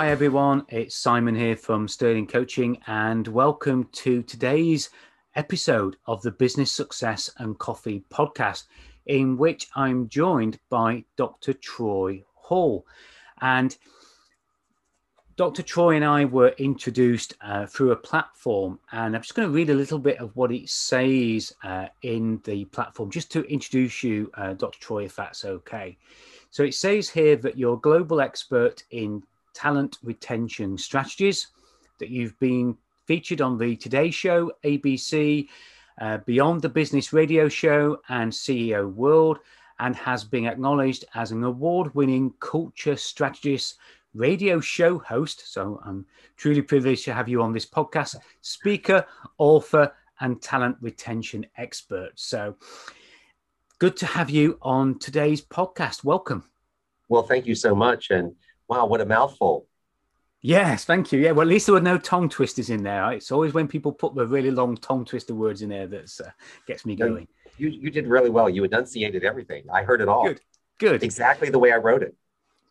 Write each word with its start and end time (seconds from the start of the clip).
Hi 0.00 0.08
everyone, 0.08 0.64
it's 0.70 0.96
Simon 0.96 1.34
here 1.34 1.56
from 1.56 1.86
Sterling 1.86 2.26
Coaching, 2.26 2.78
and 2.86 3.28
welcome 3.28 3.86
to 3.92 4.22
today's 4.22 4.88
episode 5.36 5.96
of 6.06 6.22
the 6.22 6.30
Business 6.30 6.72
Success 6.72 7.28
and 7.36 7.58
Coffee 7.58 8.02
podcast, 8.10 8.64
in 9.04 9.36
which 9.36 9.68
I'm 9.76 10.08
joined 10.08 10.58
by 10.70 11.04
Dr. 11.16 11.52
Troy 11.52 12.24
Hall. 12.32 12.86
And 13.42 13.76
Dr. 15.36 15.62
Troy 15.62 15.96
and 15.96 16.04
I 16.06 16.24
were 16.24 16.54
introduced 16.56 17.34
uh, 17.42 17.66
through 17.66 17.92
a 17.92 17.96
platform, 17.96 18.78
and 18.92 19.14
I'm 19.14 19.20
just 19.20 19.34
going 19.34 19.48
to 19.48 19.54
read 19.54 19.68
a 19.68 19.74
little 19.74 19.98
bit 19.98 20.16
of 20.16 20.34
what 20.34 20.50
it 20.50 20.70
says 20.70 21.52
uh, 21.62 21.88
in 22.00 22.40
the 22.44 22.64
platform 22.64 23.10
just 23.10 23.30
to 23.32 23.42
introduce 23.52 24.02
you, 24.02 24.30
uh, 24.38 24.54
Dr. 24.54 24.80
Troy, 24.80 25.04
if 25.04 25.16
that's 25.16 25.44
okay. 25.44 25.98
So 26.48 26.62
it 26.64 26.74
says 26.74 27.10
here 27.10 27.36
that 27.36 27.58
you're 27.58 27.74
a 27.74 27.80
global 27.80 28.22
expert 28.22 28.82
in 28.90 29.22
talent 29.54 29.98
retention 30.02 30.78
strategies, 30.78 31.48
that 31.98 32.10
you've 32.10 32.38
been 32.38 32.76
featured 33.06 33.40
on 33.40 33.58
the 33.58 33.76
Today 33.76 34.10
Show, 34.10 34.52
ABC, 34.64 35.48
uh, 36.00 36.18
Beyond 36.18 36.62
the 36.62 36.68
Business 36.68 37.12
Radio 37.12 37.48
Show, 37.48 38.00
and 38.08 38.32
CEO 38.32 38.92
World, 38.92 39.38
and 39.78 39.96
has 39.96 40.24
been 40.24 40.46
acknowledged 40.46 41.04
as 41.14 41.30
an 41.30 41.44
award 41.44 41.94
winning 41.94 42.32
culture 42.40 42.96
strategist, 42.96 43.78
radio 44.14 44.60
show 44.60 44.98
host. 44.98 45.52
So 45.52 45.80
I'm 45.84 46.06
truly 46.36 46.62
privileged 46.62 47.04
to 47.04 47.14
have 47.14 47.28
you 47.28 47.42
on 47.42 47.52
this 47.52 47.66
podcast, 47.66 48.16
speaker, 48.40 49.06
author, 49.38 49.92
and 50.20 50.40
talent 50.40 50.76
retention 50.80 51.46
expert. 51.56 52.12
So 52.14 52.56
good 53.78 53.96
to 53.98 54.06
have 54.06 54.30
you 54.30 54.58
on 54.62 54.98
today's 54.98 55.40
podcast. 55.40 56.04
Welcome. 56.04 56.44
Well, 57.08 57.22
thank 57.22 57.46
you 57.46 57.54
so 57.54 57.74
much. 57.74 58.10
And 58.10 58.34
Wow, 58.70 58.86
what 58.86 59.00
a 59.00 59.04
mouthful. 59.04 59.66
Yes, 60.42 60.84
thank 60.84 61.10
you. 61.10 61.18
Yeah, 61.18 61.32
well, 61.32 61.42
at 61.42 61.48
least 61.48 61.66
there 61.66 61.74
were 61.74 61.80
no 61.80 61.98
tongue 61.98 62.28
twisters 62.28 62.70
in 62.70 62.84
there. 62.84 63.10
It's 63.10 63.32
always 63.32 63.52
when 63.52 63.66
people 63.66 63.90
put 63.90 64.14
the 64.14 64.24
really 64.24 64.52
long 64.52 64.76
tongue 64.76 65.04
twister 65.04 65.34
words 65.34 65.62
in 65.62 65.70
there 65.70 65.88
that 65.88 66.20
uh, 66.24 66.30
gets 66.68 66.86
me 66.86 66.94
going. 66.94 67.26
You, 67.58 67.68
you 67.68 67.90
did 67.90 68.06
really 68.06 68.30
well. 68.30 68.48
You 68.48 68.62
enunciated 68.62 69.24
everything. 69.24 69.64
I 69.72 69.82
heard 69.82 70.00
it 70.00 70.08
all. 70.08 70.22
Good, 70.24 70.40
good. 70.78 71.02
Exactly 71.02 71.50
the 71.50 71.58
way 71.58 71.72
I 71.72 71.78
wrote 71.78 72.04
it. 72.04 72.14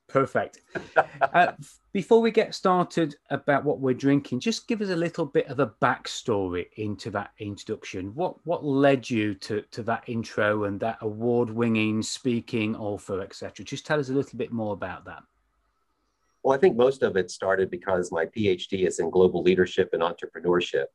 Perfect. 0.08 0.62
uh, 1.22 1.52
before 1.92 2.22
we 2.22 2.32
get 2.32 2.56
started 2.56 3.18
about 3.30 3.66
what 3.66 3.82
we're 3.82 3.94
drinking, 3.94 4.40
just 4.40 4.70
give 4.70 4.80
us 4.80 4.90
a 4.90 4.96
little 4.96 5.26
bit 5.26 5.48
of 5.48 5.60
a 5.60 5.68
backstory 5.82 6.68
into 6.78 7.12
that 7.12 7.32
introduction. 7.40 8.16
What 8.16 8.38
what 8.46 8.64
led 8.64 9.08
you 9.10 9.36
to 9.36 9.64
to 9.72 9.84
that 9.84 10.06
intro 10.08 10.64
and 10.64 10.80
that 10.80 11.00
award-winning 11.02 12.04
speaking 12.04 12.74
author, 12.78 13.22
etc. 13.22 13.66
Just 13.66 13.86
tell 13.86 14.00
us 14.00 14.08
a 14.08 14.14
little 14.14 14.38
bit 14.38 14.54
more 14.54 14.74
about 14.74 15.04
that. 15.06 15.24
Well, 16.50 16.58
I 16.58 16.62
think 16.62 16.78
most 16.78 17.04
of 17.04 17.16
it 17.16 17.30
started 17.30 17.70
because 17.70 18.12
my 18.12 18.26
PhD 18.26 18.88
is 18.88 18.98
in 18.98 19.12
global 19.12 19.44
leadership 19.44 19.92
and 19.94 20.02
entrepreneurship. 20.02 20.86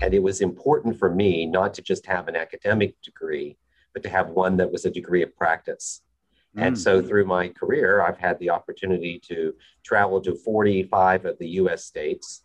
And 0.00 0.14
it 0.14 0.22
was 0.22 0.40
important 0.40 0.98
for 0.98 1.14
me 1.14 1.44
not 1.44 1.74
to 1.74 1.82
just 1.82 2.06
have 2.06 2.26
an 2.26 2.36
academic 2.36 2.94
degree, 3.02 3.58
but 3.92 4.02
to 4.04 4.08
have 4.08 4.30
one 4.30 4.56
that 4.56 4.72
was 4.72 4.86
a 4.86 4.90
degree 4.90 5.22
of 5.22 5.36
practice. 5.36 6.00
Mm. 6.56 6.68
And 6.68 6.78
so 6.78 7.02
through 7.02 7.26
my 7.26 7.48
career, 7.48 8.00
I've 8.00 8.16
had 8.16 8.38
the 8.38 8.48
opportunity 8.48 9.20
to 9.28 9.52
travel 9.84 10.22
to 10.22 10.36
45 10.36 11.26
of 11.26 11.38
the 11.38 11.48
US 11.60 11.84
states. 11.84 12.40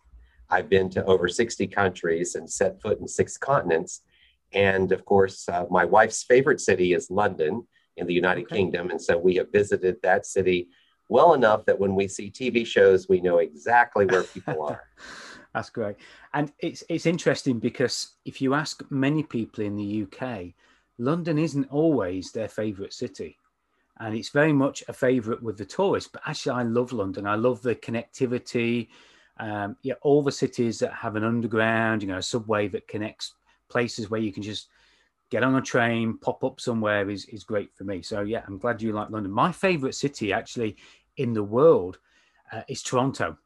I've 0.50 0.68
been 0.68 0.90
to 0.90 1.04
over 1.06 1.28
60 1.28 1.66
countries 1.68 2.34
and 2.34 2.50
set 2.50 2.82
foot 2.82 3.00
in 3.00 3.08
six 3.08 3.38
continents. 3.38 4.02
And 4.52 4.92
of 4.92 5.06
course, 5.06 5.48
uh, 5.48 5.64
my 5.70 5.86
wife's 5.86 6.22
favorite 6.24 6.60
city 6.60 6.92
is 6.92 7.10
London 7.10 7.66
in 7.96 8.06
the 8.06 8.12
United 8.12 8.44
okay. 8.44 8.56
Kingdom. 8.56 8.90
And 8.90 9.00
so 9.00 9.16
we 9.16 9.36
have 9.36 9.50
visited 9.50 9.96
that 10.02 10.26
city 10.26 10.68
well 11.10 11.34
enough 11.34 11.66
that 11.66 11.78
when 11.78 11.94
we 11.94 12.08
see 12.08 12.30
TV 12.30 12.64
shows, 12.64 13.08
we 13.08 13.20
know 13.20 13.38
exactly 13.38 14.06
where 14.06 14.22
people 14.22 14.62
are. 14.68 14.82
That's 15.52 15.70
great. 15.70 15.96
And 16.32 16.52
it's 16.60 16.84
it's 16.88 17.06
interesting 17.06 17.58
because 17.58 18.14
if 18.24 18.40
you 18.40 18.54
ask 18.54 18.82
many 18.90 19.24
people 19.24 19.64
in 19.64 19.76
the 19.76 20.04
UK, 20.04 20.54
London 20.98 21.38
isn't 21.38 21.70
always 21.70 22.30
their 22.30 22.48
favorite 22.48 22.92
city. 22.92 23.36
And 23.98 24.14
it's 24.14 24.30
very 24.30 24.52
much 24.52 24.82
a 24.88 24.92
favorite 24.92 25.42
with 25.42 25.58
the 25.58 25.66
tourists. 25.66 26.08
But 26.10 26.22
actually, 26.26 26.52
I 26.52 26.62
love 26.62 26.92
London. 26.92 27.26
I 27.26 27.34
love 27.34 27.60
the 27.60 27.74
connectivity. 27.74 28.88
Um, 29.38 29.76
yeah, 29.82 29.94
all 30.02 30.22
the 30.22 30.32
cities 30.32 30.78
that 30.78 30.92
have 30.92 31.16
an 31.16 31.24
underground, 31.24 32.02
you 32.02 32.08
know, 32.08 32.18
a 32.18 32.22
subway 32.22 32.68
that 32.68 32.88
connects 32.88 33.34
places 33.68 34.08
where 34.08 34.20
you 34.20 34.32
can 34.32 34.42
just 34.42 34.68
get 35.30 35.44
on 35.44 35.54
a 35.54 35.62
train, 35.62 36.18
pop 36.18 36.42
up 36.44 36.60
somewhere 36.60 37.08
is, 37.08 37.24
is 37.26 37.44
great 37.44 37.74
for 37.74 37.84
me. 37.84 38.02
So 38.02 38.20
yeah, 38.20 38.42
I'm 38.46 38.58
glad 38.58 38.82
you 38.82 38.92
like 38.92 39.10
London. 39.10 39.32
My 39.32 39.52
favorite 39.52 39.94
city 39.94 40.32
actually 40.32 40.76
in 41.16 41.32
the 41.32 41.42
world 41.42 41.98
uh, 42.52 42.62
is 42.68 42.82
Toronto. 42.82 43.36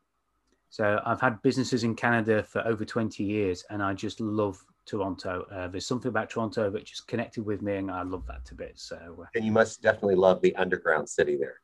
So 0.70 1.00
I've 1.04 1.20
had 1.20 1.40
businesses 1.42 1.84
in 1.84 1.94
Canada 1.94 2.42
for 2.42 2.66
over 2.66 2.84
20 2.84 3.22
years 3.22 3.64
and 3.70 3.82
I 3.82 3.94
just 3.94 4.20
love 4.20 4.64
Toronto. 4.86 5.46
Uh, 5.50 5.68
there's 5.68 5.86
something 5.86 6.08
about 6.08 6.30
Toronto 6.30 6.70
that 6.70 6.84
just 6.84 7.06
connected 7.06 7.44
with 7.44 7.62
me 7.62 7.76
and 7.76 7.90
I 7.90 8.02
love 8.02 8.26
that 8.26 8.44
to 8.46 8.54
bits. 8.54 8.82
So, 8.82 8.96
uh, 9.22 9.26
and 9.34 9.44
you 9.44 9.52
must 9.52 9.82
definitely 9.82 10.16
love 10.16 10.40
the 10.40 10.54
underground 10.56 11.08
city 11.08 11.36
there. 11.36 11.60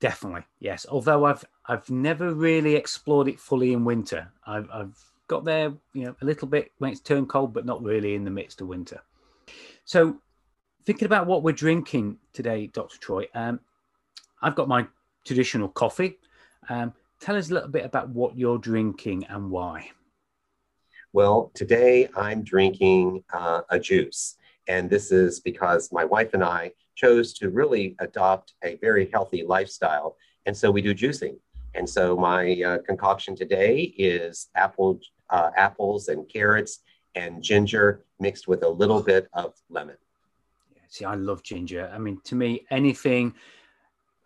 Definitely, 0.00 0.42
yes. 0.58 0.84
Although 0.90 1.24
I've 1.24 1.44
I've 1.66 1.88
never 1.88 2.34
really 2.34 2.74
explored 2.74 3.28
it 3.28 3.40
fully 3.40 3.72
in 3.72 3.84
winter. 3.84 4.30
I've, 4.46 4.68
I've 4.70 4.98
got 5.28 5.44
there, 5.44 5.72
you 5.92 6.04
know, 6.04 6.16
a 6.20 6.24
little 6.24 6.48
bit 6.48 6.72
when 6.78 6.90
it's 6.90 7.00
turned 7.00 7.28
cold, 7.28 7.54
but 7.54 7.64
not 7.64 7.82
really 7.82 8.14
in 8.14 8.24
the 8.24 8.30
midst 8.30 8.60
of 8.60 8.66
winter. 8.66 9.00
So, 9.84 10.16
thinking 10.84 11.06
about 11.06 11.26
what 11.26 11.42
we're 11.42 11.52
drinking 11.52 12.18
today, 12.32 12.66
Dr. 12.66 12.98
Troy, 12.98 13.26
um, 13.34 13.60
I've 14.42 14.54
got 14.54 14.68
my 14.68 14.86
traditional 15.24 15.68
coffee. 15.68 16.18
Um, 16.68 16.92
tell 17.20 17.36
us 17.36 17.50
a 17.50 17.54
little 17.54 17.68
bit 17.68 17.84
about 17.84 18.08
what 18.10 18.36
you're 18.36 18.58
drinking 18.58 19.24
and 19.28 19.50
why. 19.50 19.90
Well, 21.12 21.50
today 21.54 22.08
I'm 22.16 22.42
drinking 22.42 23.24
uh, 23.32 23.62
a 23.70 23.78
juice. 23.78 24.36
And 24.66 24.88
this 24.88 25.12
is 25.12 25.40
because 25.40 25.92
my 25.92 26.04
wife 26.04 26.34
and 26.34 26.42
I 26.42 26.72
chose 26.94 27.34
to 27.34 27.50
really 27.50 27.96
adopt 27.98 28.54
a 28.64 28.76
very 28.76 29.10
healthy 29.12 29.44
lifestyle. 29.46 30.16
And 30.46 30.56
so 30.56 30.70
we 30.70 30.82
do 30.82 30.94
juicing. 30.94 31.36
And 31.74 31.88
so 31.88 32.16
my 32.16 32.60
uh, 32.62 32.78
concoction 32.86 33.34
today 33.36 33.94
is 33.98 34.48
apple, 34.54 35.00
uh, 35.30 35.50
apples 35.56 36.08
and 36.08 36.28
carrots 36.28 36.80
and 37.14 37.42
ginger 37.42 38.04
mixed 38.20 38.48
with 38.48 38.62
a 38.62 38.68
little 38.68 39.02
bit 39.02 39.28
of 39.32 39.54
lemon. 39.70 39.96
Yeah, 40.74 40.82
see, 40.88 41.04
I 41.04 41.14
love 41.14 41.42
ginger. 41.42 41.90
I 41.92 41.98
mean, 41.98 42.20
to 42.24 42.34
me, 42.34 42.64
anything 42.70 43.34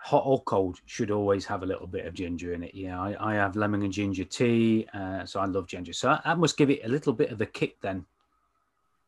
hot 0.09 0.23
or 0.25 0.43
cold 0.45 0.79
should 0.87 1.11
always 1.11 1.45
have 1.45 1.63
a 1.63 1.67
little 1.67 1.87
bit 1.87 2.07
of 2.07 2.15
ginger 2.15 2.55
in 2.55 2.63
it. 2.63 2.75
Yeah, 2.75 2.99
I, 2.99 3.33
I 3.33 3.35
have 3.35 3.57
lemon 3.57 3.83
and 3.83 3.93
ginger 3.93 4.25
tea, 4.25 4.87
uh, 4.95 5.27
so 5.27 5.39
I 5.39 5.45
love 5.45 5.67
ginger. 5.67 5.93
So 5.93 6.17
that 6.25 6.39
must 6.39 6.57
give 6.57 6.71
it 6.71 6.81
a 6.83 6.89
little 6.89 7.13
bit 7.13 7.31
of 7.31 7.43
a 7.43 7.47
kick 7.47 7.79
then. 7.83 8.07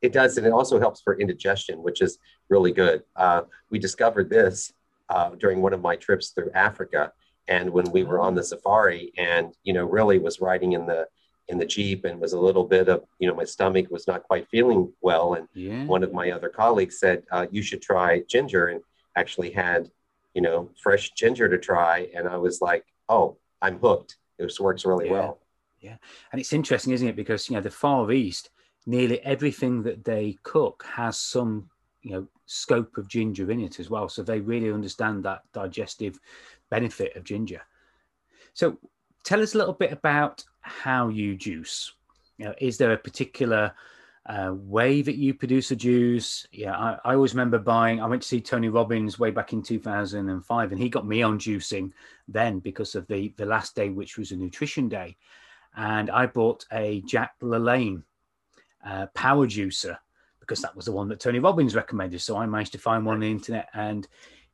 It 0.02 0.12
does, 0.12 0.36
and 0.36 0.46
it 0.46 0.52
also 0.52 0.78
helps 0.78 1.00
for 1.00 1.18
indigestion, 1.18 1.82
which 1.82 2.02
is 2.02 2.18
really 2.50 2.72
good. 2.72 3.02
Uh, 3.16 3.42
we 3.70 3.78
discovered 3.78 4.28
this 4.28 4.74
uh, 5.08 5.30
during 5.36 5.62
one 5.62 5.72
of 5.72 5.80
my 5.80 5.96
trips 5.96 6.30
through 6.30 6.50
Africa, 6.54 7.12
and 7.48 7.70
when 7.70 7.90
we 7.92 8.04
were 8.04 8.20
on 8.20 8.34
the 8.34 8.44
safari, 8.44 9.10
and 9.16 9.54
you 9.62 9.72
know, 9.72 9.86
really 9.86 10.18
was 10.18 10.42
riding 10.42 10.72
in 10.72 10.84
the 10.84 11.08
in 11.48 11.56
the 11.56 11.66
jeep, 11.76 12.04
and 12.04 12.20
was 12.20 12.34
a 12.34 12.38
little 12.38 12.64
bit 12.64 12.90
of 12.90 13.04
you 13.18 13.26
know, 13.26 13.34
my 13.34 13.44
stomach 13.44 13.86
was 13.90 14.06
not 14.06 14.22
quite 14.24 14.46
feeling 14.48 14.92
well, 15.00 15.32
and 15.32 15.48
yeah. 15.54 15.84
one 15.86 16.02
of 16.02 16.12
my 16.12 16.30
other 16.30 16.50
colleagues 16.50 16.98
said, 16.98 17.22
uh, 17.32 17.46
"You 17.50 17.62
should 17.62 17.80
try 17.80 18.22
ginger," 18.28 18.66
and 18.66 18.82
actually 19.16 19.50
had 19.50 19.90
you 20.34 20.42
know, 20.42 20.70
fresh 20.82 21.10
ginger 21.12 21.48
to 21.48 21.58
try. 21.58 22.08
And 22.14 22.28
I 22.28 22.36
was 22.36 22.60
like, 22.60 22.84
oh, 23.08 23.38
I'm 23.60 23.78
hooked. 23.78 24.16
This 24.38 24.60
works 24.60 24.84
really 24.84 25.06
yeah. 25.06 25.12
well. 25.12 25.40
Yeah. 25.80 25.96
And 26.32 26.40
it's 26.40 26.52
interesting, 26.52 26.92
isn't 26.92 27.08
it? 27.08 27.16
Because, 27.16 27.48
you 27.48 27.56
know, 27.56 27.62
the 27.62 27.70
Far 27.70 28.10
East, 28.12 28.50
nearly 28.86 29.20
everything 29.20 29.82
that 29.82 30.04
they 30.04 30.36
cook 30.42 30.84
has 30.94 31.18
some, 31.18 31.68
you 32.02 32.12
know, 32.12 32.26
scope 32.46 32.96
of 32.96 33.08
ginger 33.08 33.50
in 33.50 33.60
it 33.60 33.78
as 33.80 33.90
well. 33.90 34.08
So 34.08 34.22
they 34.22 34.40
really 34.40 34.72
understand 34.72 35.24
that 35.24 35.42
digestive 35.52 36.18
benefit 36.70 37.16
of 37.16 37.24
ginger. 37.24 37.62
So 38.54 38.78
tell 39.24 39.42
us 39.42 39.54
a 39.54 39.58
little 39.58 39.74
bit 39.74 39.92
about 39.92 40.44
how 40.60 41.08
you 41.08 41.36
juice. 41.36 41.92
You 42.38 42.46
know, 42.46 42.54
is 42.58 42.78
there 42.78 42.92
a 42.92 42.98
particular 42.98 43.72
uh, 44.26 44.52
way 44.54 45.02
that 45.02 45.16
you 45.16 45.32
produce 45.34 45.70
a 45.70 45.76
juice. 45.76 46.46
Yeah, 46.52 46.76
I, 46.76 46.98
I, 47.04 47.14
always 47.14 47.32
remember 47.32 47.58
buying. 47.58 48.00
I 48.00 48.06
went 48.06 48.22
to 48.22 48.28
see 48.28 48.40
Tony 48.40 48.68
Robbins 48.68 49.18
way 49.18 49.30
back 49.30 49.52
in 49.52 49.62
2005, 49.62 50.72
and 50.72 50.80
he 50.80 50.88
got 50.88 51.06
me 51.06 51.22
on 51.22 51.38
juicing 51.38 51.92
then 52.28 52.58
because 52.58 52.94
of 52.94 53.06
the 53.06 53.32
the 53.36 53.46
last 53.46 53.74
day, 53.74 53.88
which 53.88 54.18
was 54.18 54.30
a 54.30 54.36
nutrition 54.36 54.88
day. 54.88 55.16
and 55.76 56.10
I 56.10 56.26
bought 56.26 56.66
a 56.72 57.00
Jack 57.02 57.34
LaLanne 57.40 58.02
uh, 58.84 59.06
power 59.14 59.46
juicer 59.46 59.96
because 60.40 60.60
that 60.62 60.76
was 60.76 60.84
the 60.84 60.92
one 60.92 61.08
that 61.08 61.20
Tony 61.20 61.38
Robbins 61.38 61.74
recommended. 61.74 62.20
So 62.20 62.36
I 62.36 62.44
managed 62.46 62.72
to 62.72 62.78
find 62.78 63.06
one 63.06 63.14
on 63.14 63.20
the 63.20 63.30
internet, 63.30 63.68
and 63.72 64.06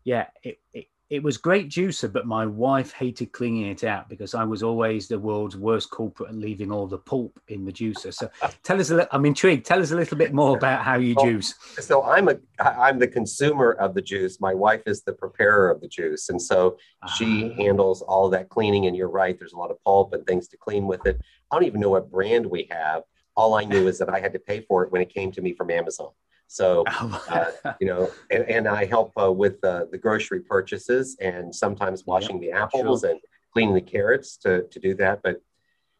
yeah, 0.04 0.26
it, 0.44 0.60
it 0.72 0.86
it 1.08 1.22
was 1.22 1.36
great 1.36 1.68
juicer, 1.68 2.12
but 2.12 2.26
my 2.26 2.44
wife 2.46 2.92
hated 2.92 3.30
cleaning 3.30 3.66
it 3.66 3.84
out 3.84 4.08
because 4.08 4.34
I 4.34 4.42
was 4.42 4.64
always 4.64 5.06
the 5.06 5.18
world's 5.18 5.56
worst 5.56 5.90
culprit 5.92 6.30
and 6.30 6.40
leaving 6.40 6.72
all 6.72 6.88
the 6.88 6.98
pulp 6.98 7.38
in 7.46 7.64
the 7.64 7.72
juicer. 7.72 8.12
So 8.12 8.28
tell 8.64 8.80
us 8.80 8.90
a 8.90 8.96
little, 8.96 9.08
I'm 9.12 9.24
intrigued. 9.24 9.66
Tell 9.66 9.80
us 9.80 9.92
a 9.92 9.96
little 9.96 10.18
bit 10.18 10.34
more 10.34 10.56
about 10.56 10.82
how 10.82 10.96
you 10.96 11.14
well, 11.14 11.26
juice. 11.26 11.54
So 11.78 12.02
I'm 12.02 12.28
a 12.28 12.36
I'm 12.58 12.98
the 12.98 13.06
consumer 13.06 13.72
of 13.72 13.94
the 13.94 14.02
juice. 14.02 14.40
My 14.40 14.52
wife 14.52 14.82
is 14.86 15.02
the 15.02 15.12
preparer 15.12 15.70
of 15.70 15.80
the 15.80 15.88
juice. 15.88 16.28
And 16.28 16.42
so 16.42 16.76
she 17.16 17.52
ah. 17.52 17.56
handles 17.56 18.02
all 18.02 18.28
that 18.30 18.48
cleaning. 18.48 18.86
And 18.86 18.96
you're 18.96 19.08
right, 19.08 19.38
there's 19.38 19.52
a 19.52 19.58
lot 19.58 19.70
of 19.70 19.82
pulp 19.84 20.12
and 20.12 20.26
things 20.26 20.48
to 20.48 20.56
clean 20.56 20.86
with 20.88 21.06
it. 21.06 21.20
I 21.52 21.56
don't 21.56 21.66
even 21.66 21.80
know 21.80 21.90
what 21.90 22.10
brand 22.10 22.46
we 22.46 22.66
have. 22.72 23.02
All 23.36 23.54
I 23.54 23.64
knew 23.64 23.86
is 23.86 23.98
that 23.98 24.08
I 24.08 24.18
had 24.18 24.32
to 24.32 24.40
pay 24.40 24.62
for 24.62 24.82
it 24.82 24.90
when 24.90 25.02
it 25.02 25.14
came 25.14 25.30
to 25.32 25.42
me 25.42 25.52
from 25.52 25.70
Amazon. 25.70 26.08
So, 26.48 26.84
oh, 26.88 27.24
uh, 27.64 27.72
you 27.80 27.86
know, 27.86 28.10
and, 28.30 28.44
and 28.44 28.68
I 28.68 28.84
help 28.84 29.12
uh, 29.20 29.32
with 29.32 29.62
uh, 29.64 29.86
the 29.90 29.98
grocery 29.98 30.40
purchases 30.40 31.16
and 31.20 31.54
sometimes 31.54 32.06
washing 32.06 32.40
the 32.40 32.52
apples 32.52 33.00
sure. 33.00 33.10
and 33.10 33.20
cleaning 33.52 33.74
the 33.74 33.80
carrots 33.80 34.36
to, 34.38 34.62
to 34.62 34.78
do 34.78 34.94
that. 34.94 35.22
But 35.22 35.42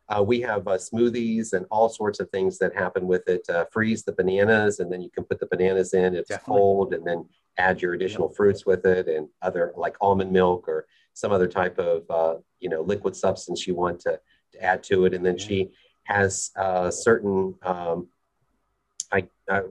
uh, 0.09 0.23
we 0.23 0.41
have 0.41 0.69
uh, 0.69 0.79
smoothies 0.79 1.53
and 1.53 1.67
all 1.71 1.89
sorts 1.89 2.21
of 2.21 2.31
things 2.31 2.59
that 2.59 2.75
happen 2.75 3.07
with 3.09 3.29
it. 3.29 3.49
Uh, 3.49 3.65
freeze 3.73 4.05
the 4.05 4.13
bananas, 4.13 4.79
and 4.79 4.93
then 4.93 5.01
you 5.01 5.11
can 5.11 5.25
put 5.25 5.41
the 5.41 5.47
bananas 5.47 5.95
in. 5.95 6.15
It's 6.15 6.29
Definitely. 6.29 6.55
cold, 6.55 6.95
and 6.95 7.05
then 7.05 7.29
add 7.59 7.83
your 7.83 7.95
additional 7.95 8.29
fruits 8.29 8.65
with 8.65 8.87
it, 8.87 9.09
and 9.09 9.29
other 9.43 9.73
like 9.77 9.97
almond 10.01 10.31
milk 10.31 10.69
or 10.69 10.87
some 11.15 11.33
other 11.33 11.49
type 11.49 11.77
of 11.81 12.43
you 12.61 12.69
know 12.69 12.83
liquid 12.83 13.17
substance 13.17 13.67
you 13.67 13.75
want 13.75 13.99
to, 14.01 14.21
to 14.53 14.63
add 14.63 14.85
to 14.85 15.07
it. 15.07 15.15
And 15.15 15.27
then 15.27 15.39
yeah. 15.39 15.45
she 15.45 15.71
has 16.05 16.53
certain 16.91 17.57
um, 17.63 18.07
I 19.11 19.27
I 19.51 19.63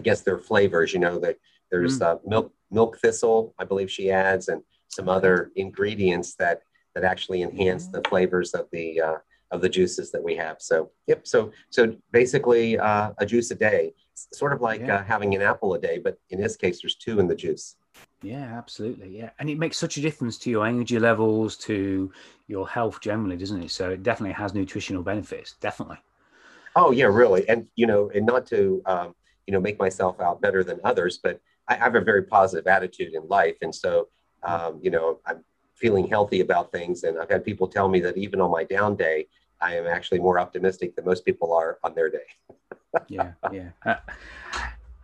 guess 0.00 0.22
they're 0.22 0.38
flavors. 0.38 0.92
You 0.92 1.00
know 1.00 1.18
that 1.20 1.36
there's 1.70 1.98
mm. 1.98 2.06
uh, 2.06 2.18
milk 2.26 2.52
milk 2.70 2.98
thistle, 2.98 3.54
I 3.58 3.64
believe 3.64 3.90
she 3.90 4.10
adds, 4.10 4.48
and 4.48 4.62
some 4.88 5.08
other 5.08 5.50
ingredients 5.56 6.34
that 6.36 6.62
that 6.94 7.04
actually 7.04 7.42
enhance 7.42 7.88
the 7.88 8.02
flavors 8.08 8.54
of 8.54 8.66
the 8.72 9.00
uh, 9.00 9.16
of 9.50 9.60
the 9.60 9.68
juices 9.68 10.10
that 10.12 10.22
we 10.22 10.34
have. 10.36 10.56
So 10.60 10.90
yep. 11.06 11.26
So 11.26 11.52
so 11.70 11.96
basically 12.12 12.78
uh, 12.78 13.12
a 13.18 13.26
juice 13.26 13.50
a 13.50 13.54
day, 13.54 13.94
sort 14.14 14.52
of 14.52 14.60
like 14.60 14.80
yeah. 14.80 14.96
uh, 14.96 15.04
having 15.04 15.34
an 15.34 15.42
apple 15.42 15.74
a 15.74 15.78
day, 15.78 15.98
but 15.98 16.18
in 16.30 16.40
this 16.40 16.56
case, 16.56 16.80
there's 16.82 16.96
two 16.96 17.20
in 17.20 17.28
the 17.28 17.34
juice. 17.34 17.76
Yeah, 18.22 18.44
absolutely. 18.56 19.16
Yeah, 19.16 19.30
and 19.38 19.48
it 19.48 19.58
makes 19.58 19.76
such 19.76 19.96
a 19.96 20.00
difference 20.00 20.38
to 20.38 20.50
your 20.50 20.66
energy 20.66 20.98
levels, 20.98 21.56
to 21.58 22.12
your 22.46 22.68
health 22.68 23.00
generally, 23.00 23.36
doesn't 23.36 23.62
it? 23.62 23.70
So 23.70 23.90
it 23.90 24.02
definitely 24.02 24.34
has 24.34 24.54
nutritional 24.54 25.02
benefits. 25.02 25.54
Definitely. 25.60 25.98
Oh 26.74 26.90
yeah, 26.90 27.06
really. 27.06 27.48
And 27.48 27.66
you 27.74 27.86
know, 27.86 28.10
and 28.14 28.26
not 28.26 28.46
to 28.46 28.82
um, 28.86 29.14
you 29.46 29.52
know 29.52 29.60
make 29.60 29.78
myself 29.78 30.20
out 30.20 30.40
better 30.40 30.62
than 30.64 30.80
others 30.84 31.18
but 31.22 31.40
i 31.68 31.74
have 31.74 31.94
a 31.94 32.00
very 32.00 32.22
positive 32.22 32.66
attitude 32.66 33.14
in 33.14 33.26
life. 33.28 33.56
And 33.62 33.74
so 33.74 34.08
um, 34.42 34.78
you 34.82 34.90
know 34.90 35.20
i'm 35.26 35.44
feeling 35.74 36.06
healthy 36.06 36.40
about 36.40 36.72
things. 36.72 37.04
And 37.04 37.18
i've 37.18 37.30
had 37.30 37.44
people 37.44 37.68
tell 37.68 37.88
me 37.88 38.00
that 38.00 38.16
even 38.16 38.40
on 38.40 38.50
my 38.50 38.64
down 38.64 38.96
day 38.96 39.26
i 39.60 39.74
am 39.74 39.86
actually 39.86 40.20
more 40.20 40.38
optimistic 40.38 40.94
than 40.94 41.04
most 41.04 41.24
people 41.24 41.52
are 41.52 41.78
on 41.84 41.94
their 41.94 42.10
day. 42.10 42.28
Yeah 43.08 43.32
yeah. 43.52 43.70
Uh, 43.84 43.96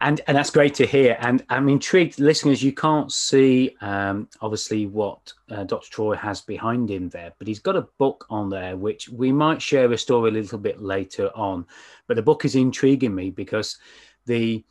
and 0.00 0.20
and 0.26 0.36
that's 0.36 0.50
great 0.50 0.74
to 0.74 0.86
hear. 0.86 1.16
And 1.20 1.44
i'm 1.50 1.68
intrigued 1.68 2.18
listeners 2.18 2.62
you 2.62 2.72
can't 2.72 3.12
see 3.12 3.76
um, 3.82 4.28
obviously 4.40 4.86
what 4.86 5.32
uh, 5.50 5.64
dr 5.64 5.90
troy 5.90 6.14
has 6.16 6.40
behind 6.40 6.90
him 6.90 7.10
there 7.10 7.32
but 7.38 7.46
he's 7.46 7.60
got 7.60 7.76
a 7.76 7.88
book 7.98 8.24
on 8.30 8.48
there 8.48 8.76
which 8.76 9.10
we 9.10 9.30
might 9.30 9.60
share 9.60 9.92
a 9.92 9.98
story 9.98 10.30
a 10.30 10.32
little 10.32 10.58
bit 10.58 10.80
later 10.80 11.30
on. 11.36 11.66
But 12.06 12.16
the 12.16 12.22
book 12.22 12.44
is 12.44 12.54
intriguing 12.54 13.14
me 13.14 13.30
because 13.30 13.78
the 14.26 14.64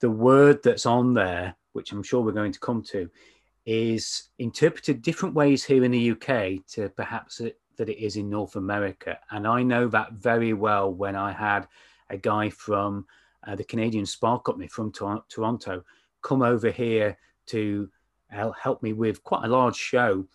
the 0.00 0.10
word 0.10 0.62
that's 0.62 0.86
on 0.86 1.14
there, 1.14 1.54
which 1.72 1.92
I'm 1.92 2.02
sure 2.02 2.22
we're 2.22 2.32
going 2.32 2.52
to 2.52 2.60
come 2.60 2.82
to, 2.90 3.08
is 3.66 4.30
interpreted 4.38 5.00
different 5.00 5.34
ways 5.34 5.64
here 5.64 5.84
in 5.84 5.92
the 5.92 6.10
UK 6.10 6.66
to 6.72 6.88
perhaps 6.96 7.38
it, 7.38 7.60
that 7.76 7.88
it 7.88 8.02
is 8.04 8.16
in 8.16 8.28
North 8.28 8.56
America. 8.56 9.18
And 9.30 9.46
I 9.46 9.62
know 9.62 9.86
that 9.88 10.14
very 10.14 10.54
well 10.54 10.92
when 10.92 11.14
I 11.14 11.30
had 11.30 11.68
a 12.10 12.16
guy 12.16 12.50
from 12.50 13.06
uh, 13.46 13.54
the 13.54 13.64
Canadian 13.64 14.04
Spa 14.04 14.38
Company 14.38 14.66
from 14.66 14.90
to- 14.92 15.24
Toronto 15.28 15.84
come 16.20 16.42
over 16.42 16.70
here 16.70 17.16
to 17.46 17.88
help 18.30 18.82
me 18.82 18.92
with 18.92 19.22
quite 19.22 19.44
a 19.44 19.48
large 19.48 19.76
show. 19.76 20.26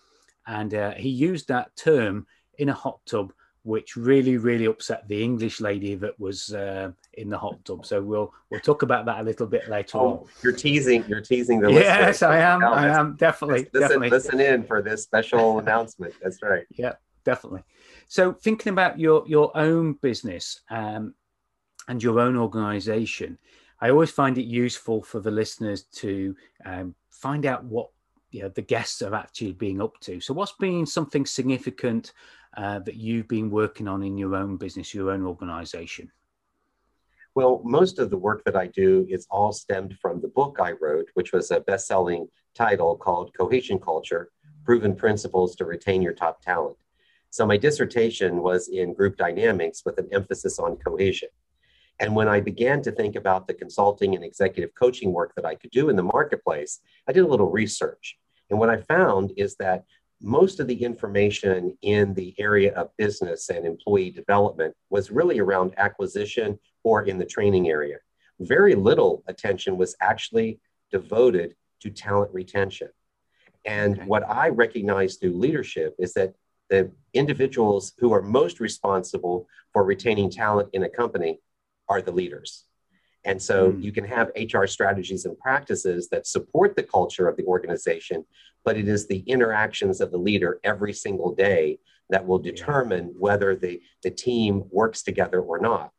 And 0.46 0.74
uh, 0.74 0.94
he 0.94 1.10
used 1.10 1.48
that 1.48 1.76
term 1.76 2.26
in 2.58 2.70
a 2.70 2.74
hot 2.74 3.00
tub 3.06 3.34
which 3.64 3.98
really, 3.98 4.38
really 4.38 4.66
upset 4.66 5.06
the 5.08 5.22
English 5.22 5.60
lady 5.60 5.94
that 5.96 6.18
was 6.20 6.54
uh, 6.54 6.90
in 7.18 7.30
the 7.30 7.38
hot 7.38 7.64
tub. 7.66 7.86
So 7.86 8.02
we'll 8.02 8.34
we'll 8.50 8.62
talk 8.62 8.84
about 8.84 9.06
that 9.06 9.20
a 9.20 9.24
little 9.24 9.48
bit 9.48 9.68
later 9.68 9.98
oh, 9.98 10.08
on. 10.08 10.28
You're 10.44 10.54
teasing. 10.54 11.04
You're 11.08 11.22
teasing 11.22 11.60
the 11.60 11.70
listeners. 11.70 11.86
yes, 11.86 12.22
I 12.22 12.40
am. 12.40 12.64
I 12.64 12.88
am 12.88 13.16
definitely. 13.16 13.68
Listen, 13.74 13.82
definitely. 13.82 14.10
listen 14.10 14.40
in 14.40 14.64
for 14.64 14.82
this 14.82 15.04
special 15.04 15.60
announcement. 15.60 16.14
That's 16.22 16.42
right. 16.42 16.66
Yeah, 16.72 16.94
definitely. 17.26 17.64
So 18.08 18.32
thinking 18.32 18.72
about 18.72 19.00
your 19.00 19.24
your 19.28 19.56
own 19.58 19.94
business 19.94 20.62
um, 20.70 21.16
and 21.88 22.02
your 22.02 22.20
own 22.20 22.38
organisation, 22.38 23.38
I 23.82 23.90
always 23.90 24.12
find 24.12 24.38
it 24.38 24.46
useful 24.46 25.02
for 25.02 25.20
the 25.20 25.32
listeners 25.32 25.84
to 25.96 26.36
um, 26.66 26.96
find 27.10 27.46
out 27.46 27.64
what 27.66 27.90
you 28.32 28.44
know, 28.44 28.50
the 28.50 28.62
guests 28.62 29.02
are 29.02 29.16
actually 29.16 29.54
being 29.54 29.82
up 29.82 30.00
to. 30.02 30.20
So, 30.20 30.34
what's 30.34 30.54
been 30.54 30.86
something 30.86 31.26
significant 31.26 32.14
uh, 32.56 32.80
that 32.80 32.96
you've 32.96 33.28
been 33.28 33.50
working 33.50 33.88
on 33.88 34.04
in 34.04 34.18
your 34.18 34.36
own 34.36 34.58
business, 34.58 34.94
your 34.94 35.12
own 35.12 35.26
organization? 35.26 36.12
Well, 37.38 37.62
most 37.64 38.00
of 38.00 38.10
the 38.10 38.18
work 38.18 38.44
that 38.46 38.56
I 38.56 38.66
do 38.66 39.06
is 39.08 39.28
all 39.30 39.52
stemmed 39.52 39.96
from 40.02 40.22
the 40.22 40.28
book 40.28 40.58
I 40.60 40.72
wrote, 40.72 41.10
which 41.14 41.34
was 41.34 41.52
a 41.52 41.60
best 41.60 41.86
selling 41.86 42.30
title 42.56 42.98
called 42.98 43.32
Cohesion 43.38 43.78
Culture 43.78 44.32
Proven 44.66 44.96
Principles 44.96 45.56
to 45.58 45.66
Retain 45.66 46.02
Your 46.02 46.14
Top 46.14 46.42
Talent. 46.42 46.78
So, 47.30 47.46
my 47.46 47.56
dissertation 47.56 48.42
was 48.42 48.70
in 48.70 48.96
group 48.96 49.18
dynamics 49.18 49.84
with 49.86 50.00
an 50.00 50.08
emphasis 50.12 50.58
on 50.58 50.78
cohesion. 50.78 51.30
And 52.00 52.16
when 52.16 52.28
I 52.28 52.40
began 52.40 52.82
to 52.82 52.92
think 52.92 53.16
about 53.16 53.46
the 53.46 53.54
consulting 53.54 54.16
and 54.16 54.24
executive 54.24 54.74
coaching 54.74 55.14
work 55.14 55.36
that 55.36 55.46
I 55.46 55.54
could 55.54 55.70
do 55.70 55.90
in 55.90 55.96
the 55.96 56.02
marketplace, 56.02 56.80
I 57.08 57.12
did 57.12 57.24
a 57.24 57.28
little 57.28 57.52
research. 57.52 58.18
And 58.50 58.58
what 58.58 58.72
I 58.72 58.78
found 58.78 59.32
is 59.38 59.56
that 59.58 59.84
most 60.22 60.60
of 60.60 60.66
the 60.66 60.84
information 60.84 61.78
in 61.84 62.16
the 62.16 62.34
area 62.40 62.74
of 62.74 62.90
business 62.98 63.50
and 63.50 63.64
employee 63.64 64.10
development 64.10 64.74
was 64.90 65.12
really 65.12 65.38
around 65.38 65.76
acquisition 65.78 66.58
or 66.88 67.04
in 67.04 67.18
the 67.18 67.26
training 67.26 67.68
area. 67.68 67.98
Very 68.40 68.74
little 68.74 69.22
attention 69.28 69.76
was 69.76 69.94
actually 70.00 70.60
devoted 70.90 71.54
to 71.82 71.90
talent 71.90 72.34
retention. 72.34 72.88
And 73.66 74.08
what 74.08 74.24
I 74.30 74.48
recognize 74.50 75.16
through 75.16 75.38
leadership 75.38 75.96
is 76.00 76.14
that 76.14 76.34
the 76.70 76.90
individuals 77.14 77.92
who 78.00 78.14
are 78.14 78.22
most 78.22 78.62
responsible 78.62 79.48
for 79.74 79.84
retaining 79.84 80.30
talent 80.30 80.70
in 80.72 80.84
a 80.84 80.90
company 80.90 81.42
are 81.90 82.02
the 82.02 82.14
leaders. 82.14 82.64
And 83.26 83.42
so 83.42 83.74
mm. 83.74 83.84
you 83.84 83.92
can 83.92 84.06
have 84.06 84.32
HR 84.38 84.66
strategies 84.66 85.26
and 85.26 85.38
practices 85.38 86.08
that 86.10 86.26
support 86.26 86.78
the 86.78 86.84
culture 86.84 87.28
of 87.28 87.36
the 87.36 87.44
organization, 87.44 88.24
but 88.64 88.78
it 88.78 88.88
is 88.88 89.08
the 89.08 89.24
interactions 89.28 90.00
of 90.00 90.12
the 90.12 90.18
leader 90.30 90.62
every 90.64 90.94
single 90.94 91.36
day 91.36 91.80
that 92.10 92.26
will 92.26 92.40
determine 92.40 93.14
whether 93.20 93.58
the, 93.58 93.82
the 94.04 94.12
team 94.12 94.64
works 94.72 95.04
together 95.04 95.42
or 95.42 95.60
not. 95.60 95.92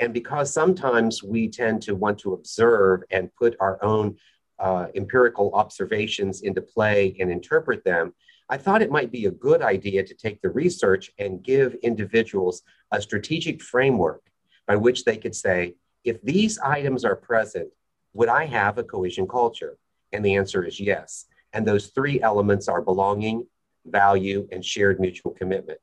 And 0.00 0.14
because 0.14 0.52
sometimes 0.52 1.22
we 1.22 1.46
tend 1.46 1.82
to 1.82 1.94
want 1.94 2.18
to 2.20 2.32
observe 2.32 3.02
and 3.10 3.32
put 3.34 3.54
our 3.60 3.82
own 3.84 4.16
uh, 4.58 4.86
empirical 4.94 5.52
observations 5.54 6.40
into 6.40 6.62
play 6.62 7.14
and 7.20 7.30
interpret 7.30 7.84
them, 7.84 8.14
I 8.48 8.56
thought 8.56 8.80
it 8.80 8.90
might 8.90 9.12
be 9.12 9.26
a 9.26 9.30
good 9.30 9.60
idea 9.60 10.02
to 10.02 10.14
take 10.14 10.40
the 10.40 10.48
research 10.48 11.12
and 11.18 11.44
give 11.44 11.74
individuals 11.82 12.62
a 12.90 13.00
strategic 13.00 13.62
framework 13.62 14.22
by 14.66 14.74
which 14.74 15.04
they 15.04 15.18
could 15.18 15.36
say, 15.36 15.74
if 16.02 16.20
these 16.22 16.58
items 16.58 17.04
are 17.04 17.14
present, 17.14 17.68
would 18.14 18.30
I 18.30 18.46
have 18.46 18.78
a 18.78 18.82
cohesion 18.82 19.28
culture? 19.28 19.76
And 20.12 20.24
the 20.24 20.34
answer 20.36 20.64
is 20.64 20.80
yes. 20.80 21.26
And 21.52 21.66
those 21.66 21.88
three 21.88 22.22
elements 22.22 22.68
are 22.68 22.80
belonging, 22.80 23.46
value, 23.84 24.48
and 24.50 24.64
shared 24.64 24.98
mutual 24.98 25.32
commitment. 25.32 25.78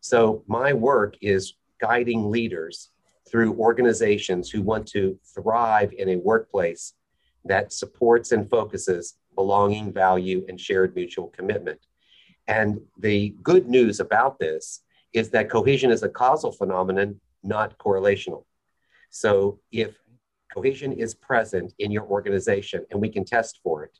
So 0.00 0.42
my 0.48 0.72
work 0.72 1.14
is 1.20 1.54
guiding 1.80 2.28
leaders 2.28 2.90
through 3.32 3.54
organizations 3.54 4.50
who 4.50 4.60
want 4.62 4.86
to 4.86 5.18
thrive 5.34 5.92
in 5.96 6.10
a 6.10 6.16
workplace 6.16 6.92
that 7.46 7.72
supports 7.72 8.30
and 8.30 8.48
focuses 8.48 9.14
belonging, 9.34 9.92
value, 9.92 10.44
and 10.48 10.60
shared 10.60 10.94
mutual 10.94 11.28
commitment. 11.28 11.80
And 12.46 12.80
the 12.98 13.34
good 13.42 13.66
news 13.68 13.98
about 14.00 14.38
this 14.38 14.82
is 15.14 15.30
that 15.30 15.50
cohesion 15.50 15.90
is 15.90 16.02
a 16.02 16.08
causal 16.08 16.52
phenomenon 16.52 17.20
not 17.42 17.78
correlational. 17.78 18.44
So 19.10 19.58
if 19.72 19.96
cohesion 20.54 20.92
is 20.92 21.14
present 21.14 21.72
in 21.78 21.90
your 21.90 22.04
organization 22.04 22.84
and 22.90 23.00
we 23.00 23.08
can 23.08 23.24
test 23.24 23.60
for 23.64 23.84
it, 23.84 23.98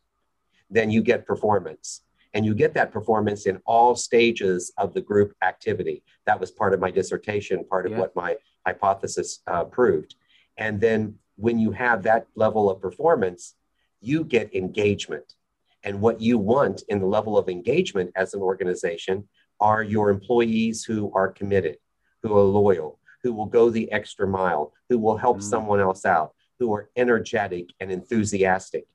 then 0.71 0.91
you 0.91 1.03
get 1.03 1.27
performance. 1.27 2.03
And 2.35 2.47
you 2.47 2.55
get 2.55 2.73
that 2.75 2.93
performance 2.93 3.45
in 3.47 3.61
all 3.67 3.95
stages 3.95 4.73
of 4.79 4.95
the 4.95 5.03
group 5.03 5.35
activity. 5.43 6.03
That 6.25 6.41
was 6.41 6.51
part 6.51 6.73
of 6.73 6.81
my 6.81 6.91
dissertation, 6.91 7.65
part 7.69 7.85
of 7.85 7.93
yeah. 7.93 7.99
what 7.99 8.17
my 8.17 8.37
hypothesis 8.67 9.41
uh, 9.47 9.65
proved. 9.65 10.15
And 10.57 10.81
then 10.81 11.17
when 11.37 11.59
you 11.59 11.73
have 11.73 12.03
that 12.03 12.27
level 12.35 12.71
of 12.71 12.81
performance, 12.81 13.55
you 14.01 14.25
get 14.25 14.55
engagement. 14.55 15.35
And 15.85 16.01
what 16.01 16.21
you 16.21 16.39
want 16.39 16.83
in 16.89 17.01
the 17.01 17.07
level 17.07 17.37
of 17.37 17.49
engagement 17.49 18.13
as 18.15 18.35
an 18.35 18.41
organization 18.41 19.29
are 19.61 19.83
your 19.83 20.11
employees 20.11 20.85
who 20.85 21.13
are 21.15 21.33
committed, 21.33 21.77
who 22.23 22.37
are 22.37 22.43
loyal, 22.43 22.99
who 23.23 23.33
will 23.33 23.47
go 23.47 23.71
the 23.71 23.91
extra 23.91 24.27
mile, 24.27 24.73
who 24.89 24.99
will 24.99 25.17
help 25.17 25.39
mm. 25.39 25.43
someone 25.43 25.81
else 25.81 26.05
out, 26.05 26.35
who 26.59 26.73
are 26.73 26.91
energetic 26.97 27.71
and 27.81 27.91
enthusiastic. 27.91 28.87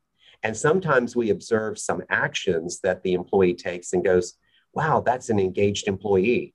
And 0.43 0.55
sometimes 0.55 1.15
we 1.15 1.29
observe 1.29 1.79
some 1.79 2.03
actions 2.09 2.79
that 2.81 3.03
the 3.03 3.13
employee 3.13 3.55
takes 3.55 3.93
and 3.93 4.03
goes, 4.03 4.37
wow, 4.73 5.01
that's 5.05 5.29
an 5.29 5.39
engaged 5.39 5.87
employee. 5.87 6.53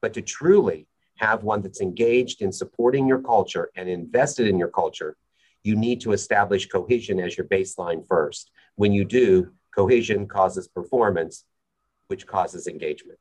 But 0.00 0.14
to 0.14 0.22
truly 0.22 0.86
have 1.16 1.44
one 1.44 1.62
that's 1.62 1.80
engaged 1.80 2.42
in 2.42 2.52
supporting 2.52 3.06
your 3.06 3.20
culture 3.20 3.70
and 3.76 3.88
invested 3.88 4.48
in 4.48 4.58
your 4.58 4.68
culture, 4.68 5.16
you 5.62 5.76
need 5.76 6.00
to 6.02 6.12
establish 6.12 6.68
cohesion 6.68 7.20
as 7.20 7.36
your 7.36 7.46
baseline 7.46 8.06
first. 8.06 8.50
When 8.76 8.92
you 8.92 9.04
do, 9.04 9.52
cohesion 9.74 10.26
causes 10.26 10.68
performance, 10.68 11.44
which 12.08 12.26
causes 12.26 12.66
engagement. 12.66 13.18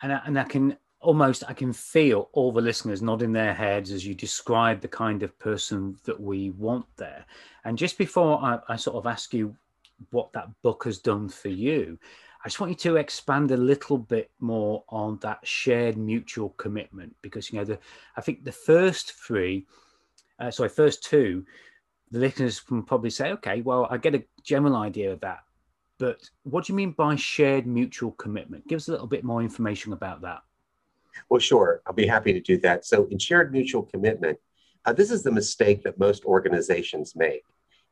And 0.00 0.12
I, 0.12 0.20
and 0.24 0.38
I 0.38 0.44
can 0.44 0.76
almost 1.00 1.44
I 1.48 1.52
can 1.52 1.72
feel 1.72 2.28
all 2.32 2.52
the 2.52 2.60
listeners 2.60 3.02
nodding 3.02 3.32
their 3.32 3.54
heads 3.54 3.92
as 3.92 4.04
you 4.04 4.14
describe 4.14 4.80
the 4.80 4.88
kind 4.88 5.22
of 5.22 5.38
person 5.38 5.96
that 6.04 6.20
we 6.20 6.50
want 6.50 6.86
there. 6.96 7.24
And 7.64 7.78
just 7.78 7.98
before 7.98 8.38
I, 8.42 8.58
I, 8.68 8.76
sort 8.76 8.96
of 8.96 9.06
ask 9.06 9.32
you 9.32 9.56
what 10.10 10.32
that 10.32 10.48
book 10.62 10.84
has 10.84 10.98
done 10.98 11.28
for 11.28 11.48
you, 11.48 11.98
I 12.44 12.48
just 12.48 12.60
want 12.60 12.70
you 12.70 12.90
to 12.90 12.96
expand 12.96 13.50
a 13.50 13.56
little 13.56 13.98
bit 13.98 14.30
more 14.38 14.84
on 14.88 15.18
that 15.22 15.40
shared 15.46 15.96
mutual 15.96 16.50
commitment 16.50 17.16
because 17.20 17.52
you 17.52 17.58
know 17.58 17.64
the 17.64 17.78
I 18.16 18.20
think 18.20 18.44
the 18.44 18.52
first 18.52 19.12
three, 19.12 19.66
uh, 20.38 20.50
sorry, 20.50 20.68
first 20.68 21.02
two, 21.02 21.44
the 22.10 22.20
listeners 22.20 22.60
can 22.60 22.84
probably 22.84 23.10
say, 23.10 23.32
okay, 23.32 23.60
well, 23.60 23.88
I 23.90 23.98
get 23.98 24.14
a 24.14 24.24
general 24.44 24.76
idea 24.76 25.12
of 25.12 25.20
that, 25.20 25.40
but 25.98 26.30
what 26.44 26.64
do 26.64 26.72
you 26.72 26.76
mean 26.76 26.92
by 26.92 27.16
shared 27.16 27.66
mutual 27.66 28.12
commitment? 28.12 28.68
Give 28.68 28.76
us 28.76 28.88
a 28.88 28.92
little 28.92 29.08
bit 29.08 29.24
more 29.24 29.42
information 29.42 29.92
about 29.92 30.22
that. 30.22 30.42
Well, 31.28 31.40
sure. 31.40 31.82
I'll 31.86 31.92
be 31.92 32.06
happy 32.06 32.32
to 32.32 32.40
do 32.40 32.58
that. 32.58 32.84
So, 32.84 33.06
in 33.10 33.18
shared 33.18 33.52
mutual 33.52 33.82
commitment, 33.82 34.38
uh, 34.84 34.92
this 34.92 35.10
is 35.10 35.22
the 35.22 35.32
mistake 35.32 35.82
that 35.82 35.98
most 35.98 36.24
organizations 36.24 37.16
make 37.16 37.42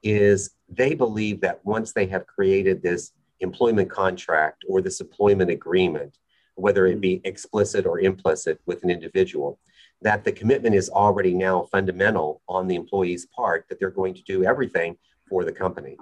is 0.02 0.50
they 0.68 0.94
believe 0.94 1.40
that 1.40 1.64
once 1.64 1.92
they 1.92 2.06
have 2.06 2.26
created 2.26 2.82
this 2.82 3.12
employment 3.40 3.90
contract 3.90 4.64
or 4.68 4.80
this 4.80 5.00
employment 5.00 5.50
agreement, 5.50 6.18
whether 6.54 6.86
it 6.86 7.00
be 7.00 7.20
explicit 7.24 7.86
or 7.86 8.00
implicit 8.00 8.60
with 8.66 8.82
an 8.82 8.90
individual, 8.90 9.58
that 10.02 10.24
the 10.24 10.32
commitment 10.32 10.74
is 10.74 10.90
already 10.90 11.34
now 11.34 11.62
fundamental 11.72 12.42
on 12.48 12.66
the 12.66 12.74
employee's 12.74 13.26
part 13.26 13.66
that 13.68 13.78
they're 13.78 13.90
going 13.90 14.14
to 14.14 14.22
do 14.22 14.44
everything 14.44 14.96
for 15.28 15.44
the 15.44 15.52
company. 15.52 15.96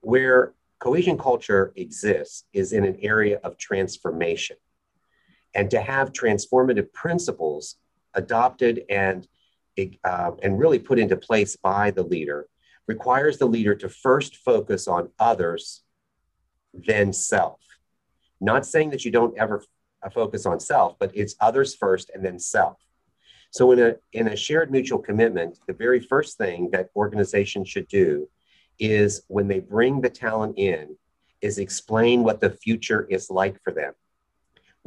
Where 0.00 0.54
cohesion 0.78 1.18
culture 1.18 1.72
exists 1.76 2.44
is 2.52 2.72
in 2.72 2.84
an 2.84 2.96
area 3.02 3.40
of 3.42 3.58
transformation 3.58 4.56
and 5.54 5.70
to 5.70 5.80
have 5.80 6.12
transformative 6.12 6.92
principles 6.92 7.76
adopted 8.14 8.84
and 8.88 9.26
uh, 10.04 10.32
and 10.42 10.58
really 10.58 10.78
put 10.78 10.98
into 10.98 11.16
place 11.16 11.56
by 11.56 11.90
the 11.92 12.02
leader 12.02 12.48
requires 12.88 13.38
the 13.38 13.46
leader 13.46 13.74
to 13.74 13.88
first 13.88 14.36
focus 14.36 14.88
on 14.88 15.10
others 15.20 15.82
then 16.72 17.12
self 17.12 17.60
not 18.40 18.66
saying 18.66 18.90
that 18.90 19.04
you 19.04 19.10
don't 19.10 19.36
ever 19.38 19.58
f- 19.58 19.66
uh, 20.02 20.10
focus 20.10 20.46
on 20.46 20.58
self 20.58 20.98
but 20.98 21.10
it's 21.14 21.36
others 21.40 21.76
first 21.76 22.10
and 22.14 22.24
then 22.24 22.38
self 22.38 22.78
so 23.50 23.70
in 23.72 23.78
a 23.78 23.94
in 24.12 24.28
a 24.28 24.36
shared 24.36 24.70
mutual 24.70 24.98
commitment 24.98 25.58
the 25.66 25.72
very 25.72 26.00
first 26.00 26.36
thing 26.36 26.68
that 26.72 26.88
organizations 26.96 27.68
should 27.68 27.88
do 27.88 28.28
is 28.78 29.22
when 29.28 29.48
they 29.48 29.60
bring 29.60 30.00
the 30.00 30.10
talent 30.10 30.58
in 30.58 30.96
is 31.40 31.58
explain 31.58 32.24
what 32.24 32.40
the 32.40 32.50
future 32.50 33.06
is 33.10 33.30
like 33.30 33.62
for 33.62 33.72
them 33.72 33.92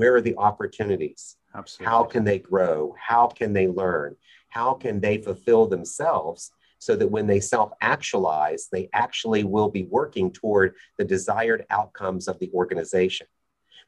where 0.01 0.15
are 0.15 0.21
the 0.21 0.35
opportunities? 0.37 1.37
Absolutely. 1.53 1.91
How 1.91 2.03
can 2.03 2.23
they 2.23 2.39
grow? 2.39 2.95
How 2.99 3.27
can 3.27 3.53
they 3.53 3.67
learn? 3.67 4.15
How 4.49 4.73
can 4.73 4.99
they 4.99 5.17
fulfill 5.19 5.67
themselves 5.67 6.51
so 6.81 6.95
that 6.95 7.11
when 7.11 7.27
they 7.27 7.39
self 7.39 7.71
actualize, 7.79 8.67
they 8.71 8.89
actually 8.91 9.43
will 9.43 9.69
be 9.69 9.83
working 9.83 10.31
toward 10.31 10.73
the 10.97 11.05
desired 11.05 11.63
outcomes 11.69 12.27
of 12.27 12.39
the 12.39 12.49
organization? 12.55 13.27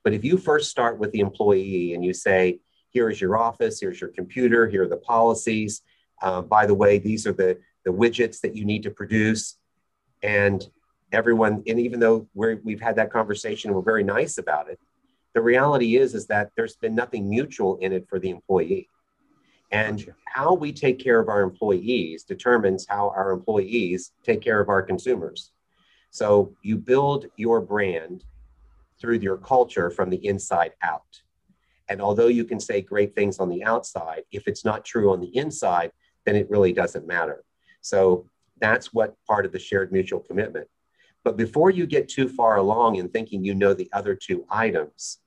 But 0.03 0.13
if 0.13 0.23
you 0.23 0.37
first 0.37 0.69
start 0.69 0.99
with 0.99 1.11
the 1.11 1.21
employee 1.21 1.95
and 1.95 2.05
you 2.05 2.13
say, 2.13 2.59
here 2.89 3.09
is 3.09 3.19
your 3.19 3.35
office, 3.35 3.79
here's 3.79 3.99
your 3.99 4.11
computer, 4.11 4.67
here 4.67 4.83
are 4.83 4.87
the 4.87 4.97
policies. 4.97 5.81
Uh, 6.21 6.43
by 6.43 6.67
the 6.67 6.75
way, 6.75 6.99
these 6.99 7.25
are 7.25 7.33
the, 7.33 7.57
the 7.83 7.91
widgets 7.91 8.39
that 8.41 8.55
you 8.55 8.63
need 8.63 8.83
to 8.83 8.91
produce. 8.91 9.57
And 10.21 10.63
everyone, 11.11 11.63
and 11.65 11.79
even 11.79 11.99
though 11.99 12.27
we 12.35 12.55
we've 12.63 12.81
had 12.81 12.97
that 12.97 13.11
conversation, 13.11 13.73
we're 13.73 13.81
very 13.81 14.03
nice 14.03 14.37
about 14.37 14.69
it, 14.69 14.79
the 15.33 15.41
reality 15.41 15.97
is 15.97 16.13
is 16.13 16.27
that 16.27 16.51
there's 16.55 16.75
been 16.75 16.93
nothing 16.93 17.27
mutual 17.27 17.77
in 17.77 17.91
it 17.91 18.07
for 18.07 18.19
the 18.19 18.29
employee 18.29 18.87
and 19.73 20.13
how 20.25 20.53
we 20.53 20.71
take 20.71 20.99
care 20.99 21.19
of 21.19 21.29
our 21.29 21.41
employees 21.41 22.23
determines 22.23 22.85
how 22.87 23.09
our 23.09 23.31
employees 23.31 24.11
take 24.23 24.39
care 24.39 24.59
of 24.59 24.69
our 24.69 24.83
consumers. 24.83 25.51
So 26.11 26.55
you 26.61 26.77
build 26.77 27.25
your 27.37 27.59
brand 27.59 28.23
through 29.01 29.17
your 29.17 29.37
culture 29.37 29.89
from 29.89 30.11
the 30.11 30.25
inside 30.27 30.73
out. 30.83 31.21
And 31.89 32.01
although 32.01 32.27
you 32.27 32.45
can 32.45 32.59
say 32.59 32.81
great 32.81 33.15
things 33.15 33.39
on 33.39 33.49
the 33.49 33.63
outside 33.63 34.23
if 34.31 34.47
it's 34.47 34.63
not 34.63 34.85
true 34.85 35.11
on 35.11 35.19
the 35.19 35.35
inside 35.35 35.91
then 36.25 36.35
it 36.37 36.49
really 36.49 36.71
doesn't 36.71 37.05
matter. 37.05 37.43
So 37.81 38.29
that's 38.61 38.93
what 38.93 39.17
part 39.27 39.45
of 39.45 39.51
the 39.51 39.59
shared 39.59 39.91
mutual 39.91 40.21
commitment. 40.21 40.67
But 41.23 41.35
before 41.35 41.69
you 41.69 41.85
get 41.85 42.07
too 42.07 42.29
far 42.29 42.57
along 42.57 42.95
in 42.95 43.09
thinking 43.09 43.43
you 43.43 43.55
know 43.55 43.73
the 43.73 43.89
other 43.91 44.15
two 44.15 44.45
items 44.49 45.19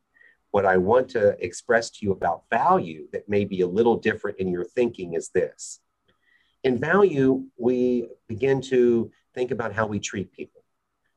what 0.56 0.64
I 0.64 0.78
want 0.78 1.10
to 1.10 1.36
express 1.44 1.90
to 1.90 1.98
you 2.06 2.12
about 2.12 2.44
value 2.48 3.08
that 3.12 3.28
may 3.28 3.44
be 3.44 3.60
a 3.60 3.66
little 3.66 3.98
different 3.98 4.38
in 4.38 4.48
your 4.48 4.64
thinking 4.64 5.12
is 5.12 5.28
this. 5.28 5.80
In 6.64 6.78
value, 6.78 7.44
we 7.58 8.08
begin 8.26 8.62
to 8.72 9.10
think 9.34 9.50
about 9.50 9.74
how 9.74 9.86
we 9.86 10.00
treat 10.00 10.32
people. 10.32 10.64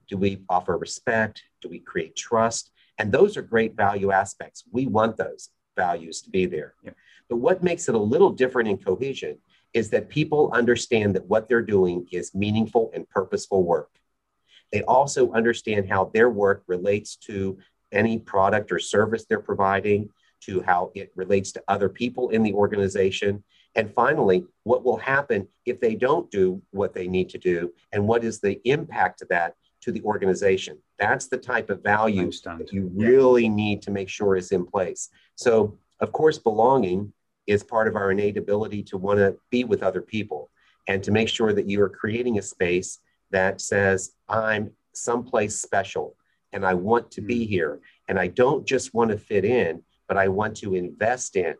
Do 0.09 0.17
we 0.17 0.43
offer 0.49 0.77
respect? 0.77 1.41
Do 1.61 1.69
we 1.69 1.79
create 1.79 2.17
trust? 2.17 2.71
And 2.97 3.13
those 3.13 3.37
are 3.37 3.41
great 3.41 3.77
value 3.77 4.11
aspects. 4.11 4.65
We 4.73 4.87
want 4.87 5.15
those 5.15 5.47
values 5.77 6.21
to 6.23 6.29
be 6.29 6.45
there. 6.45 6.73
Yeah. 6.83 6.91
But 7.29 7.37
what 7.37 7.63
makes 7.63 7.87
it 7.87 7.95
a 7.95 8.07
little 8.13 8.31
different 8.31 8.67
in 8.67 8.77
cohesion 8.77 9.37
is 9.71 9.89
that 9.91 10.09
people 10.09 10.51
understand 10.53 11.15
that 11.15 11.27
what 11.27 11.47
they're 11.47 11.61
doing 11.61 12.05
is 12.11 12.35
meaningful 12.35 12.91
and 12.93 13.07
purposeful 13.07 13.63
work. 13.63 13.91
They 14.73 14.81
also 14.81 15.31
understand 15.31 15.87
how 15.87 16.11
their 16.13 16.29
work 16.29 16.63
relates 16.67 17.15
to 17.27 17.57
any 17.91 18.19
product 18.19 18.71
or 18.71 18.79
service 18.79 19.25
they're 19.25 19.39
providing, 19.39 20.09
to 20.41 20.61
how 20.61 20.91
it 20.95 21.11
relates 21.15 21.51
to 21.51 21.63
other 21.67 21.89
people 21.89 22.29
in 22.29 22.43
the 22.43 22.53
organization. 22.53 23.43
And 23.75 23.93
finally, 23.93 24.45
what 24.63 24.83
will 24.83 24.97
happen 24.97 25.47
if 25.65 25.79
they 25.79 25.95
don't 25.95 26.29
do 26.31 26.61
what 26.71 26.93
they 26.93 27.07
need 27.07 27.29
to 27.29 27.37
do? 27.37 27.73
And 27.91 28.07
what 28.07 28.23
is 28.23 28.39
the 28.39 28.59
impact 28.67 29.21
of 29.21 29.27
that 29.29 29.55
to 29.81 29.91
the 29.91 30.01
organization? 30.03 30.77
That's 30.97 31.27
the 31.27 31.37
type 31.37 31.69
of 31.69 31.83
value 31.83 32.31
that 32.43 32.69
you 32.71 32.91
really 32.93 33.43
yeah. 33.43 33.49
need 33.49 33.81
to 33.83 33.91
make 33.91 34.09
sure 34.09 34.35
is 34.35 34.51
in 34.51 34.65
place. 34.65 35.09
So, 35.35 35.77
of 35.99 36.11
course, 36.11 36.37
belonging 36.37 37.13
is 37.47 37.63
part 37.63 37.87
of 37.87 37.95
our 37.95 38.11
innate 38.11 38.37
ability 38.37 38.83
to 38.83 38.97
want 38.97 39.19
to 39.19 39.35
be 39.49 39.63
with 39.63 39.83
other 39.83 40.01
people 40.01 40.49
and 40.87 41.03
to 41.03 41.11
make 41.11 41.29
sure 41.29 41.53
that 41.53 41.67
you 41.67 41.81
are 41.81 41.89
creating 41.89 42.39
a 42.39 42.41
space 42.41 42.99
that 43.31 43.61
says, 43.61 44.11
I'm 44.27 44.71
someplace 44.93 45.61
special 45.61 46.15
and 46.53 46.65
I 46.65 46.73
want 46.73 47.11
to 47.11 47.21
be 47.21 47.45
hmm. 47.45 47.49
here. 47.49 47.79
And 48.07 48.19
I 48.19 48.27
don't 48.27 48.65
just 48.65 48.93
want 48.93 49.11
to 49.11 49.17
fit 49.17 49.45
in, 49.45 49.83
but 50.07 50.17
I 50.17 50.27
want 50.27 50.57
to 50.57 50.75
invest 50.75 51.35
in. 51.35 51.55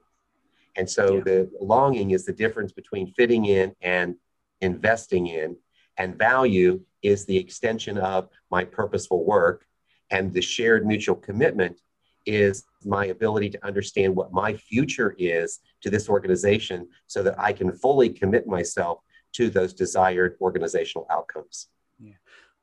And 0.76 0.90
so 0.90 1.16
yeah. 1.18 1.24
the 1.24 1.52
longing 1.60 2.12
is 2.12 2.26
the 2.26 2.34
difference 2.34 2.72
between 2.72 3.14
fitting 3.14 3.46
in 3.46 3.76
and 3.82 4.16
investing 4.62 5.28
in. 5.28 5.58
And 5.98 6.18
value 6.18 6.82
is 7.02 7.26
the 7.26 7.38
extension 7.38 7.98
of 7.98 8.30
my 8.50 8.64
purposeful 8.64 9.26
work. 9.26 9.66
And 10.10 10.34
the 10.34 10.42
shared 10.42 10.88
mutual 10.88 11.16
commitment 11.16 11.80
is 12.26 12.64
my 12.86 13.06
ability 13.08 13.50
to 13.50 13.66
understand 13.66 14.16
what 14.16 14.32
my 14.32 14.54
future 14.54 15.16
is 15.18 15.60
to 15.82 15.90
this 15.90 16.10
organization 16.10 16.88
so 17.08 17.24
that 17.24 17.40
I 17.40 17.54
can 17.54 17.72
fully 17.72 18.10
commit 18.10 18.48
myself 18.48 19.00
to 19.34 19.50
those 19.50 19.74
desired 19.74 20.38
organizational 20.42 21.08
outcomes. 21.10 21.68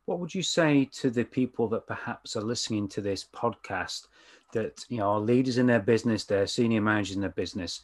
What 0.06 0.20
would 0.20 0.34
you 0.34 0.42
say 0.42 0.88
to 0.94 1.10
the 1.10 1.24
people 1.24 1.68
that 1.68 1.86
perhaps 1.86 2.36
are 2.36 2.42
listening 2.42 2.88
to 2.88 3.00
this 3.00 3.24
podcast 3.24 4.06
that 4.52 4.84
you 4.88 4.98
know 4.98 5.10
are 5.10 5.20
leaders 5.20 5.58
in 5.58 5.66
their 5.66 5.80
business, 5.80 6.24
they're 6.24 6.46
senior 6.46 6.80
managers 6.80 7.16
in 7.16 7.20
their 7.20 7.30
business, 7.30 7.82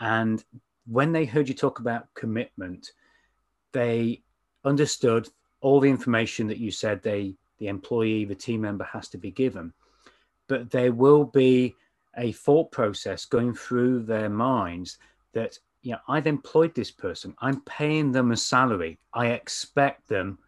and 0.00 0.44
when 0.86 1.12
they 1.12 1.24
heard 1.24 1.48
you 1.48 1.54
talk 1.54 1.78
about 1.78 2.12
commitment, 2.14 2.92
they 3.72 4.22
understood 4.64 5.28
all 5.60 5.78
the 5.80 5.88
information 5.88 6.48
that 6.48 6.58
you 6.58 6.70
said 6.70 7.02
they 7.02 7.34
the 7.58 7.68
employee, 7.68 8.24
the 8.24 8.34
team 8.34 8.62
member 8.62 8.84
has 8.84 9.08
to 9.08 9.18
be 9.18 9.30
given. 9.30 9.72
But 10.48 10.70
there 10.70 10.92
will 10.92 11.24
be 11.24 11.76
a 12.16 12.32
thought 12.32 12.72
process 12.72 13.24
going 13.24 13.54
through 13.54 14.04
their 14.04 14.28
minds 14.28 14.98
that, 15.34 15.58
you 15.82 15.92
know, 15.92 15.98
I've 16.08 16.26
employed 16.26 16.74
this 16.74 16.90
person, 16.90 17.36
I'm 17.38 17.60
paying 17.60 18.10
them 18.10 18.32
a 18.32 18.36
salary, 18.36 18.98
I 19.14 19.28
expect 19.28 20.08
them 20.08 20.38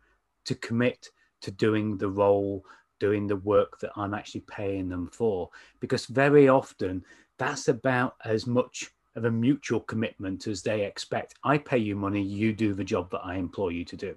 to 0.45 0.55
commit 0.55 1.09
to 1.43 1.51
doing 1.51 1.97
the 1.99 2.09
role, 2.09 2.65
doing 3.01 3.27
the 3.27 3.37
work 3.37 3.79
that 3.81 3.93
I'm 3.97 4.15
actually 4.15 4.43
paying 4.43 4.89
them 4.89 5.09
for. 5.13 5.51
Because 5.81 6.07
very 6.07 6.49
often 6.49 7.05
that's 7.39 7.69
about 7.69 8.15
as 8.25 8.47
much 8.47 8.91
of 9.17 9.25
a 9.25 9.31
mutual 9.31 9.81
commitment 9.81 10.47
as 10.47 10.63
they 10.63 10.85
expect. 10.85 11.35
I 11.45 11.59
pay 11.59 11.79
you 11.79 11.97
money, 11.97 12.23
you 12.23 12.53
do 12.53 12.75
the 12.75 12.85
job 12.85 13.11
that 13.11 13.21
I 13.25 13.37
employ 13.37 13.69
you 13.69 13.85
to 13.87 13.97
do. 13.97 14.17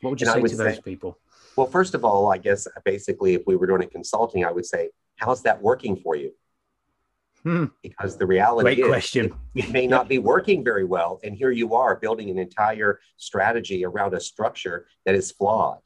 What 0.00 0.10
would 0.10 0.20
you 0.20 0.30
and 0.30 0.34
say 0.34 0.48
to 0.48 0.56
those 0.56 0.76
say, 0.76 0.80
people? 0.82 1.18
Well, 1.56 1.66
first 1.66 1.94
of 1.94 2.04
all, 2.04 2.32
I 2.32 2.38
guess 2.38 2.68
basically, 2.84 3.34
if 3.34 3.42
we 3.46 3.56
were 3.56 3.66
doing 3.66 3.82
a 3.82 3.86
consulting, 3.86 4.44
I 4.44 4.52
would 4.52 4.64
say, 4.64 4.90
how's 5.16 5.42
that 5.42 5.60
working 5.60 5.96
for 5.96 6.14
you? 6.14 6.32
Hmm. 7.42 7.66
Because 7.82 8.16
the 8.16 8.26
reality 8.26 8.64
Great 8.64 8.78
is, 8.80 8.86
question. 8.86 9.26
It, 9.54 9.66
it 9.66 9.70
may 9.70 9.86
not 9.86 10.08
be 10.08 10.18
working 10.18 10.64
very 10.64 10.84
well. 10.84 11.20
And 11.22 11.34
here 11.34 11.50
you 11.50 11.74
are 11.74 11.96
building 11.96 12.30
an 12.30 12.38
entire 12.38 13.00
strategy 13.16 13.84
around 13.84 14.14
a 14.14 14.20
structure 14.20 14.86
that 15.04 15.14
is 15.14 15.30
flawed. 15.30 15.78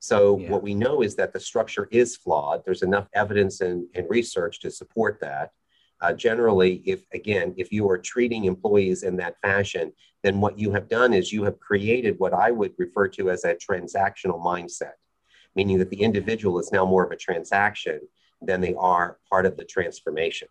So, 0.00 0.38
yeah. 0.38 0.50
what 0.50 0.62
we 0.62 0.74
know 0.74 1.02
is 1.02 1.16
that 1.16 1.32
the 1.32 1.40
structure 1.40 1.88
is 1.90 2.16
flawed. 2.16 2.62
There's 2.64 2.82
enough 2.82 3.08
evidence 3.14 3.60
and, 3.60 3.86
and 3.94 4.06
research 4.08 4.60
to 4.60 4.70
support 4.70 5.18
that. 5.20 5.50
Uh, 6.00 6.12
generally, 6.12 6.82
if 6.86 7.04
again, 7.12 7.52
if 7.56 7.72
you 7.72 7.88
are 7.90 7.98
treating 7.98 8.44
employees 8.44 9.02
in 9.02 9.16
that 9.16 9.40
fashion, 9.40 9.92
then 10.22 10.40
what 10.40 10.58
you 10.58 10.70
have 10.72 10.88
done 10.88 11.12
is 11.12 11.32
you 11.32 11.42
have 11.44 11.58
created 11.58 12.14
what 12.18 12.32
I 12.32 12.52
would 12.52 12.72
refer 12.78 13.08
to 13.08 13.30
as 13.30 13.44
a 13.44 13.56
transactional 13.56 14.40
mindset, 14.40 14.92
meaning 15.56 15.78
that 15.78 15.90
the 15.90 16.02
individual 16.02 16.60
is 16.60 16.70
now 16.70 16.84
more 16.84 17.04
of 17.04 17.10
a 17.10 17.16
transaction 17.16 18.00
than 18.40 18.60
they 18.60 18.74
are 18.74 19.18
part 19.28 19.46
of 19.46 19.56
the 19.56 19.64
transformation. 19.64 20.46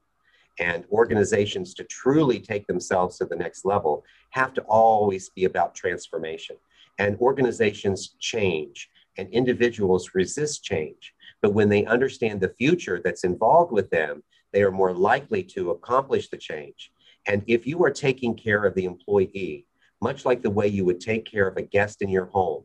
And 0.59 0.85
organizations 0.91 1.73
to 1.75 1.83
truly 1.83 2.39
take 2.39 2.65
themselves 2.67 3.17
to 3.17 3.25
the 3.25 3.35
next 3.35 3.65
level 3.65 4.03
have 4.31 4.53
to 4.55 4.61
always 4.61 5.29
be 5.29 5.45
about 5.45 5.75
transformation. 5.75 6.57
And 6.97 7.17
organizations 7.17 8.15
change 8.19 8.89
and 9.17 9.29
individuals 9.29 10.11
resist 10.13 10.63
change. 10.63 11.13
But 11.41 11.53
when 11.53 11.69
they 11.69 11.85
understand 11.85 12.41
the 12.41 12.53
future 12.57 13.01
that's 13.03 13.23
involved 13.23 13.71
with 13.71 13.89
them, 13.89 14.23
they 14.53 14.63
are 14.63 14.71
more 14.71 14.93
likely 14.93 15.43
to 15.43 15.71
accomplish 15.71 16.29
the 16.29 16.37
change. 16.37 16.91
And 17.27 17.43
if 17.47 17.67
you 17.67 17.83
are 17.83 17.91
taking 17.91 18.35
care 18.35 18.63
of 18.63 18.73
the 18.73 18.85
employee, 18.85 19.65
much 20.01 20.25
like 20.25 20.41
the 20.41 20.49
way 20.49 20.67
you 20.67 20.85
would 20.85 20.99
take 20.99 21.25
care 21.25 21.47
of 21.47 21.57
a 21.57 21.61
guest 21.61 22.01
in 22.01 22.09
your 22.09 22.25
home, 22.25 22.63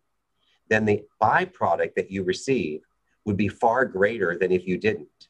then 0.68 0.84
the 0.84 1.02
byproduct 1.20 1.94
that 1.94 2.10
you 2.10 2.22
receive 2.22 2.80
would 3.24 3.36
be 3.36 3.48
far 3.48 3.84
greater 3.84 4.38
than 4.38 4.52
if 4.52 4.66
you 4.66 4.78
didn't. 4.78 5.28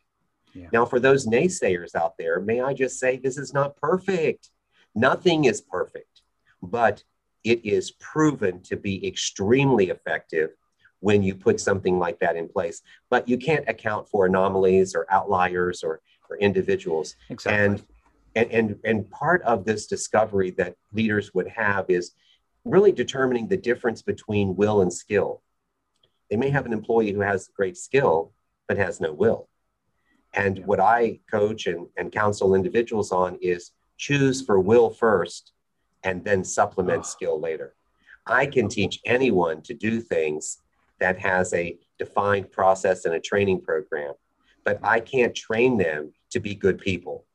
Yeah. 0.54 0.68
Now, 0.72 0.84
for 0.84 1.00
those 1.00 1.26
naysayers 1.26 1.94
out 1.94 2.16
there, 2.18 2.40
may 2.40 2.60
I 2.60 2.74
just 2.74 2.98
say 2.98 3.16
this 3.16 3.38
is 3.38 3.54
not 3.54 3.76
perfect. 3.76 4.50
Nothing 4.94 5.44
is 5.44 5.60
perfect, 5.60 6.22
but 6.62 7.04
it 7.44 7.64
is 7.64 7.90
proven 7.92 8.60
to 8.62 8.76
be 8.76 9.06
extremely 9.06 9.90
effective 9.90 10.50
when 11.00 11.22
you 11.22 11.34
put 11.34 11.60
something 11.60 11.98
like 11.98 12.20
that 12.20 12.36
in 12.36 12.48
place. 12.48 12.82
But 13.10 13.28
you 13.28 13.36
can't 13.36 13.68
account 13.68 14.08
for 14.08 14.26
anomalies 14.26 14.94
or 14.94 15.06
outliers 15.10 15.82
or 15.82 16.00
for 16.26 16.36
individuals. 16.38 17.16
Exactly. 17.28 17.64
And, 17.64 17.82
and, 18.34 18.50
and, 18.52 18.78
and 18.84 19.10
part 19.10 19.42
of 19.42 19.64
this 19.64 19.86
discovery 19.86 20.50
that 20.52 20.76
leaders 20.92 21.34
would 21.34 21.48
have 21.48 21.86
is 21.88 22.12
really 22.64 22.92
determining 22.92 23.48
the 23.48 23.56
difference 23.56 24.02
between 24.02 24.54
will 24.54 24.82
and 24.82 24.92
skill. 24.92 25.42
They 26.30 26.36
may 26.36 26.50
have 26.50 26.66
an 26.66 26.72
employee 26.72 27.12
who 27.12 27.20
has 27.20 27.48
great 27.48 27.76
skill, 27.76 28.32
but 28.68 28.78
has 28.78 29.00
no 29.00 29.12
will. 29.12 29.48
And 30.34 30.64
what 30.66 30.80
I 30.80 31.20
coach 31.30 31.66
and, 31.66 31.86
and 31.96 32.10
counsel 32.10 32.54
individuals 32.54 33.12
on 33.12 33.38
is 33.42 33.72
choose 33.98 34.42
for 34.42 34.58
will 34.58 34.90
first 34.90 35.52
and 36.02 36.24
then 36.24 36.42
supplement 36.44 37.00
oh. 37.00 37.02
skill 37.02 37.40
later. 37.40 37.74
I 38.26 38.46
can 38.46 38.68
teach 38.68 39.00
anyone 39.04 39.62
to 39.62 39.74
do 39.74 40.00
things 40.00 40.58
that 41.00 41.18
has 41.18 41.52
a 41.52 41.78
defined 41.98 42.50
process 42.52 43.04
and 43.04 43.14
a 43.14 43.20
training 43.20 43.60
program 43.60 44.14
but 44.64 44.78
I 44.82 45.00
can't 45.00 45.34
train 45.34 45.76
them 45.76 46.12
to 46.30 46.40
be 46.40 46.54
good 46.54 46.78
people. 46.78 47.26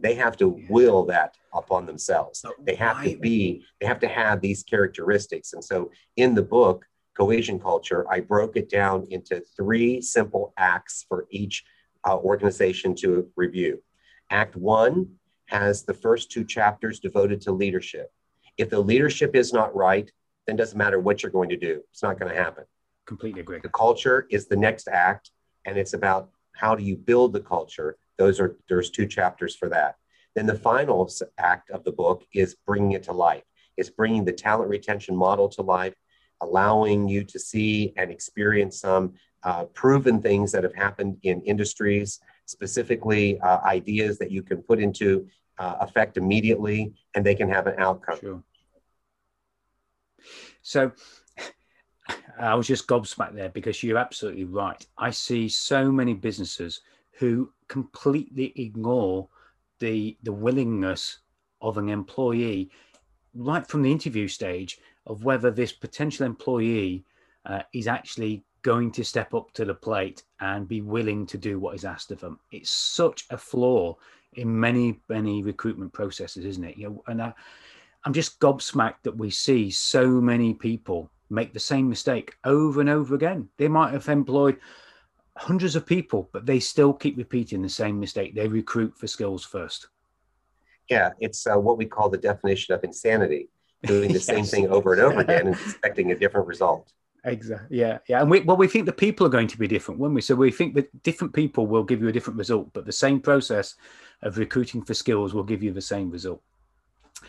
They 0.00 0.14
have 0.14 0.36
to 0.38 0.60
will 0.68 1.04
that 1.06 1.36
upon 1.52 1.86
themselves. 1.86 2.44
They 2.62 2.74
have 2.74 3.02
to 3.04 3.16
be, 3.16 3.64
they 3.80 3.86
have 3.86 4.00
to 4.00 4.08
have 4.08 4.40
these 4.40 4.62
characteristics. 4.62 5.52
And 5.52 5.64
so 5.64 5.90
in 6.16 6.34
the 6.34 6.42
book, 6.42 6.84
Cohesion 7.16 7.60
Culture, 7.60 8.04
I 8.10 8.20
broke 8.20 8.56
it 8.56 8.68
down 8.68 9.06
into 9.10 9.40
three 9.56 10.00
simple 10.00 10.52
acts 10.58 11.06
for 11.08 11.26
each 11.30 11.64
uh, 12.06 12.16
organization 12.18 12.94
to 12.96 13.28
review. 13.36 13.82
Act 14.30 14.56
one 14.56 15.08
has 15.46 15.82
the 15.82 15.94
first 15.94 16.30
two 16.30 16.44
chapters 16.44 17.00
devoted 17.00 17.40
to 17.42 17.52
leadership. 17.52 18.12
If 18.56 18.70
the 18.70 18.80
leadership 18.80 19.34
is 19.34 19.52
not 19.52 19.74
right, 19.74 20.10
then 20.46 20.56
doesn't 20.56 20.78
matter 20.78 20.98
what 20.98 21.22
you're 21.22 21.32
going 21.32 21.48
to 21.50 21.56
do. 21.56 21.82
It's 21.90 22.02
not 22.02 22.18
going 22.18 22.34
to 22.34 22.40
happen. 22.40 22.64
Completely 23.06 23.40
agree. 23.40 23.60
The 23.62 23.68
culture 23.68 24.26
is 24.30 24.46
the 24.46 24.56
next 24.56 24.88
act, 24.88 25.30
and 25.64 25.76
it's 25.76 25.92
about 25.92 26.30
how 26.52 26.74
do 26.74 26.82
you 26.82 26.96
build 26.96 27.32
the 27.32 27.40
culture? 27.40 27.96
Those 28.16 28.40
are 28.40 28.56
there's 28.68 28.90
two 28.90 29.06
chapters 29.06 29.56
for 29.56 29.68
that. 29.70 29.96
Then 30.34 30.46
the 30.46 30.54
final 30.54 31.10
act 31.38 31.70
of 31.70 31.84
the 31.84 31.92
book 31.92 32.24
is 32.34 32.56
bringing 32.66 32.92
it 32.92 33.04
to 33.04 33.12
life. 33.12 33.44
It's 33.76 33.90
bringing 33.90 34.24
the 34.24 34.32
talent 34.32 34.70
retention 34.70 35.16
model 35.16 35.48
to 35.50 35.62
life, 35.62 35.94
allowing 36.40 37.08
you 37.08 37.24
to 37.24 37.38
see 37.38 37.92
and 37.96 38.10
experience 38.10 38.80
some 38.80 39.14
uh, 39.44 39.64
proven 39.66 40.20
things 40.20 40.50
that 40.52 40.64
have 40.64 40.74
happened 40.74 41.18
in 41.22 41.40
industries, 41.42 42.20
specifically 42.46 43.38
uh, 43.40 43.58
ideas 43.64 44.18
that 44.18 44.30
you 44.30 44.42
can 44.42 44.62
put 44.62 44.78
into 44.78 45.26
uh, 45.58 45.76
effect 45.80 46.16
immediately, 46.16 46.92
and 47.14 47.24
they 47.24 47.34
can 47.34 47.48
have 47.48 47.66
an 47.66 47.74
outcome. 47.78 48.18
Sure. 48.18 48.42
So 50.62 50.92
I 52.38 52.54
was 52.54 52.66
just 52.66 52.88
gobsmacked 52.88 53.34
there 53.34 53.50
because 53.50 53.82
you're 53.82 53.98
absolutely 53.98 54.44
right. 54.44 54.84
I 54.98 55.10
see 55.10 55.48
so 55.48 55.92
many 55.92 56.14
businesses 56.14 56.80
who 57.18 57.52
completely 57.68 58.52
ignore 58.56 59.28
the 59.78 60.16
the 60.22 60.32
willingness 60.32 61.18
of 61.60 61.78
an 61.78 61.88
employee 61.88 62.70
right 63.34 63.66
from 63.66 63.82
the 63.82 63.90
interview 63.90 64.28
stage 64.28 64.78
of 65.06 65.24
whether 65.24 65.50
this 65.50 65.72
potential 65.72 66.24
employee 66.24 67.04
uh, 67.46 67.62
is 67.72 67.86
actually 67.86 68.44
going 68.64 68.90
to 68.90 69.04
step 69.04 69.34
up 69.34 69.52
to 69.52 69.64
the 69.64 69.74
plate 69.74 70.24
and 70.40 70.66
be 70.66 70.80
willing 70.80 71.26
to 71.26 71.38
do 71.38 71.60
what 71.60 71.76
is 71.76 71.84
asked 71.84 72.10
of 72.10 72.20
them. 72.20 72.40
It's 72.50 72.70
such 72.70 73.26
a 73.30 73.38
flaw 73.38 73.96
in 74.32 74.58
many 74.58 75.00
many 75.08 75.44
recruitment 75.44 75.92
processes, 75.92 76.44
isn't 76.44 76.64
it? 76.64 76.76
You 76.76 76.88
know, 76.88 77.04
and 77.06 77.22
I, 77.22 77.32
I'm 78.04 78.12
just 78.12 78.40
gobsmacked 78.40 79.02
that 79.04 79.16
we 79.16 79.30
see 79.30 79.70
so 79.70 80.08
many 80.08 80.54
people 80.54 81.10
make 81.30 81.52
the 81.52 81.60
same 81.60 81.88
mistake 81.88 82.36
over 82.44 82.80
and 82.80 82.90
over 82.90 83.14
again. 83.14 83.48
They 83.58 83.68
might 83.68 83.92
have 83.92 84.08
employed 84.08 84.58
hundreds 85.36 85.76
of 85.76 85.86
people, 85.86 86.28
but 86.32 86.46
they 86.46 86.58
still 86.58 86.92
keep 86.92 87.16
repeating 87.16 87.62
the 87.62 87.68
same 87.68 88.00
mistake. 88.00 88.34
They 88.34 88.48
recruit 88.48 88.96
for 88.96 89.06
skills 89.06 89.44
first. 89.44 89.88
Yeah, 90.88 91.10
it's 91.18 91.46
uh, 91.46 91.56
what 91.56 91.78
we 91.78 91.86
call 91.86 92.08
the 92.08 92.18
definition 92.18 92.74
of 92.74 92.84
insanity 92.84 93.48
doing 93.84 94.08
the 94.08 94.14
yes. 94.14 94.26
same 94.26 94.44
thing 94.44 94.68
over 94.68 94.92
and 94.92 95.02
over 95.02 95.20
again 95.20 95.48
and 95.48 95.56
expecting 95.56 96.12
a 96.12 96.18
different 96.18 96.46
result. 96.46 96.92
Exactly. 97.24 97.78
Yeah. 97.78 97.98
Yeah. 98.06 98.20
And 98.20 98.30
we, 98.30 98.40
well, 98.40 98.56
we 98.56 98.68
think 98.68 98.86
the 98.86 98.92
people 98.92 99.26
are 99.26 99.30
going 99.30 99.48
to 99.48 99.58
be 99.58 99.66
different, 99.66 99.98
won't 99.98 100.14
we? 100.14 100.20
So 100.20 100.34
we 100.34 100.50
think 100.50 100.74
that 100.74 101.02
different 101.02 101.32
people 101.32 101.66
will 101.66 101.82
give 101.82 102.02
you 102.02 102.08
a 102.08 102.12
different 102.12 102.38
result, 102.38 102.70
but 102.72 102.84
the 102.84 102.92
same 102.92 103.20
process 103.20 103.76
of 104.22 104.36
recruiting 104.36 104.82
for 104.82 104.94
skills 104.94 105.32
will 105.32 105.44
give 105.44 105.62
you 105.62 105.72
the 105.72 105.80
same 105.80 106.10
result. 106.10 106.42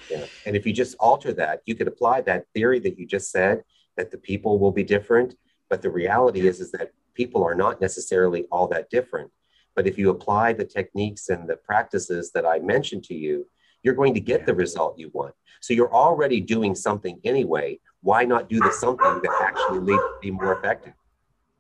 Yeah. 0.09 0.25
And 0.45 0.55
if 0.55 0.65
you 0.65 0.73
just 0.73 0.95
alter 0.99 1.31
that, 1.33 1.61
you 1.65 1.75
could 1.75 1.87
apply 1.87 2.21
that 2.21 2.45
theory 2.53 2.79
that 2.79 2.99
you 2.99 3.07
just 3.07 3.31
said 3.31 3.63
that 3.95 4.11
the 4.11 4.17
people 4.17 4.59
will 4.59 4.71
be 4.71 4.83
different. 4.83 5.35
But 5.69 5.81
the 5.81 5.89
reality 5.89 6.47
is, 6.47 6.59
is 6.59 6.71
that 6.71 6.91
people 7.13 7.43
are 7.43 7.55
not 7.55 7.79
necessarily 7.79 8.45
all 8.51 8.67
that 8.67 8.89
different. 8.89 9.31
But 9.75 9.87
if 9.87 9.97
you 9.97 10.09
apply 10.09 10.53
the 10.53 10.65
techniques 10.65 11.29
and 11.29 11.47
the 11.47 11.57
practices 11.57 12.31
that 12.33 12.45
I 12.45 12.59
mentioned 12.59 13.03
to 13.05 13.13
you, 13.13 13.47
you're 13.83 13.93
going 13.93 14.13
to 14.13 14.19
get 14.19 14.45
the 14.45 14.53
result 14.53 14.97
you 14.97 15.09
want. 15.13 15.35
So 15.61 15.73
you're 15.73 15.93
already 15.93 16.41
doing 16.41 16.75
something 16.75 17.19
anyway. 17.23 17.79
Why 18.05 18.23
not 18.23 18.49
do 18.49 18.59
the 18.59 18.71
something 18.71 19.19
that 19.23 19.41
actually 19.41 19.79
leads 19.79 19.97
to 19.97 20.17
be 20.21 20.29
more 20.29 20.55
effective? 20.55 20.93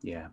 Yeah. 0.03 0.27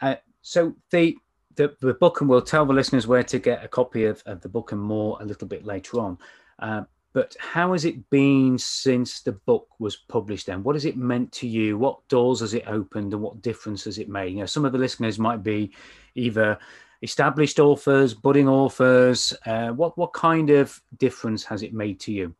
Uh, 0.00 0.14
so 0.42 0.76
the, 0.92 1.16
the 1.56 1.74
the 1.80 1.94
book, 1.94 2.20
and 2.20 2.30
we'll 2.30 2.40
tell 2.40 2.64
the 2.64 2.72
listeners 2.72 3.08
where 3.08 3.24
to 3.24 3.40
get 3.40 3.64
a 3.64 3.66
copy 3.66 4.04
of, 4.04 4.22
of 4.26 4.40
the 4.42 4.48
book 4.48 4.70
and 4.70 4.80
more 4.80 5.18
a 5.20 5.24
little 5.24 5.48
bit 5.48 5.64
later 5.64 5.98
on. 5.98 6.18
Uh, 6.60 6.82
but 7.14 7.34
how 7.40 7.72
has 7.72 7.84
it 7.84 8.08
been 8.10 8.56
since 8.58 9.22
the 9.22 9.32
book 9.32 9.66
was 9.80 9.96
published 9.96 10.46
then 10.46 10.62
what 10.62 10.76
has 10.76 10.84
it 10.84 10.96
meant 10.96 11.32
to 11.32 11.48
you 11.48 11.78
what 11.78 12.06
doors 12.08 12.40
has 12.40 12.52
it 12.54 12.64
opened 12.68 13.12
and 13.14 13.22
what 13.22 13.40
difference 13.40 13.84
has 13.84 13.98
it 13.98 14.10
made 14.10 14.34
you 14.34 14.40
know 14.40 14.46
some 14.46 14.66
of 14.66 14.72
the 14.72 14.78
listeners 14.78 15.18
might 15.18 15.42
be 15.42 15.72
either 16.14 16.58
established 17.02 17.58
authors 17.58 18.12
budding 18.12 18.46
authors 18.46 19.34
uh, 19.46 19.70
what 19.70 19.96
what 19.96 20.12
kind 20.12 20.50
of 20.50 20.80
difference 20.98 21.42
has 21.44 21.62
it 21.62 21.72
made 21.72 21.98
to 21.98 22.12
you 22.12 22.34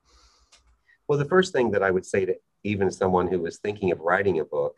well 1.08 1.18
the 1.18 1.24
first 1.24 1.52
thing 1.52 1.70
that 1.70 1.82
i 1.82 1.90
would 1.90 2.04
say 2.04 2.26
to 2.26 2.36
even 2.64 2.90
someone 2.90 3.28
who 3.28 3.40
was 3.40 3.58
thinking 3.58 3.92
of 3.92 4.00
writing 4.00 4.40
a 4.40 4.44
book 4.44 4.76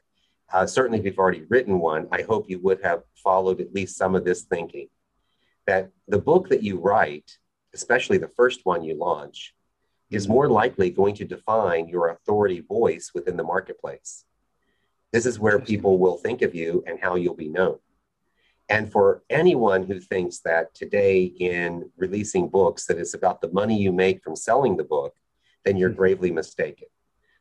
uh, 0.52 0.66
certainly 0.66 0.98
if 0.98 1.04
you've 1.04 1.18
already 1.18 1.44
written 1.48 1.78
one, 1.78 2.08
I 2.10 2.22
hope 2.22 2.50
you 2.50 2.58
would 2.60 2.82
have 2.82 3.02
followed 3.14 3.60
at 3.60 3.72
least 3.72 3.96
some 3.96 4.14
of 4.14 4.24
this 4.24 4.42
thinking 4.42 4.88
that 5.66 5.90
the 6.08 6.18
book 6.18 6.48
that 6.48 6.62
you 6.62 6.78
write, 6.78 7.38
especially 7.74 8.18
the 8.18 8.32
first 8.36 8.60
one 8.64 8.82
you 8.82 8.96
launch, 8.96 9.54
is 10.10 10.28
more 10.28 10.48
likely 10.48 10.90
going 10.90 11.14
to 11.14 11.24
define 11.24 11.86
your 11.86 12.08
authority 12.08 12.60
voice 12.60 13.12
within 13.14 13.36
the 13.36 13.44
marketplace. 13.44 14.24
This 15.12 15.24
is 15.24 15.38
where 15.38 15.60
people 15.60 15.98
will 15.98 16.16
think 16.16 16.42
of 16.42 16.54
you 16.54 16.82
and 16.86 16.98
how 17.00 17.14
you'll 17.14 17.34
be 17.34 17.48
known. 17.48 17.78
And 18.68 18.90
for 18.90 19.22
anyone 19.30 19.84
who 19.84 20.00
thinks 20.00 20.40
that 20.40 20.74
today 20.74 21.22
in 21.22 21.90
releasing 21.96 22.48
books 22.48 22.86
that 22.86 22.98
it's 22.98 23.14
about 23.14 23.40
the 23.40 23.52
money 23.52 23.78
you 23.78 23.92
make 23.92 24.22
from 24.22 24.34
selling 24.34 24.76
the 24.76 24.84
book, 24.84 25.14
then 25.64 25.76
you're 25.76 25.90
hmm. 25.90 25.96
gravely 25.96 26.32
mistaken. 26.32 26.88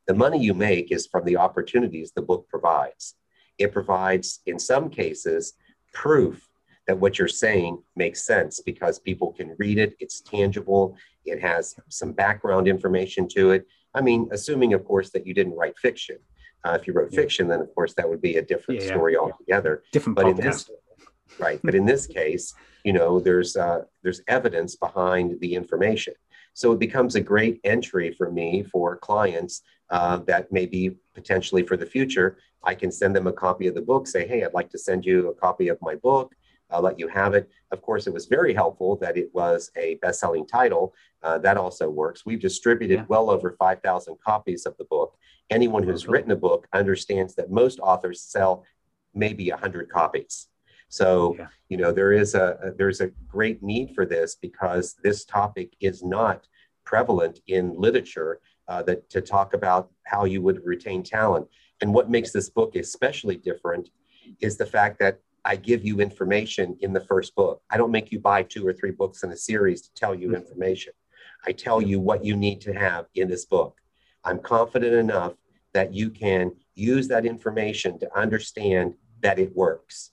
The 0.09 0.15
money 0.15 0.39
you 0.39 0.55
make 0.55 0.91
is 0.91 1.05
from 1.05 1.23
the 1.23 1.37
opportunities 1.37 2.11
the 2.11 2.23
book 2.23 2.47
provides. 2.49 3.13
It 3.59 3.71
provides, 3.71 4.39
in 4.47 4.57
some 4.57 4.89
cases, 4.89 5.53
proof 5.93 6.49
that 6.87 6.97
what 6.97 7.19
you're 7.19 7.27
saying 7.27 7.83
makes 7.95 8.25
sense 8.25 8.59
because 8.59 8.97
people 8.97 9.33
can 9.33 9.55
read 9.59 9.77
it, 9.77 9.95
it's 9.99 10.21
tangible, 10.21 10.97
it 11.25 11.39
has 11.39 11.75
some 11.89 12.11
background 12.11 12.67
information 12.67 13.27
to 13.27 13.51
it. 13.51 13.67
I 13.93 14.01
mean, 14.01 14.27
assuming, 14.31 14.73
of 14.73 14.83
course, 14.83 15.11
that 15.11 15.27
you 15.27 15.35
didn't 15.35 15.53
write 15.53 15.77
fiction. 15.77 16.17
Uh, 16.63 16.75
if 16.81 16.87
you 16.87 16.93
wrote 16.93 17.11
yeah. 17.11 17.21
fiction, 17.21 17.47
then 17.47 17.61
of 17.61 17.71
course 17.75 17.93
that 17.93 18.09
would 18.09 18.19
be 18.19 18.37
a 18.37 18.41
different 18.41 18.81
yeah, 18.81 18.87
story 18.87 19.13
yeah. 19.13 19.19
altogether. 19.19 19.83
Different, 19.91 20.15
but 20.15 20.25
podcast. 20.25 20.39
in 20.39 20.43
this, 20.43 20.71
right? 21.37 21.59
But 21.63 21.75
in 21.79 21.85
this 21.85 22.07
case, 22.07 22.55
you 22.83 22.93
know, 22.93 23.19
there's 23.19 23.55
uh, 23.55 23.83
there's 24.01 24.21
evidence 24.27 24.75
behind 24.75 25.39
the 25.39 25.53
information, 25.53 26.15
so 26.55 26.71
it 26.71 26.79
becomes 26.79 27.13
a 27.13 27.21
great 27.21 27.59
entry 27.63 28.11
for 28.11 28.31
me 28.31 28.63
for 28.63 28.97
clients 28.97 29.61
uh, 29.89 30.17
that 30.27 30.51
maybe 30.51 30.95
potentially 31.13 31.63
for 31.63 31.77
the 31.77 31.85
future, 31.85 32.37
I 32.63 32.75
can 32.75 32.91
send 32.91 33.15
them 33.15 33.27
a 33.27 33.33
copy 33.33 33.67
of 33.67 33.75
the 33.75 33.81
book. 33.81 34.07
Say, 34.07 34.27
hey, 34.27 34.43
I'd 34.43 34.53
like 34.53 34.69
to 34.71 34.77
send 34.77 35.05
you 35.05 35.29
a 35.29 35.33
copy 35.33 35.69
of 35.69 35.77
my 35.81 35.95
book. 35.95 36.33
I'll 36.71 36.81
let 36.81 36.99
you 36.99 37.07
have 37.07 37.33
it. 37.33 37.49
Of 37.71 37.81
course, 37.81 38.05
it 38.05 38.13
was 38.13 38.27
very 38.27 38.53
helpful 38.53 38.95
that 38.97 39.17
it 39.17 39.29
was 39.33 39.71
a 39.75 39.95
best 39.95 40.19
selling 40.19 40.45
title. 40.45 40.93
Uh, 41.23 41.39
that 41.39 41.57
also 41.57 41.89
works. 41.89 42.25
We've 42.25 42.39
distributed 42.39 42.99
yeah. 42.99 43.05
well 43.07 43.29
over 43.29 43.55
5,000 43.57 44.17
copies 44.23 44.65
of 44.65 44.77
the 44.77 44.85
book. 44.85 45.17
Anyone 45.49 45.83
who's 45.83 46.07
written 46.07 46.31
a 46.31 46.35
book 46.35 46.67
understands 46.73 47.33
that 47.35 47.49
most 47.49 47.79
authors 47.79 48.21
sell 48.21 48.65
maybe 49.15 49.49
100 49.49 49.89
copies. 49.89 50.47
So, 50.89 51.35
yeah. 51.37 51.47
you 51.69 51.77
know, 51.77 51.91
there 51.91 52.11
is 52.11 52.35
a, 52.35 52.57
a, 52.63 52.71
there's 52.71 53.01
a 53.01 53.11
great 53.27 53.63
need 53.63 53.93
for 53.95 54.05
this 54.05 54.35
because 54.35 54.95
this 55.03 55.25
topic 55.25 55.75
is 55.79 56.03
not 56.03 56.47
prevalent 56.83 57.39
in 57.47 57.79
literature 57.79 58.41
uh, 58.69 58.83
that 58.83 59.09
to 59.09 59.19
talk 59.19 59.53
about 59.53 59.89
how 60.03 60.23
you 60.25 60.41
would 60.41 60.63
retain 60.63 61.03
talent. 61.03 61.47
And 61.81 61.93
what 61.93 62.09
makes 62.09 62.31
this 62.31 62.49
book 62.49 62.75
especially 62.75 63.35
different 63.35 63.89
is 64.39 64.57
the 64.57 64.65
fact 64.65 64.99
that 64.99 65.19
I 65.43 65.55
give 65.55 65.83
you 65.83 65.99
information 65.99 66.77
in 66.81 66.93
the 66.93 66.99
first 67.01 67.35
book. 67.35 67.61
I 67.69 67.77
don't 67.77 67.91
make 67.91 68.11
you 68.11 68.19
buy 68.19 68.43
two 68.43 68.65
or 68.67 68.73
three 68.73 68.91
books 68.91 69.23
in 69.23 69.31
a 69.31 69.37
series 69.37 69.81
to 69.81 69.93
tell 69.93 70.13
you 70.13 70.27
mm-hmm. 70.27 70.35
information. 70.37 70.93
I 71.45 71.51
tell 71.53 71.81
you 71.81 71.99
what 71.99 72.23
you 72.23 72.35
need 72.35 72.61
to 72.61 72.73
have 72.73 73.05
in 73.15 73.27
this 73.29 73.45
book. 73.45 73.77
I'm 74.23 74.39
confident 74.39 74.93
enough 74.93 75.33
that 75.73 75.93
you 75.93 76.09
can 76.09 76.51
use 76.75 77.07
that 77.07 77.25
information 77.25 77.97
to 77.99 78.17
understand 78.17 78.95
that 79.21 79.39
it 79.39 79.55
works. 79.55 80.11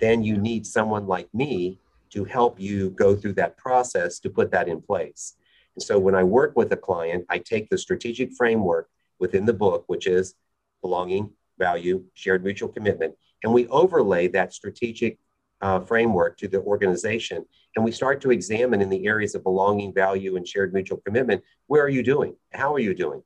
Then 0.00 0.22
you 0.22 0.36
need 0.38 0.66
someone 0.66 1.06
like 1.06 1.32
me 1.34 1.78
to 2.10 2.24
help 2.24 2.58
you 2.58 2.90
go 2.90 3.14
through 3.14 3.34
that 3.34 3.56
process 3.56 4.18
to 4.20 4.30
put 4.30 4.50
that 4.50 4.68
in 4.68 4.80
place. 4.80 5.34
And 5.76 5.82
so 5.82 5.98
when 5.98 6.14
I 6.14 6.22
work 6.22 6.56
with 6.56 6.72
a 6.72 6.76
client, 6.76 7.24
I 7.28 7.38
take 7.38 7.68
the 7.68 7.78
strategic 7.78 8.34
framework 8.34 8.88
within 9.18 9.46
the 9.46 9.52
book, 9.52 9.84
which 9.86 10.06
is 10.06 10.34
belonging, 10.82 11.30
value, 11.58 12.04
shared 12.14 12.44
mutual 12.44 12.68
commitment, 12.68 13.14
and 13.42 13.52
we 13.52 13.66
overlay 13.68 14.28
that 14.28 14.52
strategic 14.52 15.18
uh, 15.60 15.80
framework 15.80 16.36
to 16.38 16.48
the 16.48 16.60
organization. 16.60 17.44
And 17.76 17.84
we 17.84 17.92
start 17.92 18.20
to 18.22 18.32
examine 18.32 18.82
in 18.82 18.90
the 18.90 19.06
areas 19.06 19.34
of 19.34 19.44
belonging, 19.44 19.94
value, 19.94 20.36
and 20.36 20.46
shared 20.46 20.74
mutual 20.74 20.98
commitment 20.98 21.42
where 21.68 21.82
are 21.82 21.88
you 21.88 22.02
doing? 22.02 22.34
How 22.52 22.74
are 22.74 22.80
you 22.80 22.94
doing? 22.94 23.22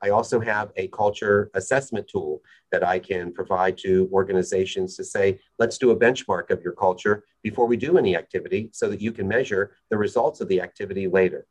I 0.00 0.10
also 0.10 0.40
have 0.40 0.70
a 0.76 0.88
culture 0.88 1.50
assessment 1.54 2.08
tool 2.08 2.40
that 2.70 2.84
I 2.84 2.98
can 2.98 3.32
provide 3.32 3.76
to 3.78 4.08
organizations 4.12 4.96
to 4.96 5.04
say, 5.04 5.40
let's 5.58 5.78
do 5.78 5.90
a 5.90 5.96
benchmark 5.96 6.50
of 6.50 6.62
your 6.62 6.72
culture 6.72 7.24
before 7.42 7.66
we 7.66 7.76
do 7.76 7.98
any 7.98 8.16
activity 8.16 8.70
so 8.72 8.88
that 8.88 9.00
you 9.00 9.12
can 9.12 9.26
measure 9.26 9.72
the 9.90 9.98
results 9.98 10.40
of 10.40 10.48
the 10.48 10.60
activity 10.60 11.08
later. 11.08 11.46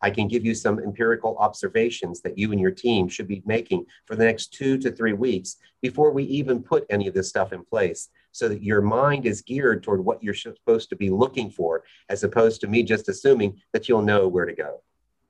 I 0.00 0.10
can 0.10 0.28
give 0.28 0.44
you 0.44 0.54
some 0.54 0.78
empirical 0.78 1.36
observations 1.38 2.20
that 2.22 2.38
you 2.38 2.52
and 2.52 2.60
your 2.60 2.70
team 2.70 3.08
should 3.08 3.28
be 3.28 3.42
making 3.44 3.86
for 4.06 4.16
the 4.16 4.24
next 4.24 4.52
two 4.52 4.78
to 4.78 4.92
three 4.92 5.12
weeks 5.12 5.56
before 5.82 6.12
we 6.12 6.24
even 6.24 6.62
put 6.62 6.86
any 6.90 7.08
of 7.08 7.14
this 7.14 7.28
stuff 7.28 7.52
in 7.52 7.64
place 7.64 8.08
so 8.32 8.48
that 8.48 8.62
your 8.62 8.80
mind 8.80 9.26
is 9.26 9.42
geared 9.42 9.82
toward 9.82 10.04
what 10.04 10.22
you're 10.22 10.34
supposed 10.34 10.88
to 10.90 10.96
be 10.96 11.10
looking 11.10 11.50
for, 11.50 11.82
as 12.08 12.22
opposed 12.24 12.60
to 12.60 12.68
me 12.68 12.82
just 12.82 13.08
assuming 13.08 13.60
that 13.72 13.88
you'll 13.88 14.02
know 14.02 14.28
where 14.28 14.46
to 14.46 14.54
go. 14.54 14.80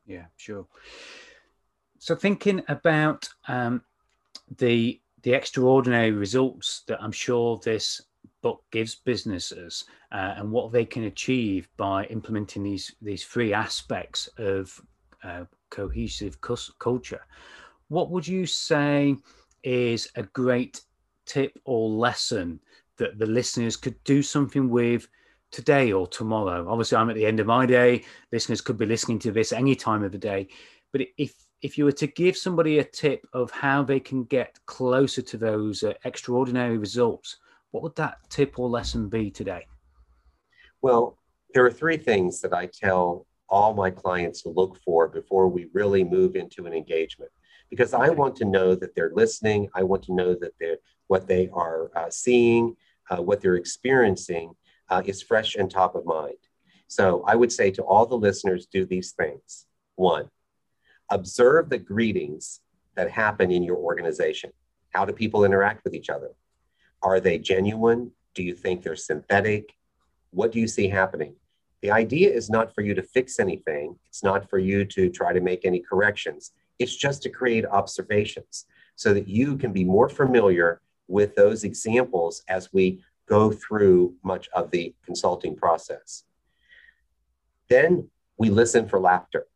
Yeah, 0.07 0.27
sure. 0.37 0.67
So 1.99 2.15
thinking 2.15 2.63
about 2.69 3.29
um, 3.47 3.83
the 4.59 5.01
the 5.23 5.35
extraordinary 5.35 6.13
results 6.13 6.85
that 6.87 7.03
I'm 7.03 7.13
sure 7.13 7.61
this 7.65 8.01
book 8.43 8.63
gives 8.71 8.95
businesses 8.95 9.85
uh, 10.13 10.35
and 10.37 10.51
what 10.51 10.73
they 10.73 10.85
can 10.85 11.05
achieve 11.05 11.69
by 11.77 12.05
implementing 12.07 12.63
these 12.63 12.95
these 13.03 13.25
three 13.25 13.53
aspects 13.53 14.29
of 14.39 14.81
uh, 15.23 15.45
cohesive 15.71 16.41
culture. 16.41 17.25
What 17.89 18.11
would 18.11 18.27
you 18.27 18.47
say 18.47 19.17
is 19.63 20.09
a 20.15 20.23
great 20.23 20.83
tip 21.27 21.59
or 21.65 21.89
lesson 21.89 22.61
that 22.97 23.19
the 23.19 23.27
listeners 23.27 23.77
could 23.77 24.03
do 24.05 24.23
something 24.23 24.69
with 24.69 25.09
today 25.51 25.93
or 25.93 26.07
tomorrow? 26.07 26.69
Obviously, 26.69 26.97
I'm 26.97 27.11
at 27.11 27.17
the 27.17 27.27
end 27.27 27.41
of 27.41 27.47
my 27.47 27.67
day. 27.67 28.05
Listeners 28.33 28.61
could 28.61 28.79
be 28.79 28.87
listening 28.87 29.19
to 29.21 29.33
this 29.33 29.53
any 29.53 29.75
time 29.75 30.03
of 30.03 30.13
the 30.13 30.19
day. 30.19 30.49
But 30.93 31.03
if 31.17 31.35
if 31.61 31.77
you 31.77 31.85
were 31.85 31.93
to 31.93 32.07
give 32.07 32.37
somebody 32.37 32.79
a 32.79 32.85
tip 32.85 33.27
of 33.33 33.51
how 33.51 33.83
they 33.83 33.99
can 33.99 34.25
get 34.25 34.59
closer 34.67 35.23
to 35.23 35.37
those 35.37 35.83
uh, 35.83 35.93
extraordinary 36.05 36.79
results, 36.79 37.39
what 37.71 37.83
would 37.83 37.97
that 37.97 38.19
tip 38.31 38.59
or 38.59 38.69
lesson 38.69 39.09
be 39.09 39.31
today? 39.31 39.67
Well, 40.83 41.19
there 41.55 41.65
are 41.65 41.71
three 41.71 41.97
things 41.97 42.41
that 42.41 42.55
I 42.55 42.67
tell 42.67 43.27
all 43.49 43.75
my 43.75 43.91
clients 43.91 44.43
to 44.43 44.51
look 44.51 44.79
for 44.85 45.09
before 45.09 45.49
we 45.49 45.69
really 45.73 46.05
move 46.05 46.37
into 46.37 46.67
an 46.67 46.73
engagement 46.73 47.31
because 47.71 47.95
I 47.95 48.11
want 48.11 48.37
to 48.37 48.45
know 48.45 48.75
that 48.75 48.95
they're 48.95 49.13
listening. 49.15 49.69
I 49.75 49.83
want 49.83 50.03
to 50.05 50.15
know 50.15 50.35
that 50.35 50.53
they're 50.61 50.79
what 51.07 51.27
they 51.27 51.49
are 51.53 51.91
uh, 51.97 52.11
seeing, 52.11 52.77
uh, 53.11 53.23
what 53.23 53.41
they're 53.41 53.57
experiencing 53.57 54.55
uh, 54.91 55.03
is 55.05 55.23
fresh 55.23 55.55
and 55.55 55.71
top 55.71 55.95
of 55.95 56.05
mind. 56.05 56.37
So 56.87 57.25
I 57.27 57.35
would 57.35 57.53
say 57.53 57.71
to 57.73 57.83
all 57.83 58.07
the 58.07 58.17
listeners, 58.17 58.67
do 58.67 58.85
these 58.85 59.13
things. 59.13 59.67
One, 59.97 60.29
observe 61.11 61.71
the 61.71 61.79
greetings 61.79 62.61
that 62.95 63.11
happen 63.11 63.51
in 63.51 63.63
your 63.63 63.77
organization. 63.77 64.53
How 64.91 65.05
do 65.05 65.13
people 65.13 65.45
interact 65.45 65.85
with 65.85 65.95
each 65.95 66.11
other? 66.11 66.31
Are 67.03 67.21
they 67.21 67.39
genuine? 67.39 68.13
Do 68.35 68.43
you 68.43 68.55
think 68.55 68.83
they're 68.83 68.97
synthetic? 68.97 69.75
What 70.31 70.53
do 70.53 70.61
you 70.61 70.69
see 70.69 70.89
happening? 70.89 71.35
The 71.81 71.91
idea 71.91 72.31
is 72.31 72.51
not 72.51 72.75
for 72.75 72.83
you 72.83 72.95
to 72.95 73.03
fix 73.03 73.39
anything. 73.39 73.97
It's 74.09 74.25
not 74.25 74.49
for 74.51 74.59
you 74.59 74.85
to 74.85 75.09
try 75.09 75.33
to 75.33 75.41
make 75.41 75.65
any 75.65 75.81
corrections. 75.81 76.53
It's 76.79 76.97
just 76.97 77.23
to 77.23 77.31
create 77.31 77.67
observations 77.67 78.67
so 78.97 79.15
that 79.15 79.29
you 79.29 79.57
can 79.57 79.73
be 79.73 79.85
more 79.85 80.09
familiar 80.09 80.81
with 81.07 81.35
those 81.37 81.65
examples 81.65 82.43
as 82.49 82.73
we 82.73 83.03
go 83.29 83.53
through 83.53 84.15
much 84.25 84.49
of 84.55 84.71
the 84.71 84.95
consulting 85.05 85.55
process. 85.55 86.25
Then 87.69 88.09
we 88.39 88.51
listen 88.51 88.89
for 88.89 88.99
laughter. 88.99 89.47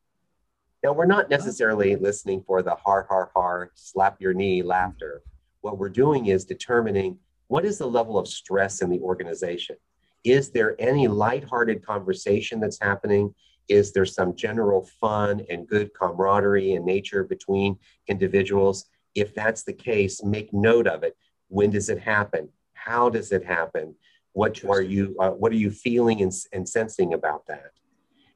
Now, 0.83 0.93
we're 0.93 1.07
not 1.07 1.31
necessarily 1.31 1.97
listening 1.97 2.43
for 2.47 2.63
the 2.63 2.75
har, 2.75 3.07
har, 3.09 3.31
har, 3.35 3.71
slap 3.75 4.21
your 4.21 4.35
knee 4.35 4.63
laughter. 4.63 5.23
What 5.61 5.79
we're 5.79 5.89
doing 5.89 6.27
is 6.27 6.45
determining 6.45 7.19
what 7.53 7.67
is 7.67 7.77
the 7.77 7.87
level 7.87 8.19
of 8.19 8.27
stress 8.27 8.81
in 8.81 8.89
the 8.89 9.01
organization? 9.01 9.77
Is 10.25 10.53
there 10.53 10.75
any 10.79 11.07
lighthearted 11.07 11.85
conversation 11.85 12.61
that's 12.61 12.81
happening? 12.81 13.35
Is 13.69 13.93
there 13.93 14.07
some 14.07 14.35
general 14.35 14.89
fun 14.99 15.45
and 15.51 15.69
good 15.69 15.93
camaraderie 15.93 16.73
and 16.73 16.87
nature 16.87 17.25
between 17.25 17.77
individuals? 18.09 18.87
If 19.15 19.35
that's 19.35 19.65
the 19.65 19.75
case, 19.75 20.25
make 20.25 20.55
note 20.55 20.87
of 20.87 21.03
it. 21.03 21.15
When 21.49 21.69
does 21.69 21.91
it 21.91 22.01
happen? 22.01 22.49
How 22.73 23.11
does 23.11 23.33
it 23.33 23.45
happen? 23.45 23.97
What 24.33 24.65
are 24.65 24.81
you 24.81 25.15
uh, 25.21 25.33
What 25.33 25.53
are 25.53 25.63
you 25.67 25.71
feeling 25.71 26.23
and, 26.23 26.33
and, 26.55 26.67
sensing 26.67 27.13
about 27.13 27.47
that? 27.49 27.73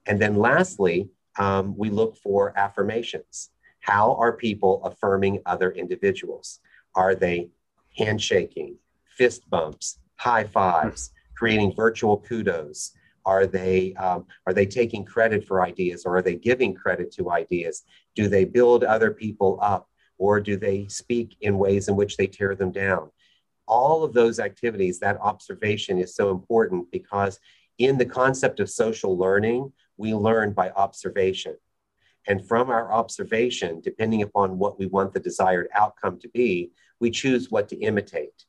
And 0.05 0.21
then, 0.21 0.37
lastly, 0.37 1.09
um, 1.39 1.75
we 1.75 1.89
look 1.89 2.19
for 2.19 2.53
affirmations. 2.59 3.49
How 3.81 4.15
are 4.17 4.37
people 4.37 4.85
affirming 4.85 5.41
other 5.47 5.71
individuals? 5.71 6.61
Are 6.95 7.15
they 7.15 7.49
handshaking? 7.97 8.77
Fist 9.17 9.49
bumps, 9.51 9.99
high 10.17 10.45
fives, 10.45 11.11
creating 11.37 11.75
virtual 11.75 12.19
kudos? 12.19 12.93
Are 13.25 13.47
they 13.47 13.95
um, 13.95 14.27
are 14.47 14.53
they 14.53 14.67
taking 14.67 15.05
credit 15.05 15.47
for 15.47 15.63
ideas, 15.63 16.05
or 16.07 16.17
are 16.17 16.23
they 16.23 16.37
giving 16.37 16.75
credit 16.75 17.13
to 17.15 17.31
ideas? 17.31 17.83
Do 18.15 18.29
they 18.29 18.45
build 18.45 18.85
other 18.85 19.11
people 19.11 19.59
up, 19.61 19.89
or 20.19 20.41
do 20.41 20.57
they 20.57 20.87
speak 20.89 21.37
in 21.41 21.59
ways 21.59 21.89
in 21.89 21.97
which 21.97 22.17
they 22.17 22.29
tear 22.29 22.55
them 22.55 22.71
down? 22.71 23.11
all 23.67 24.05
of 24.05 24.13
those 24.13 24.39
activities, 24.39 24.99
that 25.01 25.21
observation 25.21 25.99
is 25.99 26.15
so 26.15 26.31
important 26.31 26.91
because 26.91 27.39
in 27.79 27.99
the 27.99 28.07
concept 28.07 28.61
of 28.61 28.71
social 28.71 29.19
learning, 29.19 29.73
we 29.97 30.15
learn 30.15 30.53
by 30.53 30.71
observation. 30.71 31.57
And 32.29 32.47
from 32.47 32.71
our 32.71 32.93
observation, 32.93 33.81
depending 33.81 34.23
upon 34.23 34.59
what 34.59 34.79
we 34.79 34.87
want 34.87 35.13
the 35.13 35.21
desired 35.21 35.69
outcome 35.75 36.19
to 36.21 36.29
be, 36.29 36.73
we 37.01 37.11
choose 37.11 37.51
what 37.51 37.69
to 37.69 37.77
imitate. 37.77 38.45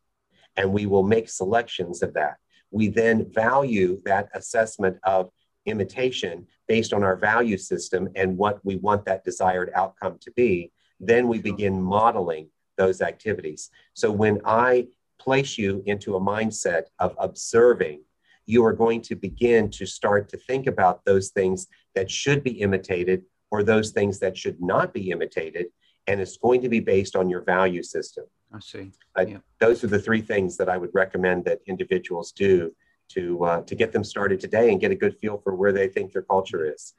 And 0.58 0.74
we 0.74 0.86
will 0.86 1.04
make 1.04 1.30
selections 1.30 2.04
of 2.04 2.14
that. 2.16 2.38
We 2.72 2.90
then 2.90 3.32
value 3.32 4.02
that 4.06 4.30
assessment 4.34 4.98
of 5.04 5.30
imitation 5.66 6.48
based 6.68 6.94
on 6.94 7.04
our 7.04 7.16
value 7.16 7.58
system 7.58 8.10
and 8.16 8.38
what 8.38 8.60
we 8.66 8.76
want 8.78 9.06
that 9.06 9.24
desired 9.24 9.72
outcome 9.76 10.18
to 10.22 10.32
be. 10.32 10.72
Then 11.00 11.28
we 11.28 11.40
begin 11.40 11.82
modeling 11.82 12.50
those 12.78 13.02
activities. 13.02 13.70
So 13.94 14.12
when 14.12 14.42
I 14.46 14.88
place 15.20 15.58
you 15.58 15.84
into 15.86 16.16
a 16.16 16.22
mindset 16.22 16.84
of 17.00 17.16
observing, 17.20 18.02
you 18.46 18.64
are 18.66 18.74
going 18.74 19.02
to 19.02 19.16
begin 19.16 19.70
to 19.72 19.86
start 19.86 20.30
to 20.30 20.38
think 20.38 20.68
about 20.68 21.04
those 21.06 21.30
things 21.30 21.68
that 21.96 22.10
should 22.10 22.44
be 22.44 22.62
imitated 22.62 23.24
or 23.52 23.64
those 23.64 23.92
things 23.92 24.20
that 24.20 24.38
should 24.38 24.62
not 24.62 24.94
be 24.94 25.12
imitated. 25.12 25.68
And 26.08 26.22
it's 26.22 26.38
going 26.38 26.62
to 26.62 26.70
be 26.70 26.80
based 26.80 27.16
on 27.16 27.30
your 27.30 27.42
value 27.42 27.84
system. 27.84 28.26
I 28.54 28.60
see. 28.60 28.92
Yeah. 29.18 29.38
Those 29.60 29.84
are 29.84 29.88
the 29.88 30.00
three 30.00 30.22
things 30.22 30.58
that 30.58 30.70
I 30.70 30.78
would 30.78 30.94
recommend 30.94 31.46
that 31.46 31.60
individuals 31.68 32.32
do 32.32 32.74
to 33.10 33.44
uh, 33.44 33.62
to 33.62 33.76
get 33.76 33.92
them 33.92 34.04
started 34.04 34.40
today 34.40 34.72
and 34.72 34.80
get 34.80 34.92
a 34.92 34.96
good 34.96 35.18
feel 35.18 35.38
for 35.38 35.56
where 35.56 35.72
they 35.72 35.88
think 35.88 36.14
their 36.14 36.22
culture 36.22 36.72
is. 36.72 36.94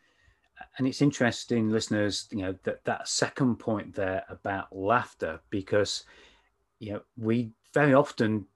And 0.77 0.87
it's 0.87 1.03
interesting, 1.03 1.71
listeners, 1.71 2.29
you 2.31 2.39
know 2.39 2.55
that 2.65 2.85
that 2.85 3.09
second 3.09 3.57
point 3.57 3.95
there 3.95 4.25
about 4.29 4.75
laughter, 4.75 5.41
because 5.51 6.05
you 6.79 6.93
know 6.93 7.01
we 7.17 7.53
very 7.75 7.95
often 7.95 8.47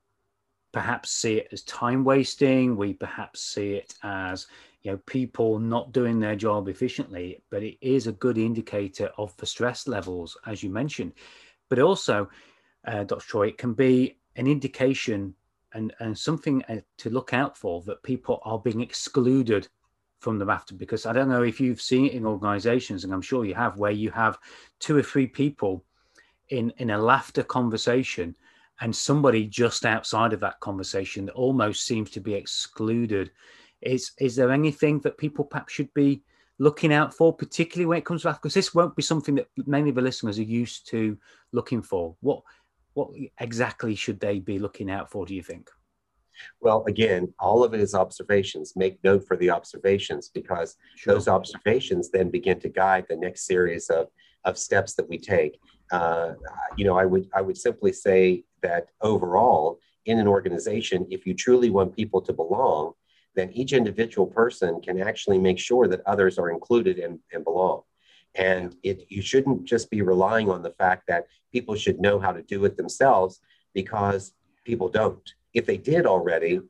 perhaps 0.73 1.11
see 1.11 1.37
it 1.39 1.49
as 1.53 1.63
time 1.63 2.05
wasting. 2.05 2.77
We 2.77 2.95
perhaps 2.95 3.41
see 3.41 3.75
it 3.75 3.95
as 4.03 4.47
you 4.83 4.93
know 4.93 4.99
people 5.07 5.59
not 5.59 5.93
doing 5.93 6.19
their 6.19 6.37
job 6.37 6.69
efficiently, 6.69 7.43
but 7.51 7.63
it 7.63 7.77
is 7.81 8.07
a 8.07 8.13
good 8.13 8.39
indicator 8.39 9.11
of 9.19 9.37
the 9.37 9.47
stress 9.47 9.87
levels, 9.87 10.37
as 10.47 10.63
you 10.63 10.71
mentioned. 10.71 11.13
But 11.69 11.79
also, 11.79 12.29
uh, 12.87 13.05
Dr. 13.05 13.27
Troy, 13.27 13.49
it 13.49 13.59
can 13.59 13.75
be 13.75 14.19
an 14.37 14.47
indication 14.47 15.35
and, 15.75 15.93
and 16.01 16.17
something 16.17 16.63
uh, 16.69 16.81
to 16.99 17.11
look 17.11 17.33
out 17.33 17.57
for 17.57 17.83
that 17.83 18.03
people 18.03 18.41
are 18.45 18.59
being 18.59 18.81
excluded 18.81 19.69
from 20.19 20.39
the 20.39 20.45
laughter 20.45 20.75
because 20.75 21.05
I 21.05 21.13
don't 21.13 21.29
know 21.29 21.43
if 21.43 21.61
you've 21.61 21.81
seen 21.81 22.07
it 22.07 22.13
in 22.13 22.25
organizations, 22.25 23.05
and 23.05 23.13
I'm 23.13 23.23
sure 23.23 23.45
you 23.45 23.55
have, 23.55 23.77
where 23.77 23.91
you 23.91 24.11
have 24.13 24.39
two 24.79 24.97
or 24.97 25.03
three 25.03 25.27
people 25.27 25.85
in 26.51 26.73
in 26.79 26.91
a 26.91 26.99
laughter 26.99 27.43
conversation 27.43 28.37
and 28.81 28.95
somebody 28.95 29.47
just 29.47 29.85
outside 29.85 30.33
of 30.33 30.41
that 30.41 30.61
conversation 30.61 31.27
that 31.27 31.35
almost 31.35 31.87
seems 31.87 32.11
to 32.11 32.21
be 32.21 32.35
excluded. 32.35 33.31
Is 33.81 34.13
is 34.19 34.37
there 34.37 34.53
anything 34.53 35.01
that 35.01 35.19
people 35.19 35.45
perhaps 35.45 35.73
should 35.73 35.93
be 35.95 36.23
looking 36.59 36.93
out 36.93 37.13
for, 37.13 37.35
particularly 37.35 37.87
when 37.87 37.99
it 37.99 38.05
comes 38.05 38.23
to 38.23 38.29
laughter? 38.29 38.41
Because 38.43 38.55
this 38.55 38.75
won't 38.75 38.95
be 38.95 39.03
something 39.03 39.35
that 39.35 39.49
many 39.67 39.89
of 39.89 39.97
the 39.97 40.03
listeners 40.03 40.39
are 40.39 40.45
used 40.45 40.89
to 40.89 41.19
looking 41.53 41.83
for. 41.83 42.15
What 42.21 42.43
what 42.95 43.11
exactly 43.39 43.95
should 43.95 44.21
they 44.21 44.39
be 44.39 44.59
looking 44.59 44.91
out 44.91 45.11
for, 45.11 45.27
do 45.27 45.35
you 45.35 45.43
think? 45.43 45.71
Well, 46.61 46.85
again, 46.87 47.33
all 47.39 47.63
of 47.63 47.75
it 47.75 47.81
is 47.81 47.95
observations. 47.95 48.75
Make 48.77 49.03
note 49.05 49.27
for 49.27 49.37
the 49.37 49.51
observations 49.51 50.31
because 50.33 50.77
sure. 50.97 51.15
those 51.15 51.29
observations 51.29 52.11
then 52.11 52.31
begin 52.31 52.59
to 52.61 52.69
guide 52.69 53.07
the 53.09 53.17
next 53.17 53.47
series 53.47 53.91
of, 53.91 54.09
of 54.45 54.59
steps 54.59 54.95
that 54.95 55.09
we 55.09 55.19
take. 55.19 55.59
Uh, 55.91 56.35
you 56.77 56.85
know, 56.85 56.97
I 56.97 57.05
would 57.05 57.29
I 57.35 57.43
would 57.43 57.59
simply 57.59 57.93
say 57.93 58.45
that 58.63 58.87
overall, 59.03 59.79
in 60.07 60.19
an 60.19 60.27
organization, 60.27 61.07
if 61.11 61.27
you 61.27 61.35
truly 61.35 61.71
want 61.71 61.95
people 61.95 62.21
to 62.23 62.33
belong, 62.33 62.93
then 63.35 63.53
each 63.53 63.73
individual 63.73 64.27
person 64.27 64.81
can 64.81 65.01
actually 65.01 65.39
make 65.39 65.59
sure 65.59 65.87
that 65.89 66.01
others 66.07 66.39
are 66.39 66.51
included 66.51 66.99
and, 66.99 67.19
and 67.33 67.45
belong. 67.45 67.83
And 68.35 68.77
it, 68.83 69.07
you 69.09 69.23
shouldn't 69.23 69.65
just 69.65 69.91
be 69.91 70.03
relying 70.03 70.51
on 70.51 70.63
the 70.63 70.71
fact 70.71 71.07
that 71.09 71.27
people 71.53 71.75
should 71.75 72.01
know 72.01 72.19
how 72.19 72.33
to 72.33 72.43
do 72.43 72.65
it 72.65 72.77
themselves 72.77 73.41
because 73.75 74.33
people 74.65 74.89
don't. 74.89 75.35
If 75.53 75.67
they 75.67 75.77
did 75.77 76.07
already, 76.07 76.61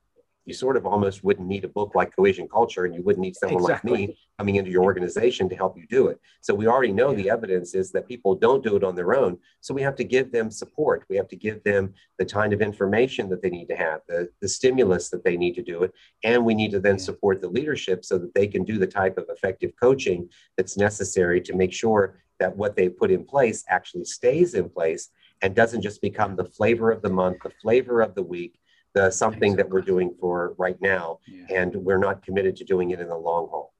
you 0.44 0.55
sort 0.55 0.76
of 0.76 0.87
almost 0.87 1.22
wouldn't 1.22 1.46
need 1.46 1.64
a 1.64 1.68
book 1.68 1.94
like 1.94 2.14
Cohesion 2.14 2.48
Culture 2.48 2.85
and 2.85 2.94
you 2.94 3.02
wouldn't 3.02 3.22
need 3.22 3.37
someone 3.37 3.62
exactly. 3.62 3.90
like 3.90 4.09
me 4.09 4.18
coming 4.38 4.57
into 4.57 4.70
your 4.70 4.83
organization 4.83 5.48
to 5.48 5.55
help 5.55 5.76
you 5.76 5.87
do 5.88 6.09
it. 6.09 6.18
So 6.40 6.55
we 6.55 6.66
already 6.66 6.92
know 6.92 7.11
yeah. 7.11 7.16
the 7.16 7.31
evidence 7.31 7.74
is 7.74 7.92
that 7.92 8.09
people 8.09 8.35
don't 8.35 8.64
do 8.64 8.74
it 8.76 8.83
on 8.83 8.96
their 8.96 9.14
own. 9.14 9.38
So 9.61 9.72
we 9.72 9.83
have 9.83 9.94
to 9.96 10.05
give 10.05 10.33
them 10.33 10.50
support. 10.50 11.05
We 11.09 11.16
have 11.16 11.28
to 11.28 11.37
give 11.37 11.62
them 11.62 11.94
the 12.18 12.24
kind 12.24 12.52
of 12.52 12.61
information 12.61 13.28
that 13.28 13.42
they 13.42 13.50
need 13.50 13.68
to 13.68 13.76
have, 13.76 14.00
the, 14.09 14.28
the 14.40 14.48
stimulus 14.48 15.11
that 15.11 15.24
they 15.24 15.37
need 15.37 15.55
to 15.55 15.62
do 15.62 15.85
it. 15.85 15.92
And 16.24 16.44
we 16.44 16.55
need 16.55 16.72
to 16.72 16.81
then 16.81 16.96
yeah. 16.96 17.05
support 17.05 17.40
the 17.40 17.48
leadership 17.48 18.05
so 18.05 18.18
that 18.18 18.35
they 18.35 18.48
can 18.48 18.64
do 18.64 18.78
the 18.78 18.87
type 18.87 19.18
of 19.18 19.26
effective 19.28 19.72
coaching 19.81 20.28
that's 20.57 20.76
necessary 20.76 21.40
to 21.42 21.55
make 21.55 21.72
sure 21.72 22.18
that 22.40 22.57
what 22.57 22.74
they 22.74 22.88
put 22.88 23.12
in 23.12 23.24
place 23.24 23.64
actually 23.68 24.05
stays 24.05 24.55
in 24.55 24.68
place 24.68 25.11
and 25.42 25.55
doesn't 25.55 25.83
just 25.83 26.00
become 26.00 26.35
the 26.35 26.44
flavor 26.44 26.90
of 26.90 27.02
the 27.02 27.11
month, 27.11 27.38
the 27.44 27.52
flavor 27.62 28.00
of 28.00 28.14
the 28.14 28.22
week, 28.22 28.59
the 28.94 29.11
something 29.11 29.57
that 29.57 29.68
we're 29.68 29.81
doing 29.81 30.14
for 30.20 30.55
right 30.59 30.81
now, 30.81 31.18
yeah. 31.26 31.61
and 31.61 31.74
we're 31.74 31.98
not 31.98 32.24
committed 32.24 32.57
to 32.57 32.64
doing 32.64 32.90
it 32.90 33.00
in 33.00 33.09
the 33.09 33.16
long 33.16 33.48
haul. 33.48 33.72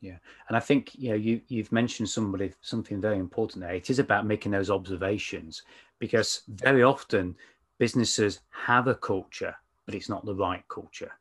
Yeah, 0.00 0.18
and 0.48 0.56
I 0.56 0.60
think 0.60 0.94
you 0.94 1.10
know 1.10 1.16
you 1.16 1.40
you've 1.48 1.72
mentioned 1.72 2.08
somebody 2.08 2.52
something 2.60 3.00
very 3.00 3.18
important 3.18 3.62
there. 3.62 3.74
It 3.74 3.90
is 3.90 3.98
about 3.98 4.26
making 4.26 4.52
those 4.52 4.70
observations 4.70 5.62
because 5.98 6.42
very 6.48 6.82
often 6.82 7.36
businesses 7.78 8.40
have 8.50 8.86
a 8.86 8.94
culture, 8.94 9.54
but 9.86 9.94
it's 9.94 10.08
not 10.08 10.24
the 10.24 10.34
right 10.34 10.62
culture. 10.68 11.12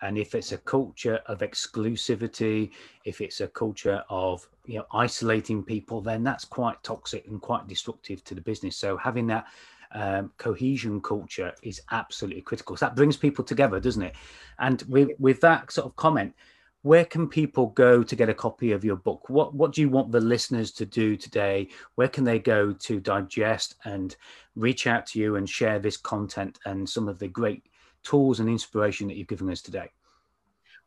And 0.00 0.16
if 0.16 0.34
it's 0.34 0.52
a 0.52 0.58
culture 0.58 1.20
of 1.26 1.40
exclusivity, 1.40 2.70
if 3.04 3.20
it's 3.20 3.40
a 3.40 3.48
culture 3.48 4.02
of 4.08 4.48
you 4.66 4.78
know 4.78 4.86
isolating 4.92 5.62
people, 5.62 6.00
then 6.00 6.24
that's 6.24 6.44
quite 6.44 6.82
toxic 6.82 7.26
and 7.28 7.40
quite 7.40 7.68
destructive 7.68 8.22
to 8.24 8.34
the 8.34 8.40
business. 8.40 8.76
So 8.76 8.96
having 8.96 9.26
that 9.28 9.46
um, 9.92 10.32
cohesion 10.38 11.00
culture 11.00 11.52
is 11.62 11.80
absolutely 11.90 12.42
critical. 12.42 12.76
So 12.76 12.86
that 12.86 12.96
brings 12.96 13.16
people 13.16 13.44
together, 13.44 13.80
doesn't 13.80 14.02
it? 14.02 14.14
And 14.58 14.82
with, 14.82 15.10
with 15.18 15.40
that 15.40 15.72
sort 15.72 15.86
of 15.86 15.96
comment, 15.96 16.34
where 16.82 17.04
can 17.04 17.28
people 17.28 17.66
go 17.68 18.02
to 18.02 18.16
get 18.16 18.28
a 18.28 18.34
copy 18.34 18.72
of 18.72 18.84
your 18.84 18.96
book? 18.96 19.28
What 19.28 19.54
what 19.54 19.72
do 19.72 19.80
you 19.80 19.88
want 19.88 20.12
the 20.12 20.20
listeners 20.20 20.70
to 20.72 20.86
do 20.86 21.16
today? 21.16 21.68
Where 21.96 22.08
can 22.08 22.24
they 22.24 22.38
go 22.38 22.72
to 22.72 23.00
digest 23.00 23.74
and 23.84 24.14
reach 24.54 24.86
out 24.86 25.06
to 25.06 25.18
you 25.18 25.36
and 25.36 25.48
share 25.48 25.78
this 25.78 25.96
content 25.96 26.58
and 26.64 26.88
some 26.88 27.08
of 27.08 27.18
the 27.18 27.28
great 27.28 27.64
tools 28.04 28.40
and 28.40 28.48
inspiration 28.48 29.08
that 29.08 29.16
you've 29.16 29.28
given 29.28 29.50
us 29.50 29.60
today? 29.60 29.90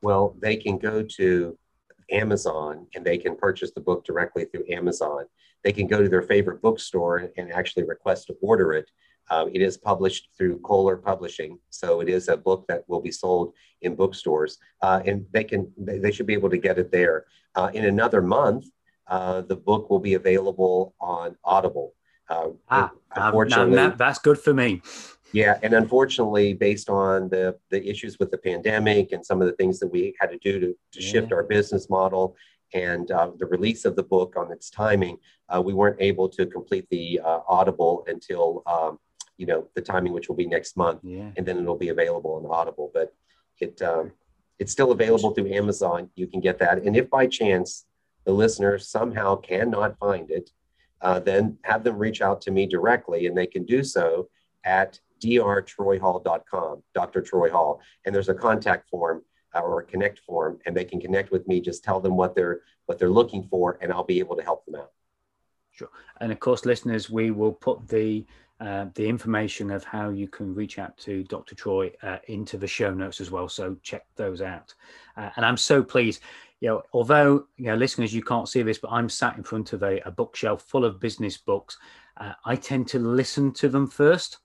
Well, 0.01 0.35
they 0.39 0.55
can 0.55 0.77
go 0.77 1.03
to 1.03 1.57
Amazon 2.09 2.87
and 2.95 3.05
they 3.05 3.17
can 3.17 3.35
purchase 3.35 3.71
the 3.71 3.81
book 3.81 4.05
directly 4.05 4.45
through 4.45 4.65
Amazon. 4.69 5.25
They 5.63 5.71
can 5.71 5.87
go 5.87 6.01
to 6.01 6.09
their 6.09 6.21
favorite 6.21 6.61
bookstore 6.61 7.29
and 7.37 7.51
actually 7.51 7.83
request 7.83 8.27
to 8.27 8.35
order 8.41 8.73
it. 8.73 8.89
Um, 9.29 9.49
it 9.53 9.61
is 9.61 9.77
published 9.77 10.29
through 10.37 10.59
Koehler 10.59 11.01
Publishing, 11.01 11.57
so 11.69 12.01
it 12.01 12.09
is 12.09 12.27
a 12.27 12.35
book 12.35 12.65
that 12.67 12.83
will 12.87 13.01
be 13.01 13.11
sold 13.11 13.53
in 13.81 13.95
bookstores, 13.95 14.57
uh, 14.81 15.01
and 15.05 15.25
they 15.31 15.43
can 15.43 15.71
they 15.77 16.11
should 16.11 16.25
be 16.25 16.33
able 16.33 16.49
to 16.49 16.57
get 16.57 16.77
it 16.77 16.91
there. 16.91 17.25
Uh, 17.55 17.69
in 17.73 17.85
another 17.85 18.21
month, 18.21 18.65
uh, 19.07 19.41
the 19.41 19.55
book 19.55 19.89
will 19.89 19.99
be 19.99 20.15
available 20.15 20.95
on 20.99 21.37
Audible. 21.45 21.93
Uh, 22.29 22.49
ah, 22.69 22.91
unfortunately, 23.15 23.75
that, 23.75 23.97
that's 23.97 24.19
good 24.19 24.39
for 24.39 24.53
me. 24.53 24.81
Yeah, 25.33 25.57
and 25.63 25.73
unfortunately, 25.73 26.53
based 26.53 26.89
on 26.89 27.29
the 27.29 27.57
the 27.69 27.87
issues 27.87 28.19
with 28.19 28.31
the 28.31 28.37
pandemic 28.37 29.13
and 29.13 29.25
some 29.25 29.41
of 29.41 29.47
the 29.47 29.53
things 29.53 29.79
that 29.79 29.87
we 29.87 30.13
had 30.19 30.31
to 30.31 30.37
do 30.39 30.59
to, 30.59 30.67
to 30.91 31.01
yeah. 31.01 31.11
shift 31.11 31.31
our 31.31 31.43
business 31.43 31.89
model 31.89 32.35
and 32.73 33.11
uh, 33.11 33.31
the 33.37 33.45
release 33.45 33.85
of 33.85 33.95
the 33.95 34.03
book 34.03 34.35
on 34.37 34.51
its 34.51 34.69
timing, 34.69 35.17
uh, 35.49 35.61
we 35.61 35.73
weren't 35.73 35.97
able 35.99 36.29
to 36.29 36.45
complete 36.45 36.87
the 36.89 37.19
uh, 37.23 37.39
Audible 37.47 38.03
until 38.07 38.63
um, 38.65 38.99
you 39.37 39.45
know 39.45 39.67
the 39.75 39.81
timing, 39.81 40.13
which 40.13 40.29
will 40.29 40.35
be 40.35 40.45
next 40.45 40.77
month, 40.77 40.99
yeah. 41.03 41.31
and 41.37 41.45
then 41.45 41.57
it'll 41.57 41.77
be 41.77 41.89
available 41.89 42.33
on 42.35 42.45
Audible. 42.51 42.91
But 42.93 43.13
it 43.59 43.81
um, 43.81 44.11
it's 44.59 44.71
still 44.71 44.91
available 44.91 45.31
through 45.31 45.51
Amazon. 45.51 46.09
You 46.15 46.27
can 46.27 46.39
get 46.39 46.59
that, 46.59 46.79
and 46.83 46.95
if 46.95 47.09
by 47.09 47.27
chance 47.27 47.85
the 48.25 48.31
listener 48.31 48.77
somehow 48.77 49.35
cannot 49.35 49.97
find 49.97 50.29
it, 50.29 50.51
uh, 51.01 51.19
then 51.19 51.57
have 51.63 51.83
them 51.83 51.97
reach 51.97 52.21
out 52.21 52.41
to 52.41 52.51
me 52.51 52.67
directly, 52.67 53.25
and 53.25 53.37
they 53.37 53.47
can 53.47 53.65
do 53.65 53.83
so 53.83 54.29
at 54.63 54.99
drtroyhall.com, 55.23 56.83
Dr. 56.93 57.21
Troy 57.21 57.49
Hall. 57.49 57.79
And 58.05 58.13
there's 58.13 58.29
a 58.29 58.33
contact 58.33 58.89
form 58.89 59.23
or 59.53 59.79
a 59.79 59.85
connect 59.85 60.19
form, 60.19 60.59
and 60.65 60.75
they 60.75 60.85
can 60.85 60.99
connect 60.99 61.31
with 61.31 61.47
me. 61.47 61.61
Just 61.61 61.83
tell 61.83 61.99
them 61.99 62.15
what 62.15 62.35
they're 62.35 62.61
what 62.85 62.99
they're 62.99 63.09
looking 63.09 63.43
for, 63.43 63.77
and 63.81 63.91
I'll 63.91 64.03
be 64.03 64.19
able 64.19 64.35
to 64.35 64.43
help 64.43 64.65
them 64.65 64.75
out. 64.75 64.91
Sure. 65.71 65.89
And 66.19 66.31
of 66.31 66.39
course, 66.39 66.65
listeners, 66.65 67.09
we 67.09 67.31
will 67.31 67.53
put 67.53 67.87
the 67.87 68.25
uh, 68.59 68.85
the 68.93 69.07
information 69.07 69.71
of 69.71 69.83
how 69.83 70.09
you 70.09 70.27
can 70.27 70.53
reach 70.53 70.77
out 70.77 70.95
to 70.99 71.23
Dr. 71.23 71.55
Troy 71.55 71.91
uh, 72.03 72.17
into 72.27 72.57
the 72.57 72.67
show 72.67 72.93
notes 72.93 73.19
as 73.19 73.31
well. 73.31 73.49
So 73.49 73.75
check 73.81 74.05
those 74.15 74.41
out. 74.41 74.73
Uh, 75.17 75.29
and 75.35 75.45
I'm 75.45 75.57
so 75.57 75.81
pleased. 75.83 76.21
You 76.59 76.69
know, 76.69 76.83
although 76.93 77.47
you 77.57 77.65
know, 77.65 77.75
listeners, 77.75 78.13
you 78.13 78.21
can't 78.21 78.47
see 78.47 78.61
this, 78.61 78.77
but 78.77 78.91
I'm 78.91 79.09
sat 79.09 79.35
in 79.35 79.43
front 79.43 79.73
of 79.73 79.81
a, 79.81 79.99
a 80.07 80.11
bookshelf 80.11 80.63
full 80.63 80.85
of 80.85 80.99
business 80.99 81.37
books. 81.37 81.77
Uh, 82.17 82.33
I 82.45 82.55
tend 82.55 82.87
to 82.89 82.99
listen 82.99 83.51
to 83.53 83.69
them 83.69 83.87
first 83.87 84.37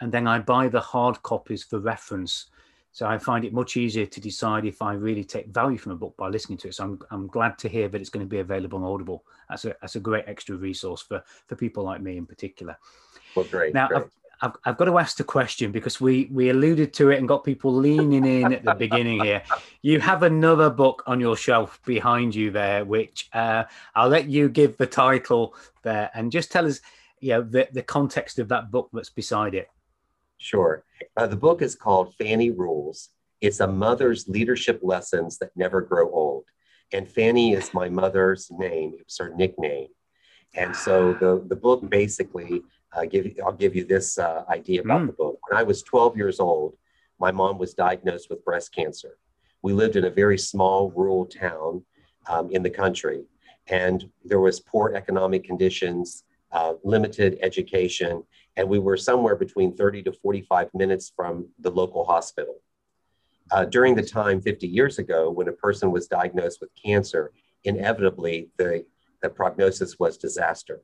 and 0.00 0.10
then 0.10 0.26
I 0.26 0.38
buy 0.38 0.68
the 0.68 0.80
hard 0.80 1.22
copies 1.22 1.62
for 1.62 1.78
reference. 1.78 2.46
So 2.92 3.06
I 3.06 3.18
find 3.18 3.44
it 3.44 3.52
much 3.52 3.76
easier 3.76 4.06
to 4.06 4.20
decide 4.20 4.64
if 4.64 4.82
I 4.82 4.94
really 4.94 5.24
take 5.24 5.46
value 5.46 5.78
from 5.78 5.92
a 5.92 5.96
book 5.96 6.16
by 6.16 6.28
listening 6.28 6.58
to 6.58 6.68
it. 6.68 6.74
So 6.74 6.84
I'm, 6.84 7.00
I'm 7.10 7.26
glad 7.28 7.56
to 7.58 7.68
hear 7.68 7.88
that 7.88 8.00
it's 8.00 8.10
going 8.10 8.26
to 8.26 8.30
be 8.30 8.40
available 8.40 8.78
on 8.78 8.84
Audible. 8.84 9.24
That's 9.48 9.64
a, 9.64 9.76
that's 9.80 9.96
a 9.96 10.00
great 10.00 10.24
extra 10.26 10.56
resource 10.56 11.02
for, 11.02 11.22
for 11.46 11.54
people 11.54 11.84
like 11.84 12.00
me 12.00 12.16
in 12.16 12.26
particular. 12.26 12.76
Well, 13.36 13.46
great. 13.48 13.74
Now, 13.74 13.88
great. 13.88 14.02
I've, 14.02 14.10
I've, 14.42 14.56
I've, 14.64 14.76
got 14.76 14.86
to 14.86 14.98
ask 14.98 15.18
the 15.18 15.24
question 15.24 15.70
because 15.70 16.00
we, 16.00 16.28
we 16.32 16.50
alluded 16.50 16.92
to 16.94 17.10
it 17.10 17.18
and 17.18 17.28
got 17.28 17.44
people 17.44 17.72
leaning 17.72 18.24
in 18.24 18.52
at 18.52 18.64
the 18.64 18.74
beginning 18.74 19.22
here. 19.22 19.42
You 19.82 19.98
have 20.00 20.24
another 20.24 20.68
book 20.68 21.02
on 21.06 21.20
your 21.20 21.38
shelf 21.38 21.80
behind 21.86 22.34
you 22.34 22.50
there, 22.50 22.84
which 22.84 23.30
uh, 23.32 23.64
I'll 23.94 24.10
let 24.10 24.28
you 24.28 24.50
give 24.50 24.76
the 24.76 24.86
title 24.86 25.54
there 25.82 26.10
and 26.12 26.30
just 26.30 26.52
tell 26.52 26.66
us, 26.66 26.82
you 27.20 27.30
know, 27.30 27.42
the, 27.42 27.66
the 27.72 27.82
context 27.82 28.38
of 28.38 28.48
that 28.48 28.70
book 28.70 28.90
that's 28.92 29.08
beside 29.08 29.54
it. 29.54 29.70
Sure. 30.40 30.84
Uh, 31.18 31.26
the 31.26 31.36
book 31.36 31.60
is 31.60 31.76
called 31.76 32.14
Fanny 32.14 32.50
Rules. 32.50 33.10
It's 33.42 33.60
a 33.60 33.66
mother's 33.66 34.26
leadership 34.26 34.80
lessons 34.82 35.36
that 35.38 35.50
never 35.54 35.82
grow 35.82 36.10
old. 36.10 36.44
And 36.92 37.06
Fanny 37.06 37.52
is 37.52 37.74
my 37.74 37.90
mother's 37.90 38.50
name, 38.50 38.94
it 38.98 39.04
was 39.04 39.18
her 39.18 39.34
nickname. 39.36 39.88
And 40.54 40.74
so 40.74 41.12
the, 41.12 41.44
the 41.46 41.56
book 41.56 41.88
basically 41.88 42.62
uh, 42.96 43.04
give, 43.04 43.30
I'll 43.44 43.52
give 43.52 43.76
you 43.76 43.84
this 43.84 44.18
uh, 44.18 44.44
idea 44.48 44.80
about 44.80 45.02
mm. 45.02 45.06
the 45.08 45.12
book. 45.12 45.38
When 45.48 45.58
I 45.60 45.62
was 45.62 45.82
12 45.82 46.16
years 46.16 46.40
old, 46.40 46.74
my 47.20 47.30
mom 47.30 47.58
was 47.58 47.74
diagnosed 47.74 48.30
with 48.30 48.44
breast 48.44 48.74
cancer. 48.74 49.18
We 49.62 49.74
lived 49.74 49.96
in 49.96 50.06
a 50.06 50.10
very 50.10 50.38
small 50.38 50.90
rural 50.90 51.26
town 51.26 51.84
um, 52.28 52.50
in 52.50 52.62
the 52.62 52.70
country, 52.70 53.24
and 53.66 54.10
there 54.24 54.40
was 54.40 54.58
poor 54.58 54.94
economic 54.94 55.44
conditions, 55.44 56.24
uh, 56.50 56.74
limited 56.82 57.38
education, 57.42 58.24
and 58.56 58.68
we 58.68 58.78
were 58.78 58.96
somewhere 58.96 59.36
between 59.36 59.76
30 59.76 60.02
to 60.04 60.12
45 60.12 60.68
minutes 60.74 61.12
from 61.14 61.48
the 61.58 61.70
local 61.70 62.04
hospital. 62.04 62.56
Uh, 63.50 63.64
during 63.64 63.94
the 63.94 64.02
time 64.02 64.40
50 64.40 64.66
years 64.66 64.98
ago, 64.98 65.30
when 65.30 65.48
a 65.48 65.52
person 65.52 65.90
was 65.90 66.06
diagnosed 66.06 66.60
with 66.60 66.70
cancer, 66.80 67.32
inevitably 67.64 68.50
the, 68.58 68.84
the 69.22 69.28
prognosis 69.28 69.98
was 69.98 70.16
disaster. 70.16 70.82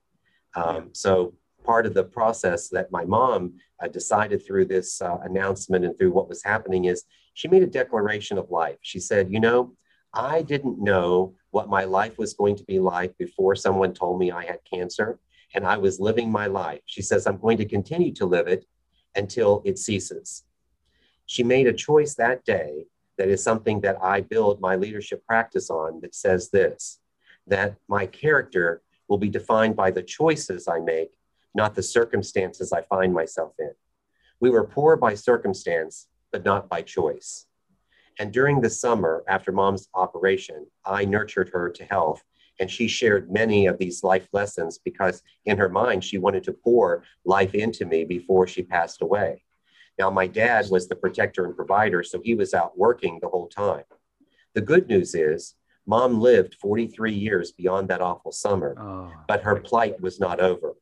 Um, 0.54 0.90
so 0.92 1.34
part 1.64 1.86
of 1.86 1.94
the 1.94 2.04
process 2.04 2.68
that 2.70 2.90
my 2.90 3.04
mom 3.04 3.54
uh, 3.82 3.88
decided 3.88 4.44
through 4.44 4.66
this 4.66 5.02
uh, 5.02 5.18
announcement 5.24 5.84
and 5.84 5.96
through 5.98 6.12
what 6.12 6.28
was 6.28 6.42
happening 6.42 6.86
is 6.86 7.04
she 7.34 7.48
made 7.48 7.62
a 7.62 7.66
declaration 7.66 8.38
of 8.38 8.50
life. 8.50 8.78
She 8.80 9.00
said, 9.00 9.30
You 9.30 9.40
know, 9.40 9.74
I 10.14 10.42
didn't 10.42 10.82
know 10.82 11.34
what 11.50 11.68
my 11.68 11.84
life 11.84 12.16
was 12.18 12.34
going 12.34 12.56
to 12.56 12.64
be 12.64 12.78
like 12.78 13.16
before 13.18 13.54
someone 13.54 13.92
told 13.92 14.18
me 14.18 14.30
I 14.30 14.44
had 14.44 14.60
cancer, 14.72 15.18
and 15.54 15.66
I 15.66 15.76
was 15.76 16.00
living 16.00 16.30
my 16.30 16.46
life. 16.46 16.80
She 16.86 17.02
says, 17.02 17.26
I'm 17.26 17.38
going 17.38 17.58
to 17.58 17.64
continue 17.64 18.12
to 18.14 18.26
live 18.26 18.46
it 18.48 18.66
until 19.14 19.62
it 19.64 19.78
ceases. 19.78 20.44
She 21.26 21.42
made 21.42 21.66
a 21.66 21.72
choice 21.72 22.14
that 22.14 22.44
day 22.44 22.86
that 23.18 23.28
is 23.28 23.42
something 23.42 23.80
that 23.80 23.96
I 24.02 24.20
build 24.20 24.60
my 24.60 24.76
leadership 24.76 25.24
practice 25.26 25.70
on 25.70 26.00
that 26.02 26.14
says 26.14 26.50
this 26.50 27.00
that 27.48 27.76
my 27.88 28.04
character 28.06 28.82
will 29.08 29.18
be 29.18 29.28
defined 29.28 29.76
by 29.76 29.88
the 29.88 30.02
choices 30.02 30.66
I 30.66 30.80
make 30.80 31.12
not 31.56 31.74
the 31.74 31.82
circumstances 31.82 32.72
I 32.72 32.82
find 32.82 33.12
myself 33.12 33.54
in. 33.58 33.72
We 34.40 34.50
were 34.50 34.64
poor 34.64 34.96
by 34.96 35.14
circumstance, 35.14 36.06
but 36.30 36.44
not 36.44 36.68
by 36.68 36.82
choice. 36.82 37.46
And 38.18 38.32
during 38.32 38.60
the 38.60 38.70
summer, 38.70 39.24
after 39.26 39.52
mom's 39.52 39.88
operation, 39.94 40.66
I 40.84 41.06
nurtured 41.06 41.48
her 41.54 41.70
to 41.70 41.84
health. 41.84 42.22
And 42.58 42.70
she 42.70 42.88
shared 42.88 43.30
many 43.30 43.66
of 43.66 43.78
these 43.78 44.02
life 44.02 44.28
lessons 44.32 44.78
because 44.78 45.22
in 45.44 45.58
her 45.58 45.68
mind, 45.68 46.04
she 46.04 46.18
wanted 46.18 46.44
to 46.44 46.52
pour 46.52 47.04
life 47.24 47.54
into 47.54 47.84
me 47.84 48.04
before 48.04 48.46
she 48.46 48.62
passed 48.62 49.02
away. 49.02 49.44
Now, 49.98 50.10
my 50.10 50.26
dad 50.26 50.66
was 50.70 50.88
the 50.88 50.96
protector 50.96 51.44
and 51.44 51.56
provider, 51.56 52.02
so 52.02 52.20
he 52.22 52.34
was 52.34 52.54
out 52.54 52.76
working 52.76 53.18
the 53.20 53.28
whole 53.28 53.48
time. 53.48 53.84
The 54.54 54.60
good 54.60 54.88
news 54.88 55.14
is, 55.14 55.54
mom 55.86 56.20
lived 56.20 56.54
43 56.54 57.12
years 57.12 57.52
beyond 57.52 57.88
that 57.88 58.02
awful 58.02 58.32
summer, 58.32 58.74
oh, 58.78 59.12
but 59.28 59.42
her 59.42 59.56
plight 59.56 60.00
was 60.00 60.20
not 60.20 60.40
over. 60.40 60.74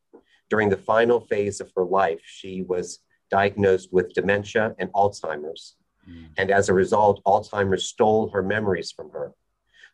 During 0.50 0.68
the 0.68 0.76
final 0.76 1.20
phase 1.20 1.60
of 1.60 1.70
her 1.76 1.84
life, 1.84 2.20
she 2.24 2.62
was 2.62 3.00
diagnosed 3.30 3.92
with 3.92 4.12
dementia 4.14 4.74
and 4.78 4.92
Alzheimer's. 4.92 5.76
Mm. 6.08 6.28
And 6.36 6.50
as 6.50 6.68
a 6.68 6.74
result, 6.74 7.22
Alzheimer's 7.24 7.86
stole 7.86 8.30
her 8.30 8.42
memories 8.42 8.92
from 8.92 9.10
her. 9.10 9.32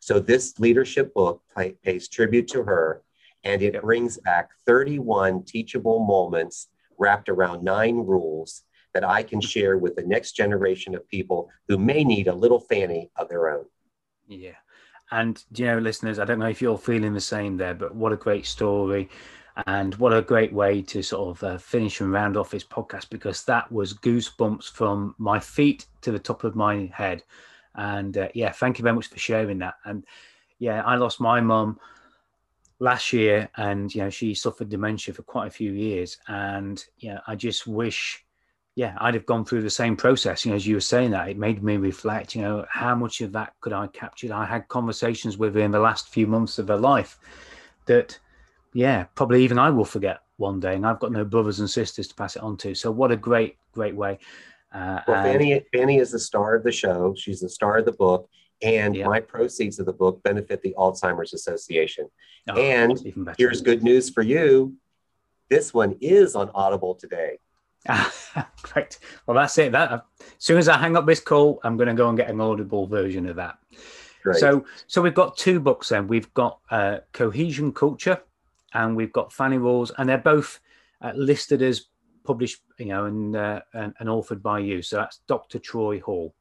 So 0.01 0.19
this 0.19 0.59
leadership 0.59 1.13
book 1.13 1.43
pay, 1.55 1.73
pays 1.83 2.07
tribute 2.07 2.47
to 2.49 2.63
her 2.63 3.03
and 3.43 3.61
it 3.61 3.79
brings 3.81 4.17
back 4.17 4.49
31 4.65 5.43
teachable 5.43 6.03
moments 6.05 6.67
wrapped 6.97 7.29
around 7.29 7.63
nine 7.63 7.97
rules 7.97 8.63
that 8.95 9.03
I 9.03 9.21
can 9.21 9.39
share 9.39 9.77
with 9.77 9.95
the 9.95 10.03
next 10.03 10.33
generation 10.33 10.95
of 10.95 11.07
people 11.07 11.49
who 11.67 11.77
may 11.77 12.03
need 12.03 12.27
a 12.27 12.33
little 12.33 12.59
fanny 12.59 13.11
of 13.15 13.29
their 13.29 13.49
own. 13.49 13.65
Yeah. 14.27 14.55
And, 15.11 15.43
you 15.53 15.65
know, 15.65 15.77
listeners, 15.77 16.17
I 16.17 16.25
don't 16.25 16.39
know 16.39 16.49
if 16.49 16.61
you're 16.63 16.77
feeling 16.79 17.13
the 17.13 17.21
same 17.21 17.57
there, 17.57 17.75
but 17.75 17.93
what 17.93 18.11
a 18.11 18.17
great 18.17 18.47
story. 18.47 19.07
And 19.67 19.93
what 19.95 20.13
a 20.13 20.21
great 20.23 20.51
way 20.51 20.81
to 20.83 21.03
sort 21.03 21.37
of 21.37 21.43
uh, 21.43 21.57
finish 21.59 22.01
and 22.01 22.11
round 22.11 22.37
off 22.37 22.51
this 22.51 22.63
podcast 22.63 23.09
because 23.09 23.43
that 23.45 23.71
was 23.71 23.93
goosebumps 23.93 24.71
from 24.71 25.13
my 25.19 25.39
feet 25.39 25.85
to 26.01 26.11
the 26.11 26.19
top 26.19 26.43
of 26.43 26.55
my 26.55 26.89
head. 26.91 27.23
And 27.75 28.17
uh, 28.17 28.29
yeah, 28.33 28.51
thank 28.51 28.77
you 28.77 28.83
very 28.83 28.95
much 28.95 29.07
for 29.07 29.19
sharing 29.19 29.59
that. 29.59 29.75
And 29.85 30.05
yeah, 30.59 30.83
I 30.83 30.95
lost 30.95 31.19
my 31.19 31.41
mum 31.41 31.79
last 32.79 33.13
year 33.13 33.47
and 33.57 33.93
you 33.93 34.01
know 34.01 34.09
she 34.09 34.33
suffered 34.33 34.67
dementia 34.67 35.13
for 35.13 35.21
quite 35.21 35.45
a 35.45 35.51
few 35.51 35.71
years 35.71 36.17
and 36.29 36.83
yeah 36.97 37.19
i 37.27 37.35
just 37.35 37.67
wish 37.67 38.25
yeah 38.73 38.97
i'd 39.01 39.13
have 39.13 39.27
gone 39.27 39.45
through 39.45 39.61
the 39.61 39.69
same 39.69 39.95
process 39.95 40.43
you 40.43 40.49
know 40.49 40.55
as 40.55 40.65
you 40.65 40.73
were 40.73 40.81
saying 40.81 41.11
that 41.11 41.29
it 41.29 41.37
made 41.37 41.61
me 41.61 41.77
reflect 41.77 42.33
you 42.33 42.41
know 42.41 42.65
how 42.71 42.95
much 42.95 43.21
of 43.21 43.31
that 43.31 43.53
could 43.61 43.71
i 43.71 43.85
capture 43.85 44.33
i 44.33 44.43
had 44.43 44.67
conversations 44.67 45.37
with 45.37 45.53
her 45.53 45.61
in 45.61 45.69
the 45.69 45.79
last 45.79 46.09
few 46.09 46.25
months 46.25 46.57
of 46.57 46.69
her 46.69 46.75
life 46.75 47.19
that 47.85 48.17
yeah, 48.73 49.03
probably 49.15 49.43
even 49.43 49.59
I 49.59 49.69
will 49.69 49.85
forget 49.85 50.21
one 50.37 50.59
day, 50.59 50.75
and 50.75 50.85
I've 50.85 50.99
got 50.99 51.11
no 51.11 51.25
brothers 51.25 51.59
and 51.59 51.69
sisters 51.69 52.07
to 52.07 52.15
pass 52.15 52.35
it 52.35 52.41
on 52.41 52.57
to. 52.57 52.73
So 52.73 52.91
what 52.91 53.11
a 53.11 53.17
great, 53.17 53.57
great 53.73 53.95
way. 53.95 54.19
Uh, 54.71 55.01
well, 55.07 55.23
Fanny, 55.23 55.65
Fanny 55.73 55.97
is 55.97 56.11
the 56.11 56.19
star 56.19 56.55
of 56.55 56.63
the 56.63 56.71
show. 56.71 57.13
She's 57.17 57.41
the 57.41 57.49
star 57.49 57.77
of 57.77 57.85
the 57.85 57.91
book, 57.91 58.29
and 58.61 58.95
yeah. 58.95 59.07
my 59.07 59.19
proceeds 59.19 59.79
of 59.79 59.85
the 59.85 59.93
book 59.93 60.23
benefit 60.23 60.61
the 60.61 60.75
Alzheimer's 60.77 61.33
Association. 61.33 62.07
Oh, 62.49 62.55
and 62.55 62.99
here's 63.37 63.61
good 63.61 63.83
news 63.83 64.09
for 64.09 64.21
you: 64.21 64.75
this 65.49 65.73
one 65.73 65.97
is 65.99 66.35
on 66.35 66.49
Audible 66.55 66.95
today. 66.95 67.37
Great. 68.61 68.99
Well, 69.25 69.35
that's 69.35 69.57
it. 69.57 69.71
That 69.71 69.91
as 69.91 70.01
soon 70.37 70.57
as 70.57 70.69
I 70.69 70.77
hang 70.77 70.95
up 70.95 71.05
this 71.05 71.19
call, 71.19 71.59
I'm 71.63 71.77
going 71.77 71.89
to 71.89 71.93
go 71.93 72.09
and 72.09 72.17
get 72.17 72.29
an 72.29 72.39
Audible 72.39 72.87
version 72.87 73.27
of 73.27 73.35
that. 73.37 73.57
Great. 74.23 74.37
So, 74.37 74.65
so 74.87 75.01
we've 75.01 75.15
got 75.15 75.35
two 75.35 75.59
books. 75.59 75.89
Then 75.89 76.07
we've 76.07 76.31
got 76.33 76.59
uh, 76.69 76.99
Cohesion 77.11 77.73
Culture 77.73 78.21
and 78.73 78.95
we've 78.95 79.11
got 79.11 79.33
Fanny 79.33 79.57
Rules, 79.57 79.91
and 79.97 80.07
they're 80.07 80.17
both 80.17 80.59
uh, 81.01 81.11
listed 81.15 81.61
as 81.61 81.87
published, 82.23 82.61
you 82.77 82.87
know, 82.87 83.05
and, 83.05 83.35
uh, 83.35 83.61
and, 83.73 83.93
and 83.99 84.09
authored 84.09 84.41
by 84.41 84.59
you. 84.59 84.81
So 84.81 84.97
that's 84.97 85.19
Dr. 85.27 85.59
Troy 85.59 85.99
Hall. 85.99 86.33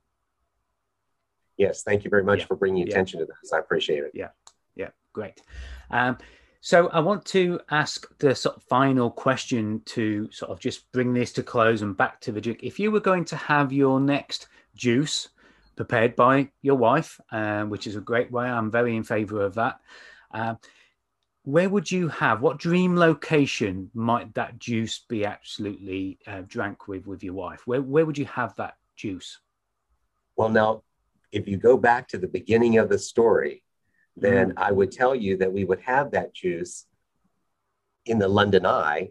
Yes, 1.56 1.82
thank 1.82 2.04
you 2.04 2.10
very 2.10 2.24
much 2.24 2.40
yeah. 2.40 2.46
for 2.46 2.56
bringing 2.56 2.88
attention 2.88 3.20
yeah. 3.20 3.26
to 3.26 3.32
this. 3.42 3.52
I 3.52 3.58
appreciate 3.58 4.04
it. 4.04 4.12
Yeah, 4.14 4.28
yeah, 4.76 4.88
great. 5.12 5.42
Um, 5.90 6.16
so 6.62 6.88
I 6.88 7.00
want 7.00 7.24
to 7.26 7.60
ask 7.70 8.06
the 8.18 8.34
sort 8.34 8.56
of 8.56 8.62
final 8.64 9.10
question 9.10 9.82
to 9.86 10.30
sort 10.30 10.50
of 10.50 10.60
just 10.60 10.90
bring 10.92 11.14
this 11.14 11.32
to 11.34 11.42
close 11.42 11.82
and 11.82 11.96
back 11.96 12.20
to 12.22 12.32
the 12.32 12.40
drink. 12.40 12.60
If 12.62 12.78
you 12.78 12.90
were 12.90 13.00
going 13.00 13.24
to 13.26 13.36
have 13.36 13.72
your 13.72 13.98
next 14.00 14.48
juice 14.74 15.28
prepared 15.76 16.16
by 16.16 16.50
your 16.60 16.76
wife, 16.76 17.18
uh, 17.32 17.64
which 17.64 17.86
is 17.86 17.96
a 17.96 18.00
great 18.00 18.30
way, 18.30 18.46
I'm 18.46 18.70
very 18.70 18.94
in 18.94 19.04
favour 19.04 19.42
of 19.42 19.54
that. 19.54 19.80
Uh, 20.32 20.54
where 21.44 21.68
would 21.68 21.90
you 21.90 22.08
have 22.08 22.42
what 22.42 22.58
dream 22.58 22.96
location 22.96 23.90
might 23.94 24.32
that 24.34 24.58
juice 24.58 25.04
be 25.08 25.24
absolutely 25.24 26.18
uh, 26.26 26.42
drank 26.46 26.86
with 26.86 27.06
with 27.06 27.22
your 27.22 27.34
wife 27.34 27.66
where, 27.66 27.80
where 27.80 28.04
would 28.04 28.18
you 28.18 28.26
have 28.26 28.54
that 28.56 28.74
juice 28.96 29.40
well 30.36 30.48
now 30.48 30.82
if 31.32 31.48
you 31.48 31.56
go 31.56 31.76
back 31.76 32.08
to 32.08 32.18
the 32.18 32.28
beginning 32.28 32.78
of 32.78 32.88
the 32.88 32.98
story 32.98 33.62
then 34.16 34.50
mm. 34.50 34.54
i 34.56 34.70
would 34.70 34.92
tell 34.92 35.14
you 35.14 35.36
that 35.36 35.52
we 35.52 35.64
would 35.64 35.80
have 35.80 36.10
that 36.10 36.34
juice 36.34 36.86
in 38.04 38.18
the 38.18 38.28
london 38.28 38.66
eye 38.66 39.10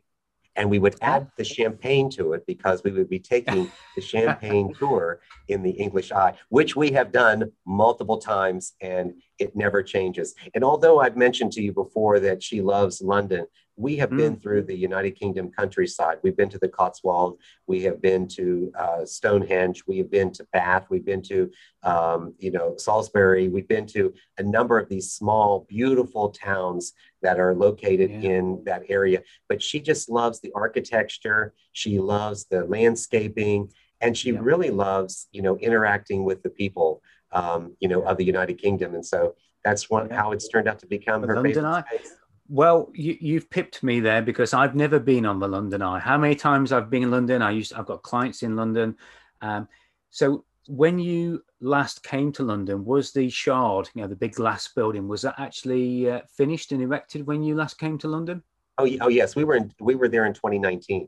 and 0.60 0.70
we 0.70 0.78
would 0.78 0.96
add 1.02 1.24
oh. 1.26 1.32
the 1.38 1.44
champagne 1.44 2.10
to 2.12 2.34
it 2.34 2.46
because 2.46 2.84
we 2.84 2.92
would 2.92 3.10
be 3.10 3.20
taking 3.20 3.72
the 3.96 4.02
champagne 4.02 4.72
tour 4.80 5.22
in 5.48 5.64
the 5.64 5.72
english 5.72 6.12
eye 6.12 6.34
which 6.50 6.76
we 6.76 6.92
have 6.92 7.12
done 7.12 7.52
multiple 7.66 8.20
times 8.20 8.74
and 8.82 9.14
it 9.40 9.56
never 9.56 9.82
changes. 9.82 10.36
And 10.54 10.64
although 10.64 11.00
I've 11.00 11.18
mentioned 11.18 11.54
to 11.54 11.62
you 11.62 11.74
before 11.74 12.20
that 12.20 12.44
she 12.44 12.62
loves 12.62 13.02
London, 13.02 13.46
we 13.80 13.96
have 13.96 14.10
mm. 14.10 14.18
been 14.18 14.36
through 14.36 14.64
the 14.64 14.76
United 14.76 15.12
Kingdom 15.12 15.50
countryside. 15.58 16.18
We've 16.22 16.36
been 16.36 16.50
to 16.50 16.60
the 16.60 16.68
Cotswold. 16.68 17.40
We 17.66 17.82
have 17.84 18.02
been 18.02 18.28
to 18.30 18.72
uh, 18.78 19.06
Stonehenge. 19.06 19.84
We 19.88 19.98
have 20.00 20.12
been 20.12 20.34
to 20.34 20.46
Bath. 20.52 20.88
We've 20.90 21.06
been 21.06 21.22
to, 21.24 21.50
um, 21.84 22.36
you 22.38 22.52
know, 22.52 22.76
Salisbury. 22.78 23.48
We've 23.48 23.70
been 23.70 23.88
to 23.88 24.14
a 24.38 24.44
number 24.44 24.78
of 24.78 24.90
these 24.90 25.14
small, 25.14 25.66
beautiful 25.70 26.30
towns 26.30 26.92
that 27.22 27.40
are 27.40 27.56
located 27.56 28.12
yeah. 28.12 28.32
in 28.32 28.64
that 28.66 28.84
area. 28.90 29.22
But 29.48 29.64
she 29.64 29.80
just 29.80 30.10
loves 30.10 30.42
the 30.42 30.52
architecture. 30.54 31.54
She 31.72 32.00
loves 32.00 32.46
the 32.46 32.66
landscaping, 32.66 33.72
and 34.02 34.18
she 34.18 34.32
yeah. 34.34 34.40
really 34.42 34.72
loves, 34.72 35.28
you 35.32 35.42
know, 35.42 35.58
interacting 35.58 36.26
with 36.26 36.44
the 36.44 36.50
people, 36.50 37.02
um, 37.32 37.78
you 37.80 37.88
know, 37.88 38.02
of 38.02 38.18
the 38.18 38.26
United 38.26 38.58
Kingdom. 38.58 38.94
And 38.94 39.06
so 39.06 39.36
that's 39.64 39.90
one 39.90 40.08
yeah. 40.08 40.18
how 40.18 40.32
it's 40.34 40.50
turned 40.50 40.68
out 40.68 40.80
to 40.80 40.88
become 40.88 41.24
her 41.24 41.36
London 41.36 41.54
favorite 41.54 41.86
space. 41.88 42.19
Well, 42.50 42.90
you, 42.96 43.36
have 43.36 43.50
pipped 43.52 43.84
me 43.84 44.00
there 44.00 44.24
because 44.24 44.56
I've 44.56 44.76
never 44.76 45.00
been 45.00 45.28
on 45.28 45.40
the 45.40 45.48
London 45.48 45.84
Eye. 45.84 46.00
How 46.00 46.18
many 46.18 46.34
times 46.34 46.72
I've 46.72 46.90
been 46.90 47.04
in 47.04 47.12
London? 47.12 47.44
I 47.44 47.52
used 47.52 47.74
I've 47.74 47.86
got 47.86 48.02
clients 48.02 48.42
in 48.42 48.56
London. 48.56 48.96
Um, 49.42 49.68
so 50.10 50.46
when 50.68 50.98
you 50.98 51.44
last 51.62 52.02
came 52.02 52.32
to 52.34 52.44
London, 52.44 52.86
was 52.86 53.12
the 53.12 53.30
Shard, 53.30 53.90
you 53.94 54.02
know, 54.02 54.08
the 54.08 54.16
big 54.16 54.34
glass 54.34 54.68
building, 54.68 55.08
was 55.08 55.22
that 55.22 55.36
actually 55.38 56.10
uh, 56.10 56.22
finished 56.36 56.72
and 56.72 56.82
erected 56.82 57.28
when 57.28 57.44
you 57.44 57.54
last 57.54 57.78
came 57.78 58.00
to 58.00 58.08
London? 58.08 58.42
Oh, 58.80 58.90
oh 59.02 59.10
yes, 59.10 59.36
we 59.36 59.44
were 59.44 59.56
in, 59.56 59.72
we 59.80 59.94
were 59.94 60.08
there 60.08 60.26
in 60.26 60.34
2019. 60.34 61.08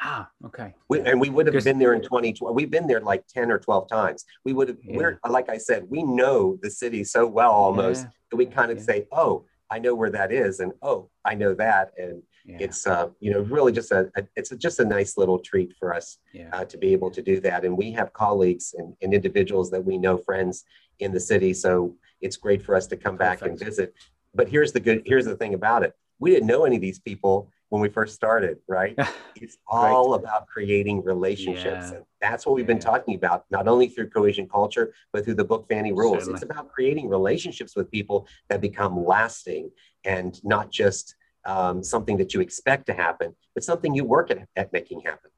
Ah, 0.00 0.30
okay. 0.46 0.74
We, 0.88 1.00
and 1.00 1.20
we 1.20 1.28
would 1.28 1.46
have 1.46 1.64
been 1.64 1.78
there 1.78 1.92
in 1.92 2.02
2020. 2.02 2.54
We've 2.54 2.70
been 2.70 2.86
there 2.86 3.00
like 3.00 3.26
10 3.28 3.50
or 3.50 3.58
12 3.58 3.88
times. 3.88 4.24
We 4.44 4.52
would 4.54 4.68
have, 4.68 4.78
yeah. 4.82 4.96
we're, 4.96 5.20
like 5.28 5.48
I 5.48 5.58
said, 5.58 5.86
we 5.88 6.02
know 6.02 6.58
the 6.62 6.70
city 6.70 7.04
so 7.04 7.26
well 7.26 7.52
almost 7.52 8.04
yeah. 8.04 8.10
that 8.30 8.36
we 8.36 8.46
kind 8.46 8.70
of 8.70 8.78
yeah. 8.78 8.84
say, 8.84 9.06
oh, 9.12 9.44
I 9.74 9.78
know 9.80 9.96
where 9.96 10.10
that 10.10 10.30
is, 10.30 10.60
and 10.60 10.72
oh, 10.82 11.10
I 11.24 11.34
know 11.34 11.52
that, 11.54 11.90
and 11.98 12.22
yeah. 12.46 12.58
it's 12.60 12.86
uh, 12.86 13.08
you 13.18 13.32
know 13.32 13.40
really 13.40 13.72
just 13.72 13.90
a, 13.90 14.08
a 14.16 14.22
it's 14.36 14.52
a, 14.52 14.56
just 14.56 14.78
a 14.78 14.84
nice 14.84 15.16
little 15.16 15.40
treat 15.40 15.74
for 15.80 15.92
us 15.92 16.18
yeah. 16.32 16.48
uh, 16.52 16.64
to 16.66 16.78
be 16.78 16.92
able 16.92 17.10
to 17.10 17.20
do 17.20 17.40
that. 17.40 17.64
And 17.64 17.76
we 17.76 17.90
have 17.90 18.12
colleagues 18.12 18.76
and, 18.78 18.94
and, 19.02 19.12
individuals 19.12 19.72
that 19.72 19.84
we 19.84 19.98
know, 19.98 20.16
friends 20.16 20.62
in 21.00 21.10
the 21.10 21.18
city, 21.18 21.52
so 21.52 21.96
it's 22.20 22.36
great 22.36 22.62
for 22.62 22.76
us 22.76 22.86
to 22.86 22.96
come 22.96 23.18
Perfect. 23.18 23.40
back 23.40 23.48
and 23.50 23.58
visit. 23.58 23.94
But 24.32 24.48
here's 24.48 24.70
the 24.70 24.78
good 24.78 25.02
here's 25.06 25.24
the 25.24 25.36
thing 25.36 25.54
about 25.54 25.82
it: 25.82 25.92
we 26.20 26.30
didn't 26.30 26.46
know 26.46 26.64
any 26.64 26.76
of 26.76 26.82
these 26.82 27.00
people 27.00 27.50
when 27.68 27.80
we 27.82 27.88
first 27.88 28.14
started, 28.14 28.58
right? 28.68 28.94
it's 29.36 29.58
all 29.66 30.12
right. 30.12 30.20
about 30.20 30.46
creating 30.46 31.02
relationships. 31.02 31.90
Yeah. 31.90 31.96
And 31.96 32.04
that's 32.20 32.46
what 32.46 32.54
we've 32.54 32.66
been 32.66 32.78
talking 32.78 33.14
about, 33.14 33.44
not 33.50 33.68
only 33.68 33.88
through 33.88 34.10
cohesion 34.10 34.48
culture, 34.48 34.94
but 35.12 35.24
through 35.24 35.34
the 35.34 35.44
book 35.44 35.66
Fanny 35.68 35.92
Rules. 35.92 36.18
Certainly. 36.18 36.34
It's 36.34 36.42
about 36.44 36.68
creating 36.70 37.08
relationships 37.08 37.74
with 37.76 37.90
people 37.90 38.26
that 38.48 38.60
become 38.60 39.04
lasting 39.04 39.70
and 40.04 40.42
not 40.44 40.70
just 40.70 41.16
um, 41.44 41.82
something 41.82 42.16
that 42.18 42.34
you 42.34 42.40
expect 42.40 42.86
to 42.86 42.94
happen, 42.94 43.34
but 43.54 43.64
something 43.64 43.94
you 43.94 44.04
work 44.04 44.30
at, 44.30 44.46
at 44.56 44.72
making 44.72 45.00
happen. 45.00 45.30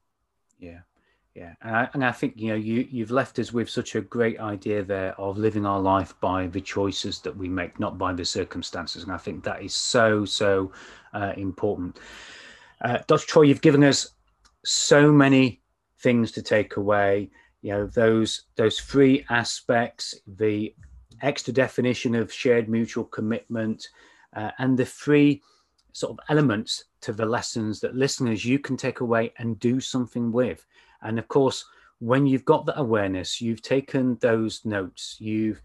Yeah. 0.59 0.79
Yeah, 1.37 1.53
and 1.61 1.75
I, 1.75 1.89
and 1.93 2.03
I 2.03 2.11
think 2.11 2.33
you 2.35 2.47
know 2.47 2.55
you 2.55 2.87
you've 2.89 3.11
left 3.11 3.37
us 3.37 3.53
with 3.53 3.69
such 3.69 3.93
a 3.93 4.01
great 4.01 4.39
idea 4.39 4.81
there 4.81 5.13
of 5.21 5.37
living 5.37 5.67
our 5.67 5.79
life 5.79 6.19
by 6.19 6.47
the 6.47 6.59
choices 6.59 7.19
that 7.19 7.37
we 7.37 7.47
make, 7.47 7.79
not 7.79 7.99
by 7.99 8.11
the 8.13 8.25
circumstances, 8.25 9.03
and 9.03 9.11
I 9.11 9.17
think 9.17 9.43
that 9.43 9.61
is 9.61 9.75
so 9.75 10.25
so 10.25 10.71
uh, 11.13 11.33
important. 11.37 11.99
Uh, 12.81 12.97
Dr. 13.05 13.27
Troy, 13.27 13.41
you've 13.43 13.61
given 13.61 13.83
us 13.83 14.15
so 14.65 15.11
many 15.11 15.61
things 15.99 16.31
to 16.31 16.41
take 16.41 16.77
away. 16.77 17.29
You 17.61 17.73
know 17.73 17.85
those 17.85 18.45
those 18.55 18.79
three 18.79 19.23
aspects: 19.29 20.15
the 20.25 20.73
extra 21.21 21.53
definition 21.53 22.15
of 22.15 22.33
shared 22.33 22.67
mutual 22.67 23.03
commitment, 23.03 23.87
uh, 24.35 24.49
and 24.57 24.75
the 24.75 24.85
three 24.85 25.43
sort 25.93 26.13
of 26.13 26.19
elements 26.29 26.85
to 27.01 27.13
the 27.13 27.25
lessons 27.25 27.79
that 27.79 27.95
listeners 27.95 28.43
you 28.43 28.57
can 28.57 28.75
take 28.75 29.01
away 29.01 29.33
and 29.37 29.59
do 29.59 29.79
something 29.79 30.31
with. 30.31 30.65
And 31.01 31.19
of 31.19 31.27
course, 31.27 31.65
when 31.99 32.25
you've 32.25 32.45
got 32.45 32.65
that 32.65 32.79
awareness, 32.79 33.41
you've 33.41 33.61
taken 33.61 34.17
those 34.21 34.63
notes, 34.65 35.17
you've 35.19 35.61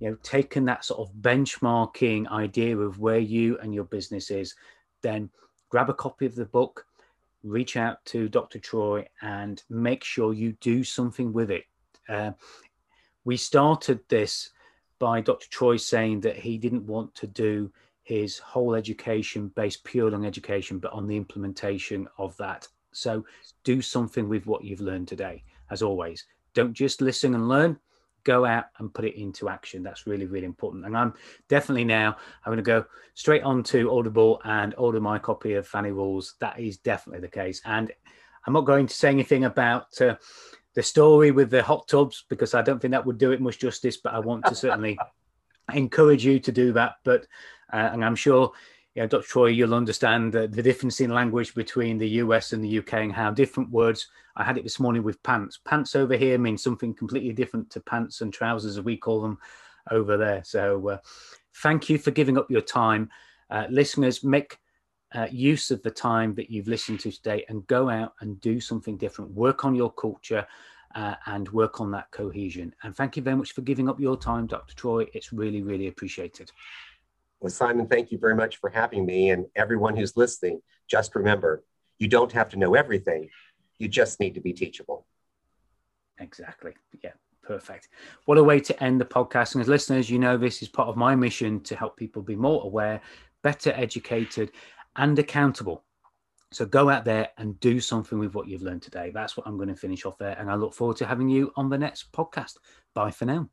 you 0.00 0.10
know 0.10 0.16
taken 0.22 0.64
that 0.66 0.84
sort 0.84 1.00
of 1.00 1.14
benchmarking 1.16 2.28
idea 2.28 2.76
of 2.76 2.98
where 2.98 3.18
you 3.18 3.58
and 3.58 3.74
your 3.74 3.84
business 3.84 4.30
is, 4.30 4.54
then 5.02 5.30
grab 5.68 5.90
a 5.90 5.94
copy 5.94 6.26
of 6.26 6.34
the 6.34 6.44
book, 6.44 6.86
reach 7.42 7.76
out 7.76 8.04
to 8.06 8.28
Dr. 8.28 8.58
Troy, 8.58 9.06
and 9.22 9.62
make 9.70 10.04
sure 10.04 10.32
you 10.32 10.52
do 10.60 10.84
something 10.84 11.32
with 11.32 11.50
it. 11.50 11.64
Uh, 12.08 12.32
we 13.24 13.36
started 13.36 14.00
this 14.08 14.50
by 14.98 15.20
Dr. 15.20 15.48
Troy 15.48 15.76
saying 15.76 16.20
that 16.20 16.36
he 16.36 16.58
didn't 16.58 16.86
want 16.86 17.14
to 17.16 17.26
do 17.26 17.72
his 18.04 18.38
whole 18.38 18.74
education 18.74 19.48
based 19.54 19.84
purely 19.84 20.14
on 20.14 20.24
education, 20.24 20.78
but 20.78 20.92
on 20.92 21.06
the 21.06 21.16
implementation 21.16 22.08
of 22.18 22.36
that 22.36 22.68
so 22.92 23.24
do 23.64 23.82
something 23.82 24.28
with 24.28 24.46
what 24.46 24.64
you've 24.64 24.80
learned 24.80 25.08
today, 25.08 25.44
as 25.70 25.82
always. 25.82 26.24
Don't 26.54 26.72
just 26.72 27.00
listen 27.00 27.34
and 27.34 27.48
learn, 27.48 27.78
go 28.24 28.44
out 28.44 28.66
and 28.78 28.92
put 28.92 29.04
it 29.04 29.20
into 29.20 29.48
action. 29.48 29.82
That's 29.82 30.06
really, 30.06 30.26
really 30.26 30.46
important. 30.46 30.84
And 30.84 30.96
I'm 30.96 31.14
definitely 31.48 31.84
now, 31.84 32.16
I'm 32.44 32.50
going 32.50 32.56
to 32.58 32.62
go 32.62 32.84
straight 33.14 33.42
on 33.42 33.62
to 33.64 33.90
Audible 33.90 34.40
and 34.44 34.74
order 34.76 35.00
my 35.00 35.18
copy 35.18 35.54
of 35.54 35.66
Fanny 35.66 35.90
Rules. 35.90 36.34
That 36.40 36.58
is 36.58 36.78
definitely 36.78 37.20
the 37.20 37.28
case. 37.28 37.60
And 37.64 37.92
I'm 38.46 38.52
not 38.52 38.66
going 38.66 38.86
to 38.86 38.94
say 38.94 39.10
anything 39.10 39.44
about 39.44 40.00
uh, 40.00 40.16
the 40.74 40.82
story 40.82 41.30
with 41.30 41.50
the 41.50 41.62
hot 41.62 41.88
tubs 41.88 42.24
because 42.28 42.54
I 42.54 42.62
don't 42.62 42.80
think 42.80 42.92
that 42.92 43.06
would 43.06 43.18
do 43.18 43.32
it 43.32 43.40
much 43.40 43.58
justice, 43.58 43.96
but 43.96 44.14
I 44.14 44.18
want 44.18 44.44
to 44.46 44.54
certainly 44.54 44.98
encourage 45.74 46.24
you 46.24 46.40
to 46.40 46.52
do 46.52 46.72
that. 46.72 46.94
But, 47.04 47.26
uh, 47.72 47.90
and 47.92 48.04
I'm 48.04 48.16
sure 48.16 48.52
yeah, 48.94 49.06
Dr. 49.06 49.26
Troy, 49.26 49.46
you'll 49.46 49.74
understand 49.74 50.32
the, 50.32 50.46
the 50.46 50.62
difference 50.62 51.00
in 51.00 51.10
language 51.10 51.54
between 51.54 51.96
the 51.96 52.08
US 52.08 52.52
and 52.52 52.62
the 52.62 52.78
UK 52.78 52.94
and 52.94 53.12
how 53.12 53.30
different 53.30 53.70
words. 53.70 54.08
I 54.36 54.44
had 54.44 54.58
it 54.58 54.64
this 54.64 54.80
morning 54.80 55.02
with 55.02 55.22
pants. 55.22 55.58
Pants 55.64 55.96
over 55.96 56.16
here 56.16 56.38
means 56.38 56.62
something 56.62 56.94
completely 56.94 57.32
different 57.32 57.70
to 57.70 57.80
pants 57.80 58.20
and 58.20 58.32
trousers, 58.32 58.76
as 58.76 58.84
we 58.84 58.96
call 58.96 59.22
them 59.22 59.38
over 59.90 60.16
there. 60.16 60.42
So, 60.44 60.88
uh, 60.88 60.98
thank 61.62 61.88
you 61.88 61.98
for 61.98 62.10
giving 62.10 62.36
up 62.36 62.50
your 62.50 62.60
time. 62.60 63.08
Uh, 63.50 63.66
listeners, 63.70 64.22
make 64.24 64.58
uh, 65.14 65.26
use 65.30 65.70
of 65.70 65.82
the 65.82 65.90
time 65.90 66.34
that 66.34 66.50
you've 66.50 66.68
listened 66.68 67.00
to 67.00 67.12
today 67.12 67.44
and 67.48 67.66
go 67.66 67.88
out 67.88 68.14
and 68.20 68.40
do 68.40 68.60
something 68.60 68.96
different. 68.96 69.30
Work 69.32 69.64
on 69.64 69.74
your 69.74 69.92
culture 69.92 70.46
uh, 70.94 71.14
and 71.26 71.48
work 71.50 71.80
on 71.80 71.90
that 71.90 72.10
cohesion. 72.10 72.74
And 72.82 72.94
thank 72.94 73.16
you 73.16 73.22
very 73.22 73.36
much 73.36 73.52
for 73.52 73.62
giving 73.62 73.88
up 73.88 74.00
your 74.00 74.16
time, 74.16 74.46
Dr. 74.46 74.74
Troy. 74.74 75.06
It's 75.14 75.32
really, 75.32 75.62
really 75.62 75.88
appreciated. 75.88 76.50
Well, 77.42 77.50
Simon, 77.50 77.88
thank 77.88 78.12
you 78.12 78.18
very 78.18 78.36
much 78.36 78.58
for 78.58 78.70
having 78.70 79.04
me. 79.04 79.30
And 79.30 79.46
everyone 79.56 79.96
who's 79.96 80.16
listening, 80.16 80.62
just 80.88 81.14
remember 81.16 81.64
you 81.98 82.06
don't 82.08 82.30
have 82.32 82.48
to 82.50 82.56
know 82.56 82.74
everything, 82.74 83.28
you 83.78 83.88
just 83.88 84.20
need 84.20 84.34
to 84.34 84.40
be 84.40 84.52
teachable. 84.52 85.06
Exactly. 86.18 86.74
Yeah. 87.02 87.10
Perfect. 87.42 87.88
What 88.26 88.38
a 88.38 88.44
way 88.44 88.60
to 88.60 88.82
end 88.82 89.00
the 89.00 89.04
podcast. 89.04 89.54
And 89.54 89.62
as 89.62 89.68
listeners, 89.68 90.08
you 90.08 90.20
know, 90.20 90.36
this 90.38 90.62
is 90.62 90.68
part 90.68 90.88
of 90.88 90.96
my 90.96 91.16
mission 91.16 91.60
to 91.62 91.74
help 91.74 91.96
people 91.96 92.22
be 92.22 92.36
more 92.36 92.62
aware, 92.62 93.00
better 93.42 93.72
educated, 93.74 94.52
and 94.94 95.18
accountable. 95.18 95.82
So 96.52 96.64
go 96.64 96.88
out 96.88 97.04
there 97.04 97.30
and 97.38 97.58
do 97.58 97.80
something 97.80 98.20
with 98.20 98.34
what 98.34 98.46
you've 98.46 98.62
learned 98.62 98.82
today. 98.82 99.10
That's 99.12 99.36
what 99.36 99.48
I'm 99.48 99.56
going 99.56 99.70
to 99.70 99.74
finish 99.74 100.04
off 100.04 100.18
there. 100.18 100.36
And 100.38 100.48
I 100.48 100.54
look 100.54 100.74
forward 100.74 100.98
to 100.98 101.06
having 101.06 101.28
you 101.28 101.52
on 101.56 101.68
the 101.68 101.78
next 101.78 102.12
podcast. 102.12 102.58
Bye 102.94 103.10
for 103.10 103.24
now. 103.24 103.50